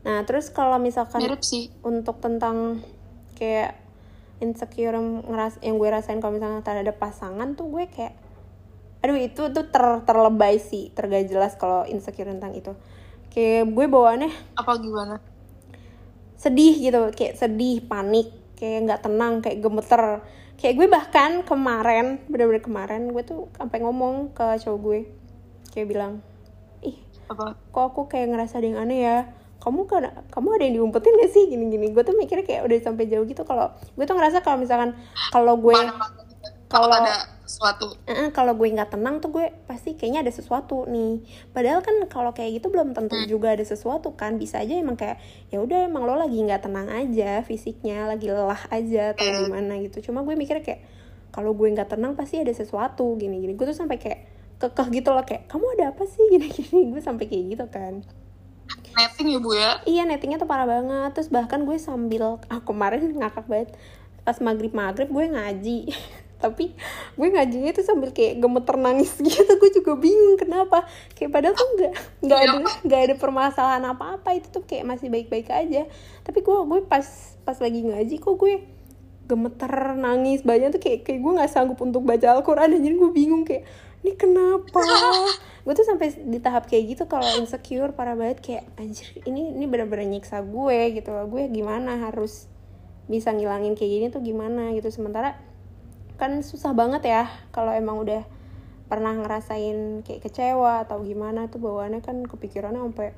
nah 0.05 0.17
terus 0.29 0.53
kalau 0.53 0.77
misalkan 0.77 1.25
mirip 1.25 1.41
sih. 1.41 1.73
untuk 1.81 2.21
tentang 2.21 2.85
kayak 3.33 3.81
insecure 4.37 4.93
ngeras 4.97 5.57
yang 5.65 5.81
gue 5.81 5.89
rasain 5.89 6.21
kalau 6.21 6.37
misalnya 6.37 6.61
terhadap 6.61 7.01
pasangan 7.01 7.57
tuh 7.57 7.69
gue 7.73 7.89
kayak 7.89 8.13
aduh 9.03 9.19
itu 9.19 9.51
tuh 9.51 9.67
ter 9.67 9.83
terlebay 10.07 10.61
sih 10.61 10.93
tergak 10.95 11.27
jelas 11.27 11.57
kalau 11.57 11.83
insecure 11.89 12.29
tentang 12.29 12.53
itu. 12.53 12.71
Kayak 13.33 13.73
gue 13.73 13.85
bawaannya 13.89 14.31
apa 14.55 14.71
gimana? 14.77 15.17
sedih 16.43 16.75
gitu 16.75 16.99
kayak 17.15 17.39
sedih 17.39 17.79
panik 17.87 18.27
kayak 18.59 18.83
nggak 18.83 19.01
tenang 19.07 19.39
kayak 19.39 19.63
gemeter 19.63 20.19
kayak 20.59 20.75
gue 20.79 20.87
bahkan 20.87 21.41
kemarin 21.43 22.21
bener-bener 22.29 22.63
kemarin 22.63 23.09
gue 23.11 23.23
tuh 23.25 23.51
sampai 23.57 23.83
ngomong 23.83 24.31
ke 24.31 24.45
cowok 24.63 24.79
gue. 24.79 24.99
Kayak 25.73 25.87
bilang 25.89 26.13
ih 26.85 26.97
apa? 27.27 27.57
kok 27.57 27.83
aku 27.93 28.01
kayak 28.07 28.29
ngerasa 28.31 28.61
ada 28.61 28.67
yang 28.67 28.79
aneh 28.79 28.99
ya? 29.03 29.17
Kamu 29.63 29.87
kan 29.87 30.11
kamu 30.27 30.47
ada 30.59 30.63
yang 30.67 30.75
diumpetin 30.81 31.15
gak 31.17 31.31
sih? 31.31 31.47
Gini 31.47 31.71
gini 31.71 31.89
gue 31.91 32.03
tuh 32.03 32.13
mikirnya 32.13 32.45
kayak 32.45 32.67
udah 32.67 32.77
sampai 32.83 33.09
jauh 33.09 33.25
gitu. 33.25 33.41
Kalau 33.47 33.73
gue 33.73 34.05
tuh 34.05 34.15
ngerasa 34.15 34.43
kalau 34.43 34.57
misalkan 34.61 34.93
kalau 35.31 35.57
gue 35.57 35.73
kalau 35.73 36.89
kalau- 36.89 36.99
ada 37.01 37.32
sesuatu. 37.43 37.99
Eh, 38.07 38.31
kalau 38.31 38.55
gue 38.55 38.71
nggak 38.71 38.95
tenang 38.95 39.19
tuh 39.19 39.29
gue 39.35 39.51
pasti 39.67 39.99
kayaknya 39.99 40.23
ada 40.23 40.33
sesuatu 40.33 40.87
nih. 40.87 41.23
Padahal 41.51 41.83
kan 41.83 41.95
kalau 42.07 42.31
kayak 42.31 42.63
gitu 42.63 42.71
belum 42.71 42.95
tentu 42.95 43.19
juga 43.27 43.51
ada 43.51 43.63
sesuatu 43.63 44.15
kan. 44.15 44.39
Bisa 44.39 44.63
aja 44.63 44.73
emang 44.73 44.95
kayak 44.95 45.19
ya 45.51 45.59
udah 45.59 45.85
emang 45.87 46.07
lo 46.07 46.15
lagi 46.15 46.39
nggak 46.39 46.63
tenang 46.63 46.87
aja 46.87 47.43
fisiknya 47.43 48.07
lagi 48.07 48.31
lelah 48.31 48.59
aja 48.71 49.11
atau 49.11 49.27
gimana 49.43 49.79
gitu. 49.83 49.99
Cuma 50.11 50.23
gue 50.23 50.39
mikirnya 50.39 50.63
kayak 50.63 50.81
kalau 51.35 51.51
gue 51.51 51.67
nggak 51.67 51.91
tenang 51.91 52.15
pasti 52.15 52.39
ada 52.39 52.53
sesuatu 52.53 53.17
gini 53.17 53.41
gini 53.41 53.57
gue 53.57 53.65
tuh 53.65 53.75
sampai 53.75 53.97
kayak 53.97 54.19
kekeh 54.61 54.87
gitu 55.03 55.09
loh 55.11 55.25
kayak 55.27 55.51
kamu 55.51 55.65
ada 55.75 55.91
apa 55.91 56.07
sih? 56.07 56.23
Gini 56.33 56.47
gini 56.47 56.95
gue 56.95 57.01
sampai 57.03 57.27
kayak 57.27 57.45
gitu 57.59 57.65
kan. 57.67 57.99
Netting 58.93 59.29
ya 59.35 59.39
bu 59.43 59.51
ya? 59.51 59.71
Iya 59.83 60.07
nettingnya 60.07 60.39
tuh 60.39 60.47
parah 60.47 60.63
banget. 60.63 61.11
Terus 61.19 61.27
bahkan 61.27 61.67
gue 61.67 61.75
sambil 61.75 62.39
ah, 62.47 62.61
Kemarin 62.63 63.11
ngakak 63.19 63.45
banget. 63.51 63.75
Pas 64.23 64.39
maghrib-maghrib 64.39 65.11
gue 65.11 65.25
ngaji 65.35 65.79
Tapi 66.43 66.75
gue 67.15 67.27
ngajinya 67.31 67.71
tuh 67.71 67.87
sambil 67.87 68.11
kayak 68.11 68.43
gemeter 68.43 68.75
nangis 68.75 69.15
gitu. 69.23 69.51
Gue 69.55 69.71
juga 69.71 69.95
bingung 69.95 70.35
kenapa. 70.35 70.83
Kayak 71.15 71.31
padahal 71.31 71.55
tuh 71.55 71.67
gak, 71.79 71.93
nggak 72.19 72.39
ada 72.43 72.57
nggak 72.83 73.01
ada 73.07 73.15
permasalahan 73.15 73.83
apa-apa. 73.87 74.35
Itu 74.35 74.51
tuh 74.51 74.63
kayak 74.67 74.83
masih 74.83 75.07
baik-baik 75.07 75.47
aja. 75.47 75.87
Tapi 76.27 76.39
gue 76.43 76.57
gue 76.67 76.79
pas 76.83 77.07
pas 77.47 77.55
lagi 77.55 77.79
ngaji 77.79 78.19
kok 78.19 78.35
gue 78.35 78.59
gemeter 79.23 79.73
nangis. 79.95 80.43
Banyak 80.43 80.75
tuh 80.75 80.81
kayak 80.83 81.07
kayak 81.07 81.19
gue 81.23 81.31
nggak 81.39 81.51
sanggup 81.51 81.79
untuk 81.79 82.03
baca 82.03 82.35
Al-Quran. 82.35 82.75
Dan 82.75 82.83
jadi 82.83 82.95
gue 82.99 83.11
bingung 83.15 83.47
kayak 83.47 83.63
ini 84.03 84.19
kenapa? 84.19 84.83
Gue 85.63 85.71
tuh 85.79 85.87
sampai 85.87 86.11
di 86.27 86.43
tahap 86.43 86.67
kayak 86.67 86.83
gitu 86.91 87.03
kalau 87.07 87.23
insecure 87.39 87.95
parah 87.95 88.19
banget. 88.19 88.43
Kayak 88.43 88.67
anjir 88.75 89.07
ini 89.23 89.55
ini 89.55 89.63
benar-benar 89.63 90.03
nyiksa 90.03 90.43
gue 90.43 90.91
gitu 90.91 91.15
loh. 91.15 91.23
Gue 91.31 91.47
gimana 91.47 91.95
harus 92.03 92.51
bisa 93.07 93.31
ngilangin 93.31 93.79
kayak 93.79 93.91
gini 93.95 94.05
tuh 94.11 94.19
gimana 94.19 94.75
gitu. 94.75 94.91
Sementara 94.91 95.39
kan 96.23 96.39
susah 96.39 96.71
banget 96.71 97.03
ya 97.03 97.27
kalau 97.51 97.75
emang 97.75 97.99
udah 97.99 98.23
pernah 98.87 99.11
ngerasain 99.11 100.07
kayak 100.07 100.23
kecewa 100.23 100.87
atau 100.87 101.03
gimana 101.03 101.51
tuh 101.51 101.59
bawaannya 101.59 101.99
kan 101.99 102.23
kepikirannya 102.23 102.79
sampai 102.79 103.11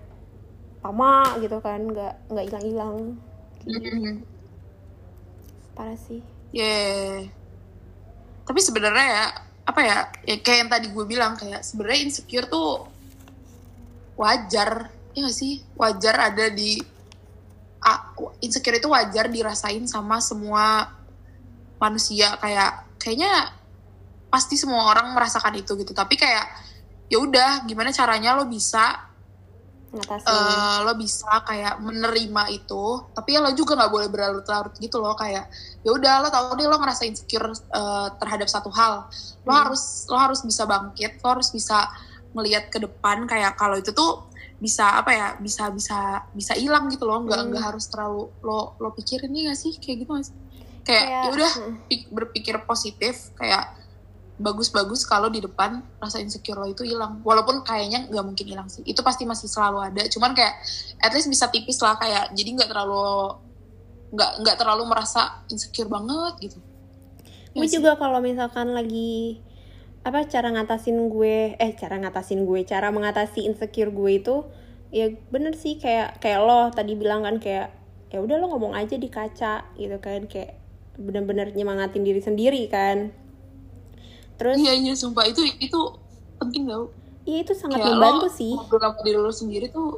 lama 0.81 1.37
gitu 1.37 1.61
kan 1.61 1.85
nggak 1.85 2.13
nggak 2.33 2.45
hilang-hilang. 2.49 2.97
Mm-mm. 3.65 4.25
parah 5.77 5.97
sih. 5.97 6.21
Yeah. 6.55 7.27
Tapi 8.45 8.59
sebenarnya 8.61 9.05
ya 9.05 9.25
apa 9.65 9.81
ya, 9.81 9.97
ya 10.23 10.37
kayak 10.39 10.57
yang 10.61 10.71
tadi 10.71 10.87
gue 10.93 11.05
bilang 11.09 11.33
kayak 11.35 11.65
sebenarnya 11.65 11.99
insecure 12.09 12.47
tuh 12.47 12.85
wajar 14.15 14.93
ya 15.17 15.19
gak 15.25 15.35
sih? 15.35 15.65
Wajar 15.75 16.31
ada 16.31 16.47
di 16.53 16.79
insecure 18.39 18.77
itu 18.77 18.87
wajar 18.87 19.27
dirasain 19.27 19.83
sama 19.89 20.21
semua 20.21 20.93
manusia. 21.81 22.37
Kayak 22.37 22.84
kayaknya 23.01 23.31
pasti 24.33 24.55
semua 24.59 24.91
orang 24.91 25.15
merasakan 25.15 25.55
itu 25.61 25.71
gitu. 25.79 25.91
Tapi 25.95 26.15
kayak 26.19 26.45
ya 27.11 27.17
udah 27.21 27.49
gimana 27.69 27.89
caranya 27.93 28.35
lo 28.37 28.45
bisa 28.49 28.85
eh, 30.25 30.77
lo 30.85 30.93
bisa 30.97 31.31
kayak 31.47 31.73
menerima 31.87 32.43
itu. 32.57 32.83
Tapi 33.15 33.29
ya 33.35 33.39
lo 33.43 33.51
juga 33.59 33.71
nggak 33.77 33.91
boleh 33.95 34.07
berlarut-larut 34.13 34.73
gitu 34.83 34.97
loh 35.03 35.13
kayak 35.17 35.45
ya 35.85 35.89
udah 35.97 36.13
lo 36.23 36.27
tau 36.33 36.53
deh 36.57 36.67
lo 36.71 36.77
ngerasa 36.81 37.03
insecure 37.09 37.47
eh, 37.79 38.07
terhadap 38.19 38.47
satu 38.49 38.69
hal. 38.73 38.93
Lo 39.45 39.51
Hmm. 39.51 39.59
harus 39.61 39.81
lo 40.11 40.17
harus 40.25 40.39
bisa 40.49 40.63
bangkit 40.71 41.11
lo 41.23 41.27
harus 41.37 41.49
bisa 41.53 41.77
melihat 42.35 42.67
ke 42.73 42.77
depan 42.85 43.17
kayak 43.31 43.55
kalau 43.61 43.75
itu 43.79 43.91
tuh 43.95 44.11
bisa 44.59 44.83
apa 44.99 45.11
ya 45.19 45.27
bisa 45.45 45.63
bisa 45.71 45.95
bisa 46.33 46.53
hilang 46.57 46.89
gitu 46.93 47.03
loh. 47.09 47.19
Nggak 47.25 47.39
Hmm. 47.41 47.49
nggak 47.51 47.63
harus 47.73 47.85
terlalu 47.91 48.21
lo 48.45 48.75
lo 48.81 48.89
pikirin 48.97 49.29
nih 49.33 49.41
gak 49.51 49.59
sih? 49.63 49.73
Kayak 49.81 49.97
gitu 50.05 50.11
gak 50.17 50.25
sih 50.29 50.35
kayak 50.87 51.05
Kayak, 51.05 51.21
ya 51.23 51.29
udah 51.35 51.51
hmm. 51.57 51.75
pik- 51.89 52.09
berpikir 52.13 52.55
positif 52.69 53.33
kayak 53.39 53.65
bagus-bagus 54.35 55.07
kalau 55.07 55.31
di 55.31 55.39
depan 55.39 55.79
rasa 56.03 56.19
insecure 56.19 56.59
lo 56.59 56.67
itu 56.67 56.83
hilang. 56.83 57.23
Walaupun 57.23 57.63
kayaknya 57.63 58.07
nggak 58.11 58.25
mungkin 58.27 58.47
hilang 58.47 58.67
sih. 58.67 58.83
Itu 58.83 59.01
pasti 59.03 59.23
masih 59.23 59.47
selalu 59.47 59.79
ada. 59.91 60.03
Cuman 60.11 60.35
kayak 60.35 60.53
at 60.99 61.11
least 61.15 61.31
bisa 61.31 61.47
tipis 61.51 61.79
lah 61.79 61.95
kayak 61.99 62.35
jadi 62.35 62.49
nggak 62.59 62.69
terlalu 62.71 63.39
nggak 64.15 64.31
nggak 64.43 64.57
terlalu 64.59 64.83
merasa 64.91 65.21
insecure 65.51 65.89
banget 65.91 66.33
gitu. 66.51 66.59
Gue 67.55 67.67
Ya 67.67 67.71
juga 67.71 67.95
kalau 67.95 68.19
misalkan 68.19 68.75
lagi 68.75 69.41
apa 70.05 70.27
cara 70.29 70.53
ngatasin 70.53 71.09
gue 71.09 71.57
eh 71.57 71.71
cara 71.81 71.97
ngatasin 71.97 72.45
gue 72.45 72.61
cara 72.67 72.93
mengatasi 72.93 73.47
insecure 73.49 73.89
gue 73.89 74.11
itu 74.21 74.35
ya 74.93 75.09
bener 75.33 75.57
sih 75.57 75.81
kayak 75.81 76.21
kayak 76.21 76.39
lo 76.45 76.69
tadi 76.69 76.93
bilang 76.93 77.25
kan 77.25 77.41
kayak 77.41 77.73
ya 78.13 78.21
udah 78.21 78.37
lo 78.37 78.53
ngomong 78.53 78.77
aja 78.77 78.95
di 79.01 79.09
kaca 79.09 79.65
gitu 79.75 79.97
kan 79.97 80.29
kayak 80.29 80.64
bener-bener 80.97 81.51
nyemangatin 81.51 82.01
diri 82.01 82.19
sendiri 82.19 82.65
kan. 82.65 83.11
Terus 84.35 84.57
iya 84.57 84.73
iya 84.73 84.93
sumpah. 84.93 85.23
Itu 85.25 85.43
itu 85.57 85.79
penting 86.37 86.67
tau. 86.67 86.91
Iya 87.23 87.37
itu 87.41 87.53
sangat 87.53 87.79
kayak 87.79 87.89
membantu 87.91 88.21
lo 88.21 88.29
sih. 88.29 88.53
ngobrol 88.53 88.79
sama 88.79 88.99
diri 89.01 89.17
lo 89.17 89.31
sendiri 89.31 89.65
tuh 89.67 89.89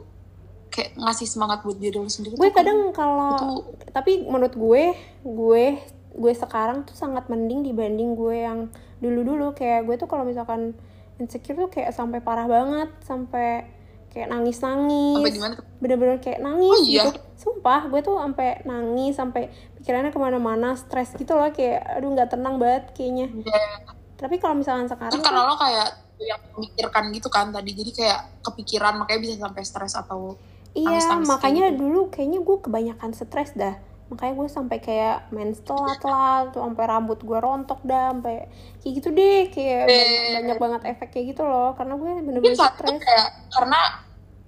kayak 0.69 0.95
ngasih 0.95 1.27
semangat 1.27 1.59
buat 1.61 1.75
diri 1.75 1.95
lo 1.95 2.05
sendiri 2.05 2.33
gue 2.33 2.47
kan 2.47 2.55
kadang 2.55 2.79
kalau 2.91 3.33
itu- 3.35 3.65
tapi 3.89 4.11
menurut 4.21 4.53
gue 4.53 4.83
gue 5.25 5.65
gue 6.13 6.33
sekarang 6.33 6.83
tuh 6.83 6.93
sangat 6.93 7.27
mending 7.27 7.61
dibanding 7.61 8.13
gue 8.13 8.35
yang 8.37 8.59
dulu 8.97 9.25
dulu 9.25 9.47
kayak 9.51 9.83
gue 9.83 9.95
tuh 9.95 10.05
kalau 10.05 10.23
misalkan 10.23 10.71
insecure 11.17 11.57
tuh 11.57 11.67
kayak 11.67 11.91
sampai 11.91 12.21
parah 12.21 12.45
banget 12.45 12.93
sampai 13.01 13.65
kayak 14.07 14.29
nangis 14.29 14.61
nangis 14.61 15.35
bener-bener 15.77 16.17
kayak 16.17 16.39
nangis 16.39 16.71
Oh, 16.71 16.85
iya? 16.85 17.03
gitu. 17.05 17.19
Sumpah 17.37 17.85
gue 17.85 17.99
tuh 17.99 18.15
sampai 18.15 18.61
nangis 18.63 19.13
sampai 19.13 19.49
pikirannya 19.87 20.11
ke 20.11 20.19
mana-mana 20.19 20.75
stres 20.75 21.15
gitu 21.15 21.31
loh 21.31 21.47
kayak 21.55 21.79
aduh 21.95 22.11
nggak 22.11 22.35
tenang 22.35 22.59
banget 22.59 22.91
kayaknya. 22.91 23.31
Ya, 23.31 23.87
tapi 24.19 24.35
kalau 24.35 24.59
misalkan 24.59 24.83
itu 24.83 24.91
sekarang 24.91 25.23
karena 25.23 25.41
lo 25.47 25.55
kayak 25.55 25.87
yang 26.19 26.41
memikirkan 26.51 27.03
gitu 27.15 27.31
kan 27.31 27.55
tadi 27.55 27.71
jadi 27.71 27.91
kayak 27.95 28.19
kepikiran 28.43 28.99
makanya 28.99 29.19
bisa 29.23 29.33
sampai 29.39 29.63
stres 29.63 29.95
atau 29.95 30.35
iya 30.75 30.99
makanya 31.23 31.71
gitu. 31.71 31.79
dulu 31.79 32.01
kayaknya 32.11 32.43
gue 32.43 32.57
kebanyakan 32.59 33.09
stres 33.15 33.55
dah. 33.55 33.79
Makanya 34.11 34.33
gue 34.35 34.47
sampai 34.51 34.77
kayak 34.83 35.31
main 35.31 35.55
telat 35.55 36.03
lah 36.03 36.51
tuh 36.51 36.67
sampai 36.67 36.83
rambut 36.83 37.19
gue 37.23 37.39
rontok 37.39 37.79
dah 37.87 38.11
sampai 38.11 38.51
kayak 38.83 38.93
gitu 38.99 39.07
deh 39.15 39.47
kayak 39.55 39.87
Eh. 39.87 39.87
banyak, 39.87 40.35
banyak 40.35 40.57
banget 40.59 40.81
efek 40.91 41.07
kayak 41.15 41.25
gitu 41.31 41.47
loh. 41.47 41.71
Karena 41.79 41.95
gue 41.95 42.11
bener-bener 42.27 42.59
stres. 42.59 42.91
kayak 42.91 43.27
karena 43.55 43.81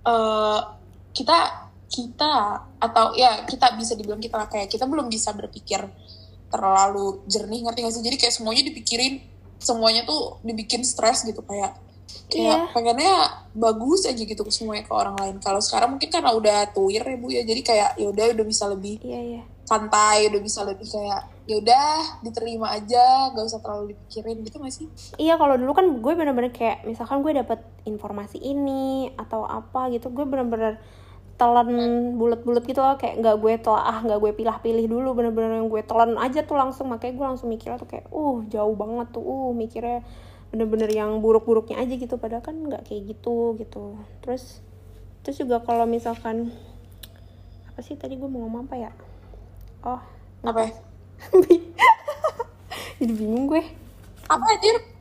eh, 0.04 0.60
kita 1.16 1.69
kita 1.90 2.34
atau 2.78 3.18
ya 3.18 3.44
kita 3.50 3.74
bisa 3.76 3.98
dibilang 3.98 4.22
kita 4.22 4.46
kayak 4.46 4.70
kita 4.70 4.86
belum 4.86 5.10
bisa 5.10 5.34
berpikir 5.34 5.82
terlalu 6.50 7.26
jernih 7.26 7.66
ngerti 7.66 7.80
gak 7.86 7.94
sih? 7.98 8.06
Jadi 8.06 8.16
kayak 8.22 8.34
semuanya 8.34 8.64
dipikirin 8.70 9.14
semuanya 9.60 10.08
tuh 10.08 10.40
dibikin 10.46 10.86
stres 10.86 11.26
gitu 11.28 11.42
kayak 11.44 11.76
kayak 12.30 12.70
Iya. 12.70 12.74
pengennya 12.74 13.14
bagus 13.58 14.06
aja 14.06 14.18
gitu 14.18 14.42
ke 14.42 14.52
semuanya 14.54 14.86
ke 14.86 14.94
orang 14.94 15.18
lain. 15.18 15.36
Kalau 15.42 15.62
sekarang 15.62 15.98
mungkin 15.98 16.10
karena 16.10 16.30
udah 16.34 16.70
tuir 16.74 17.02
ya 17.02 17.18
bu 17.18 17.28
ya. 17.34 17.42
Jadi 17.46 17.62
kayak 17.66 17.90
ya 17.98 18.08
udah 18.10 18.26
udah 18.38 18.46
bisa 18.46 18.66
lebih 18.70 19.02
iya 19.02 19.20
iya. 19.22 19.42
santai 19.66 20.30
udah 20.30 20.42
bisa 20.42 20.62
lebih 20.66 20.86
kayak 20.90 21.22
ya 21.50 21.58
udah 21.58 21.90
diterima 22.22 22.78
aja 22.78 23.34
gak 23.34 23.46
usah 23.46 23.62
terlalu 23.62 23.98
dipikirin 23.98 24.42
gitu 24.46 24.62
gak 24.62 24.74
sih? 24.74 24.88
Iya 25.18 25.38
kalau 25.42 25.58
dulu 25.58 25.74
kan 25.74 25.86
gue 26.02 26.14
bener-bener 26.14 26.54
kayak 26.54 26.86
misalkan 26.86 27.26
gue 27.26 27.34
dapet 27.34 27.62
informasi 27.86 28.38
ini 28.42 29.10
atau 29.18 29.46
apa 29.46 29.90
gitu 29.94 30.10
gue 30.14 30.26
bener-bener 30.26 30.78
telan 31.40 31.70
bulat-bulat 32.20 32.68
gitu 32.68 32.84
loh 32.84 33.00
kayak 33.00 33.24
nggak 33.24 33.36
gue 33.40 33.54
telah 33.64 34.04
nggak 34.04 34.20
gue 34.20 34.32
pilah-pilih 34.36 34.86
dulu 34.92 35.16
bener-bener 35.16 35.64
yang 35.64 35.72
gue 35.72 35.80
telan 35.88 36.20
aja 36.20 36.44
tuh 36.44 36.60
langsung. 36.60 36.92
Makanya 36.92 37.14
gue 37.16 37.26
langsung 37.32 37.48
mikirnya 37.48 37.80
tuh 37.80 37.88
kayak 37.88 38.12
uh 38.12 38.44
jauh 38.52 38.76
banget 38.76 39.08
tuh 39.16 39.24
uh 39.24 39.56
mikirnya 39.56 40.04
bener-bener 40.52 40.92
yang 40.92 41.24
buruk-buruknya 41.24 41.80
aja 41.80 41.96
gitu. 41.96 42.20
Padahal 42.20 42.44
kan 42.44 42.60
nggak 42.60 42.84
kayak 42.84 43.16
gitu 43.16 43.56
gitu. 43.56 43.96
Terus 44.20 44.60
terus 45.24 45.40
juga 45.40 45.64
kalau 45.64 45.88
misalkan 45.88 46.52
apa 47.72 47.80
sih 47.80 47.96
tadi 47.96 48.20
gue 48.20 48.28
mau 48.28 48.44
ngomong 48.44 48.68
apa 48.68 48.76
ya? 48.76 48.92
Oh 49.88 50.02
apa? 50.44 50.76
jadi 53.00 53.14
bingung 53.16 53.48
gue. 53.48 53.64
Apa 54.28 54.44
anjir 54.44 55.00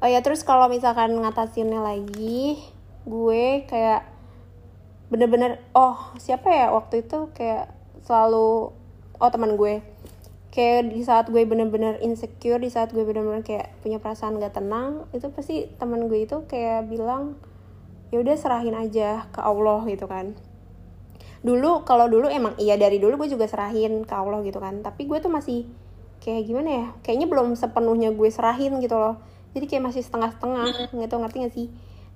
oh 0.00 0.08
ya 0.08 0.20
terus 0.24 0.40
kalau 0.42 0.66
misalkan 0.72 1.12
ngatasinnya 1.12 1.80
lagi 1.80 2.56
gue 3.04 3.44
kayak 3.68 4.08
bener-bener 5.10 5.58
oh 5.74 6.14
siapa 6.22 6.46
ya 6.48 6.70
waktu 6.70 7.02
itu 7.02 7.34
kayak 7.34 7.74
selalu 8.06 8.72
oh 9.20 9.30
teman 9.30 9.58
gue. 9.58 9.82
Kayak 10.50 10.90
di 10.90 11.02
saat 11.06 11.30
gue 11.30 11.42
bener-bener 11.46 12.02
insecure 12.02 12.58
di 12.58 12.70
saat 12.70 12.90
gue 12.90 13.06
bener-bener 13.06 13.46
kayak 13.46 13.70
punya 13.86 14.02
perasaan 14.02 14.42
gak 14.42 14.58
tenang 14.58 15.06
itu 15.14 15.30
pasti 15.30 15.70
teman 15.78 16.10
gue 16.10 16.26
itu 16.26 16.42
kayak 16.50 16.90
bilang 16.90 17.38
ya 18.10 18.18
udah 18.18 18.34
serahin 18.34 18.74
aja 18.74 19.30
ke 19.30 19.38
Allah 19.38 19.86
gitu 19.86 20.10
kan. 20.10 20.34
Dulu 21.46 21.86
kalau 21.86 22.10
dulu 22.10 22.26
emang 22.26 22.58
iya 22.58 22.74
dari 22.74 22.98
dulu 22.98 23.22
gue 23.22 23.30
juga 23.30 23.46
serahin 23.46 24.02
ke 24.02 24.14
Allah 24.14 24.42
gitu 24.42 24.58
kan. 24.58 24.82
Tapi 24.82 25.06
gue 25.06 25.18
tuh 25.22 25.30
masih 25.30 25.70
kayak 26.18 26.42
gimana 26.50 26.68
ya 26.70 26.86
kayaknya 27.06 27.26
belum 27.30 27.54
sepenuhnya 27.54 28.10
gue 28.10 28.30
serahin 28.30 28.78
gitu 28.82 28.98
loh. 28.98 29.22
Jadi 29.54 29.66
kayak 29.70 29.90
masih 29.90 30.02
setengah-setengah 30.02 30.94
gitu 30.94 31.14
ngerti 31.14 31.36
gak 31.46 31.54
sih 31.54 31.66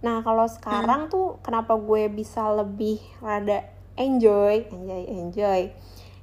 nah 0.05 0.21
kalau 0.21 0.45
sekarang 0.45 1.09
tuh 1.09 1.41
kenapa 1.41 1.81
gue 1.81 2.13
bisa 2.13 2.45
lebih 2.53 3.01
rada 3.25 3.65
enjoy 3.97 4.69
enjoy 4.69 5.03
enjoy? 5.09 5.61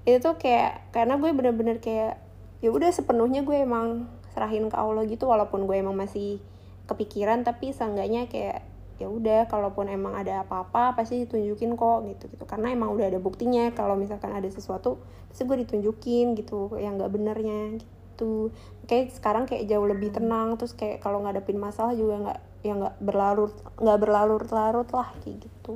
Itu 0.06 0.22
tuh 0.22 0.36
kayak 0.38 0.94
karena 0.94 1.18
gue 1.18 1.34
bener-bener 1.34 1.82
kayak 1.82 2.22
ya 2.62 2.70
udah 2.70 2.94
sepenuhnya 2.94 3.42
gue 3.42 3.58
emang 3.58 4.06
serahin 4.38 4.70
ke 4.70 4.78
Allah 4.78 5.02
gitu 5.10 5.26
walaupun 5.26 5.66
gue 5.66 5.82
emang 5.82 5.98
masih 5.98 6.38
kepikiran 6.86 7.42
tapi 7.42 7.74
seenggaknya 7.74 8.30
kayak 8.30 8.62
ya 9.02 9.10
udah 9.10 9.50
kalaupun 9.50 9.90
emang 9.90 10.14
ada 10.14 10.46
apa-apa 10.46 10.94
pasti 10.94 11.26
ditunjukin 11.26 11.74
kok 11.74 12.06
gitu 12.06 12.30
gitu. 12.30 12.46
Karena 12.46 12.70
emang 12.70 12.94
udah 12.94 13.10
ada 13.10 13.18
buktinya 13.18 13.74
kalau 13.74 13.98
misalkan 13.98 14.30
ada 14.30 14.46
sesuatu 14.46 15.02
pasti 15.26 15.42
gue 15.50 15.58
ditunjukin 15.66 16.38
gitu 16.38 16.78
yang 16.78 17.02
nggak 17.02 17.10
benernya 17.10 17.82
gitu. 17.82 18.54
Kayak 18.86 19.18
sekarang 19.18 19.50
kayak 19.50 19.66
jauh 19.66 19.90
lebih 19.90 20.14
tenang 20.14 20.54
terus 20.62 20.78
kayak 20.78 21.02
kalau 21.02 21.26
ngadepin 21.26 21.58
masalah 21.58 21.98
juga 21.98 22.30
nggak 22.30 22.51
yang 22.62 22.82
nggak 22.82 22.96
berlarut 23.02 23.54
nggak 23.82 24.00
berlarut-larut 24.02 24.90
lah 24.94 25.10
kayak 25.24 25.38
gitu. 25.46 25.74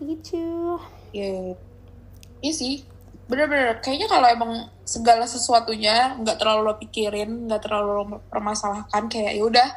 Gitu. 0.00 0.46
Ya 1.12 1.56
iya 2.40 2.52
sih. 2.52 2.84
Bener-bener 3.26 3.82
kayaknya 3.82 4.06
kalau 4.06 4.26
emang 4.30 4.52
segala 4.86 5.26
sesuatunya 5.26 6.20
nggak 6.22 6.38
terlalu 6.38 6.60
lo 6.70 6.74
pikirin 6.78 7.50
nggak 7.50 7.66
terlalu 7.66 7.90
lo 7.90 8.04
permasalahkan 8.30 9.10
kayak 9.10 9.34
ya 9.34 9.42
udah 9.42 9.68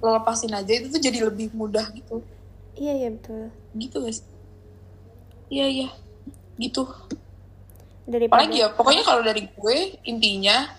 lo 0.00 0.20
lepasin 0.20 0.52
aja 0.52 0.72
itu 0.72 0.92
tuh 0.92 1.00
jadi 1.00 1.26
lebih 1.26 1.50
mudah 1.56 1.88
gitu. 1.96 2.20
Iya 2.76 2.92
iya 3.06 3.08
betul. 3.10 3.48
Gitu 3.74 3.96
guys 4.00 4.20
iya 5.50 5.66
iya. 5.66 5.88
Gitu. 6.56 6.86
Daripada 8.06 8.40
apalagi 8.40 8.56
ya 8.62 8.68
pokoknya 8.72 9.02
kalau 9.04 9.22
dari 9.26 9.50
gue 9.50 9.78
intinya 10.06 10.70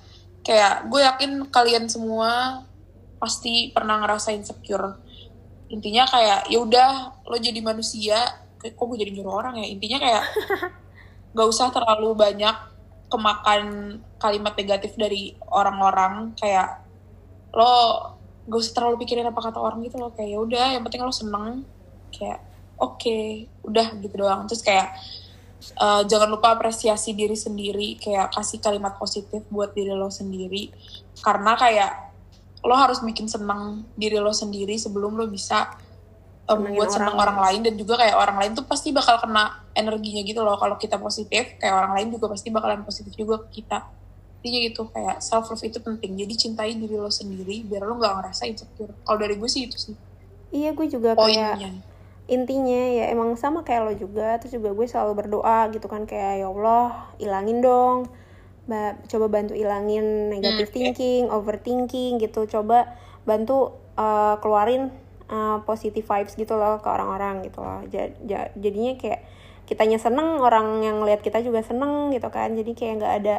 kayak 0.42 0.90
gue 0.90 1.00
yakin 1.06 1.32
kalian 1.54 1.86
semua 1.86 2.64
pasti 3.22 3.70
pernah 3.70 4.02
ngerasain 4.02 4.42
insecure. 4.42 4.98
Intinya 5.70 6.10
kayak 6.10 6.50
ya 6.50 6.58
udah 6.58 6.90
lo 7.30 7.38
jadi 7.38 7.62
manusia. 7.62 8.18
Kok 8.58 8.82
gue 8.82 8.98
jadi 9.06 9.14
nyuruh 9.14 9.46
orang 9.46 9.62
ya? 9.62 9.70
Intinya 9.70 10.02
kayak 10.02 10.24
gak 11.38 11.48
usah 11.48 11.70
terlalu 11.70 12.18
banyak 12.18 12.56
kemakan 13.14 13.64
kalimat 14.18 14.58
negatif 14.58 14.98
dari 14.98 15.38
orang-orang. 15.54 16.34
Kayak 16.34 16.82
lo 17.54 17.74
gak 18.50 18.60
usah 18.60 18.74
terlalu 18.74 19.06
pikirin 19.06 19.30
apa 19.30 19.38
kata 19.38 19.62
orang 19.62 19.86
gitu 19.86 20.02
loh. 20.02 20.10
Kayak 20.18 20.30
ya 20.34 20.40
udah 20.42 20.66
yang 20.74 20.84
penting 20.84 21.06
lo 21.06 21.14
seneng. 21.14 21.62
Kayak 22.10 22.42
oke 22.82 22.98
okay, 22.98 23.46
udah 23.62 24.02
gitu 24.02 24.16
doang. 24.18 24.50
Terus 24.50 24.66
kayak 24.66 24.98
uh, 25.78 26.02
jangan 26.10 26.28
lupa 26.34 26.58
apresiasi 26.58 27.14
diri 27.14 27.38
sendiri. 27.38 27.96
Kayak 27.96 28.34
kasih 28.34 28.60
kalimat 28.60 28.98
positif 28.98 29.46
buat 29.54 29.72
diri 29.72 29.94
lo 29.94 30.10
sendiri. 30.10 30.74
Karena 31.22 31.56
kayak 31.56 32.11
lo 32.62 32.76
harus 32.78 33.02
bikin 33.02 33.26
seneng 33.26 33.90
diri 33.98 34.22
lo 34.22 34.30
sendiri 34.30 34.78
sebelum 34.78 35.18
lo 35.18 35.26
bisa 35.26 35.74
Senengin 36.46 36.78
buat 36.78 36.90
seneng 36.92 37.16
orang. 37.16 37.38
orang 37.38 37.38
lain 37.48 37.60
dan 37.64 37.74
juga 37.80 37.94
kayak 38.02 38.16
orang 38.18 38.38
lain 38.44 38.52
tuh 38.58 38.66
pasti 38.68 38.90
bakal 38.92 39.16
kena 39.24 39.64
energinya 39.72 40.22
gitu 40.26 40.42
loh. 40.44 40.60
Kalau 40.60 40.76
kita 40.76 41.00
positif 41.00 41.56
kayak 41.58 41.74
orang 41.74 41.92
lain 41.96 42.08
juga 42.12 42.28
pasti 42.28 42.52
bakalan 42.52 42.84
positif 42.84 43.14
juga 43.16 43.40
ke 43.48 43.62
kita. 43.62 43.88
Intinya 44.42 44.60
gitu 44.68 44.82
kayak 44.90 45.18
self 45.24 45.48
love 45.48 45.64
itu 45.64 45.80
penting. 45.80 46.12
Jadi 46.18 46.34
cintai 46.36 46.76
diri 46.76 46.98
lo 46.98 47.08
sendiri 47.08 47.64
biar 47.64 47.88
lo 47.88 47.96
nggak 47.96 48.14
ngerasa 48.20 48.44
insecure. 48.52 48.92
Kalau 49.06 49.18
dari 49.22 49.38
gue 49.38 49.50
sih 49.50 49.70
itu 49.70 49.78
sih. 49.80 49.96
Iya 50.52 50.76
gue 50.76 50.88
juga 50.92 51.16
kayak 51.16 51.22
poinnya. 51.24 51.72
intinya 52.32 52.82
ya 52.96 53.12
emang 53.12 53.36
sama 53.40 53.64
kayak 53.64 53.82
lo 53.88 53.94
juga. 53.96 54.36
Terus 54.44 54.60
juga 54.60 54.76
gue 54.76 54.86
selalu 54.90 55.14
berdoa 55.24 55.72
gitu 55.72 55.88
kan 55.88 56.04
kayak 56.04 56.44
ya 56.44 56.48
Allah 56.52 57.16
ilangin 57.22 57.64
dong 57.64 58.12
coba 59.08 59.26
bantu 59.28 59.54
ilangin 59.54 60.30
negative 60.30 60.70
Hmm, 60.70 60.76
thinking 60.76 61.24
overthinking 61.28 62.12
gitu. 62.18 62.46
Coba 62.46 62.94
bantu 63.24 63.74
uh, 63.96 64.38
keluarin 64.38 64.94
uh, 65.28 65.60
positive 65.64 66.04
vibes 66.04 66.34
gitu 66.34 66.54
loh 66.56 66.78
ke 66.78 66.88
orang-orang 66.88 67.42
gitu 67.42 67.60
loh. 67.60 67.82
Ja- 67.90 68.14
ja- 68.24 68.52
jadinya 68.54 68.96
kayak 68.96 69.26
kitanya 69.66 69.98
seneng 69.98 70.40
orang 70.40 70.84
yang 70.84 71.00
lihat 71.02 71.20
kita 71.20 71.40
juga 71.40 71.62
seneng 71.62 72.12
gitu 72.12 72.28
kan. 72.28 72.54
Jadi 72.54 72.72
kayak 72.72 72.94
nggak 73.00 73.16
ada 73.24 73.36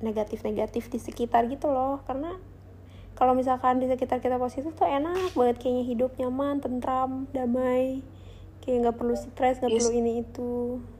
negatif-negatif 0.00 0.88
di 0.88 0.98
sekitar 0.98 1.46
gitu 1.46 1.70
loh. 1.70 2.02
Karena 2.04 2.34
kalau 3.14 3.32
misalkan 3.32 3.78
di 3.78 3.86
sekitar 3.86 4.18
kita 4.18 4.36
positif 4.36 4.74
tuh 4.74 4.86
enak 4.86 5.32
banget 5.32 5.56
kayaknya 5.58 5.84
hidup 5.86 6.10
nyaman 6.16 6.58
tentram 6.58 7.30
damai. 7.30 8.02
Kayak 8.60 8.78
nggak 8.84 8.96
perlu 8.96 9.14
stres 9.14 9.58
nggak 9.58 9.70
Yes. 9.70 9.78
perlu 9.82 9.92
ini 9.96 10.12
itu. 10.20 10.50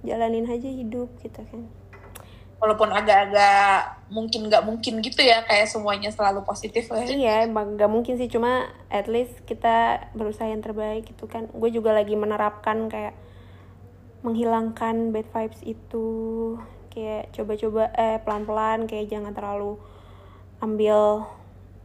Jalanin 0.03 0.47
aja 0.47 0.67
hidup 0.67 1.11
gitu 1.21 1.43
kan 1.43 1.82
walaupun 2.63 2.95
agak-agak 2.95 4.07
mungkin 4.15 4.47
nggak 4.47 4.63
mungkin 4.63 5.03
gitu 5.03 5.19
ya 5.19 5.43
kayak 5.43 5.67
semuanya 5.67 6.15
selalu 6.15 6.47
positif 6.47 6.87
ya. 6.87 7.03
Iya 7.03 7.33
emang 7.51 7.75
nggak 7.75 7.91
mungkin 7.91 8.15
sih 8.21 8.31
cuma 8.31 8.71
at 8.87 9.11
least 9.11 9.43
kita 9.51 9.99
berusaha 10.15 10.47
yang 10.47 10.63
terbaik 10.63 11.11
gitu 11.11 11.27
kan. 11.27 11.51
Gue 11.51 11.75
juga 11.75 11.91
lagi 11.91 12.15
menerapkan 12.15 12.87
kayak 12.87 13.19
menghilangkan 14.23 15.11
bad 15.11 15.27
vibes 15.35 15.61
itu. 15.67 16.07
Kayak 16.93 17.33
coba-coba 17.35 17.83
eh 17.97 18.17
pelan-pelan 18.23 18.85
kayak 18.87 19.09
jangan 19.11 19.33
terlalu 19.33 19.81
ambil 20.63 21.27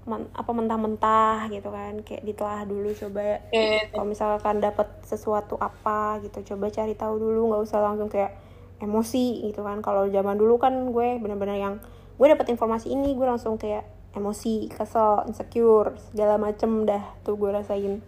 men- 0.05 0.29
apa 0.35 0.51
mentah-mentah 0.53 1.47
gitu 1.49 1.69
kan. 1.73 1.93
Kayak 2.05 2.23
ditelah 2.27 2.61
dulu 2.67 2.89
coba 2.93 3.41
Eh, 3.49 3.81
kalau 3.89 4.05
misalkan 4.05 4.61
dapat 4.61 4.87
sesuatu 5.07 5.55
apa 5.57 6.21
gitu 6.21 6.53
coba 6.53 6.69
cari 6.69 6.93
tahu 6.93 7.15
dulu 7.17 7.39
nggak 7.55 7.63
usah 7.65 7.79
langsung 7.81 8.11
kayak 8.11 8.35
emosi 8.77 9.49
gitu 9.49 9.65
kan. 9.65 9.81
Kalau 9.81 10.09
zaman 10.09 10.37
dulu 10.37 10.61
kan 10.61 10.73
gue 10.93 11.17
bener-bener 11.17 11.57
yang 11.57 11.75
gue 12.17 12.27
dapat 12.29 12.49
informasi 12.49 12.93
ini 12.93 13.13
gue 13.13 13.25
langsung 13.25 13.57
kayak 13.57 13.85
emosi 14.17 14.73
kesel 14.73 15.29
insecure 15.29 15.93
segala 16.09 16.41
macem 16.41 16.85
dah 16.85 17.01
tuh 17.21 17.37
gue 17.37 17.49
rasain. 17.53 18.01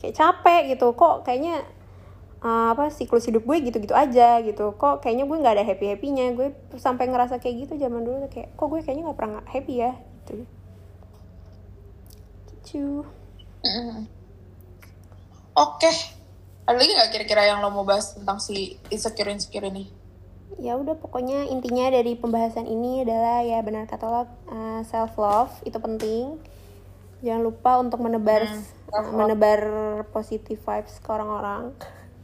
Kayak 0.00 0.14
capek 0.16 0.76
gitu 0.76 0.96
kok 0.96 1.24
kayaknya 1.24 1.64
eh, 2.40 2.66
apa 2.72 2.88
siklus 2.88 3.28
hidup 3.28 3.44
gue 3.44 3.56
gitu-gitu 3.64 3.92
aja 3.96 4.40
gitu. 4.44 4.76
Kok 4.76 5.04
kayaknya 5.04 5.24
gue 5.28 5.36
nggak 5.40 5.54
ada 5.60 5.64
happy 5.64 5.86
happynya 5.92 6.32
gue 6.36 6.52
sampai 6.76 7.08
ngerasa 7.08 7.40
kayak 7.40 7.68
gitu 7.68 7.80
zaman 7.80 8.04
dulu 8.04 8.28
kayak 8.28 8.52
kok 8.56 8.66
gue 8.68 8.80
kayaknya 8.84 9.12
nggak 9.12 9.18
pernah 9.18 9.40
happy 9.48 9.74
ya 9.80 9.92
gitu. 9.96 10.32
Gitu. 12.48 12.84
Oke. 15.56 15.92
Ada 16.64 16.76
lagi 16.76 16.92
nggak 16.94 17.10
kira-kira 17.10 17.42
yang 17.50 17.58
lo 17.64 17.74
mau 17.74 17.82
bahas 17.82 18.14
tentang 18.14 18.38
si 18.38 18.78
insecure 18.94 19.32
insecure 19.32 19.66
ini 19.66 19.99
ya 20.58 20.74
udah 20.74 20.98
pokoknya 20.98 21.46
intinya 21.46 21.92
dari 21.92 22.18
pembahasan 22.18 22.66
ini 22.66 23.06
adalah 23.06 23.44
ya 23.46 23.62
benar 23.62 23.86
kata 23.86 24.06
lo 24.08 24.22
self 24.82 25.14
love 25.20 25.52
itu 25.62 25.78
penting. 25.78 26.40
Jangan 27.20 27.42
lupa 27.44 27.76
untuk 27.78 28.00
menebar 28.00 28.48
Hmm, 28.48 28.64
uh, 28.96 29.12
menebar 29.12 29.60
positive 30.10 30.58
vibes 30.58 30.98
ke 30.98 31.08
orang-orang. 31.12 31.76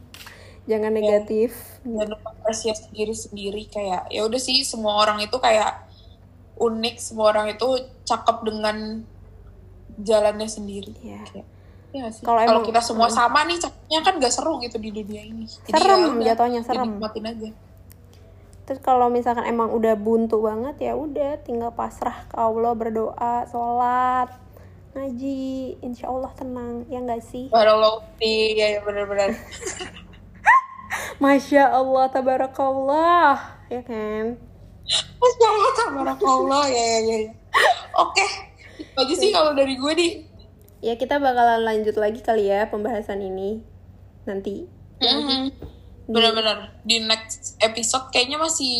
Jangan 0.69 0.91
negatif. 0.91 1.53
Dan 1.85 2.11
lupa 2.11 2.33
apresiasi 2.33 2.89
diri 2.91 3.13
sendiri 3.13 3.69
kayak 3.69 4.09
ya 4.11 4.25
udah 4.25 4.41
sih 4.41 4.65
semua 4.65 4.99
orang 5.05 5.23
itu 5.23 5.37
kayak 5.37 5.85
unik 6.57 6.95
semua 6.97 7.29
orang 7.31 7.53
itu 7.53 7.67
cakep 8.03 8.37
dengan 8.43 9.05
jalannya 10.01 10.49
sendiri. 10.49 10.93
Ya 11.05 11.21
Kayak, 11.29 11.45
ya? 11.93 12.09
Kalau 12.25 12.41
emang- 12.41 12.65
kita 12.65 12.81
semua 12.81 13.07
hmm. 13.07 13.15
sama 13.15 13.45
nih 13.45 13.57
cakepnya 13.61 13.99
kan 14.03 14.13
gak 14.17 14.33
seru 14.33 14.57
gitu 14.59 14.77
di 14.81 14.89
dunia 14.91 15.23
ini. 15.23 15.45
Serem 15.47 16.19
ya 16.25 16.33
jatuhnya, 16.33 16.61
serem. 16.65 16.83
dinikmatin 16.89 17.25
aja 17.25 17.49
terus 18.67 18.77
kalau 18.77 19.07
misalkan 19.07 19.47
emang 19.47 19.71
udah 19.71 19.95
buntu 19.95 20.43
banget 20.43 20.75
ya 20.81 20.93
udah 20.93 21.39
tinggal 21.41 21.71
pasrah 21.71 22.27
ke 22.27 22.35
Allah 22.35 22.75
berdoa 22.75 23.47
sholat 23.47 24.27
ngaji 24.91 25.39
insya 25.79 26.11
Allah 26.11 26.31
tenang 26.33 26.83
ya 26.85 26.99
nggak 26.99 27.23
sih 27.23 27.47
Walau 27.47 28.03
iya 28.19 28.75
ya 28.75 28.79
benar-benar. 28.81 29.31
masya 31.23 31.71
Allah 31.71 32.05
tabarakallah 32.09 33.35
ya 33.67 33.81
kan 33.81 34.35
Masya 35.17 35.45
Allah, 35.45 35.71
tabarakallah 35.75 36.63
ya 36.65 36.79
ya 36.79 36.99
ya. 37.01 37.17
ya. 37.19 37.31
Oke, 37.97 38.23
itu 38.77 38.95
aja 38.95 39.13
sih 39.13 39.29
kalau 39.29 39.51
dari 39.51 39.75
gue 39.75 39.93
nih. 39.93 40.11
ya 40.79 40.93
kita 40.93 41.17
bakalan 41.17 41.65
lanjut 41.65 41.95
lagi 41.95 42.21
kali 42.21 42.47
ya 42.47 42.67
pembahasan 42.67 43.19
ini 43.19 43.63
nanti 44.23 44.67
Mhm. 44.97 45.51
Benar-benar 46.07 46.81
di 46.81 46.99
next 46.99 47.46
episode 47.59 48.09
kayaknya 48.09 48.37
masih 48.37 48.75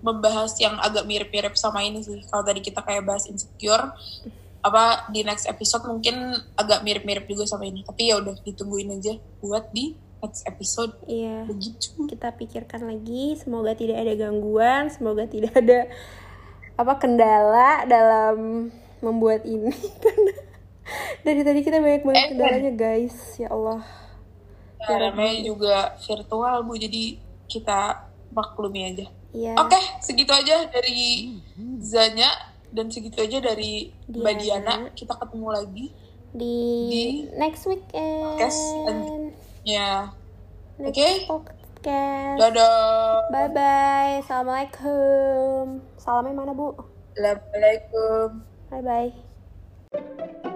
membahas 0.00 0.54
yang 0.60 0.76
agak 0.78 1.04
mirip-mirip 1.04 1.54
sama 1.54 1.82
ini 1.82 2.00
sih. 2.00 2.22
Kalau 2.28 2.44
tadi 2.44 2.60
kita 2.60 2.80
kayak 2.80 3.02
bahas 3.02 3.26
insecure, 3.26 3.90
apa 4.60 5.06
di 5.10 5.22
next 5.22 5.46
episode 5.46 5.86
mungkin 5.86 6.14
agak 6.54 6.82
mirip-mirip 6.82 7.26
juga 7.26 7.46
sama 7.46 7.66
ini. 7.66 7.82
Tapi 7.82 8.10
ya 8.10 8.18
udah 8.18 8.34
ditungguin 8.42 8.94
aja 8.94 9.18
buat 9.40 9.70
di 9.70 9.94
next 10.16 10.42
episode. 10.44 10.96
iya 11.06 11.44
Begitu. 11.44 12.08
kita 12.08 12.32
pikirkan 12.34 12.88
lagi 12.88 13.36
semoga 13.36 13.76
tidak 13.76 14.00
ada 14.00 14.16
gangguan 14.16 14.88
semoga 14.88 15.28
tidak 15.28 15.52
ada 15.54 15.86
apa 16.74 16.92
kendala 16.96 17.84
dalam 17.84 18.68
membuat 18.98 19.44
ini 19.44 19.70
karena 20.02 20.32
dari 21.20 21.40
tadi 21.44 21.60
kita 21.60 21.78
banyak 21.78 22.02
banget 22.02 22.16
Eh, 22.18 22.28
kendalanya 22.32 22.72
guys 22.74 23.16
ya 23.36 23.52
Allah 23.52 23.84
Ya, 24.76 24.96
namanya 25.02 25.36
juga 25.42 25.76
virtual 25.98 26.62
bu, 26.62 26.76
jadi 26.76 27.18
kita 27.46 28.06
maklumi 28.30 28.92
aja. 28.92 29.06
iya 29.32 29.54
Oke, 29.56 29.78
segitu 30.00 30.30
aja 30.30 30.66
dari 30.68 31.34
Zanya 31.80 32.28
dan 32.70 32.90
segitu 32.90 33.22
aja 33.22 33.38
dari 33.38 33.94
Mbak 34.06 34.34
Diana. 34.36 34.74
Diana. 34.82 34.94
Kita 34.94 35.14
ketemu 35.16 35.48
lagi. 35.50 35.86
di, 36.36 36.52
di 36.92 37.04
next 37.32 37.64
weekend 37.64 38.20
podcast 38.36 38.60
selanjutnya. 38.60 39.32
Ya, 39.64 39.92
Oke. 40.76 41.24
podcast 41.24 42.36
dadah. 42.36 43.30
bye 43.32 43.48
bye 43.48 44.18
assalamualaikum 44.20 45.80
salamnya 45.96 46.34
mana 46.34 46.52
bu 46.52 46.74
Assalamualaikum. 47.14 48.42
bye 48.68 48.82
bye 48.82 50.55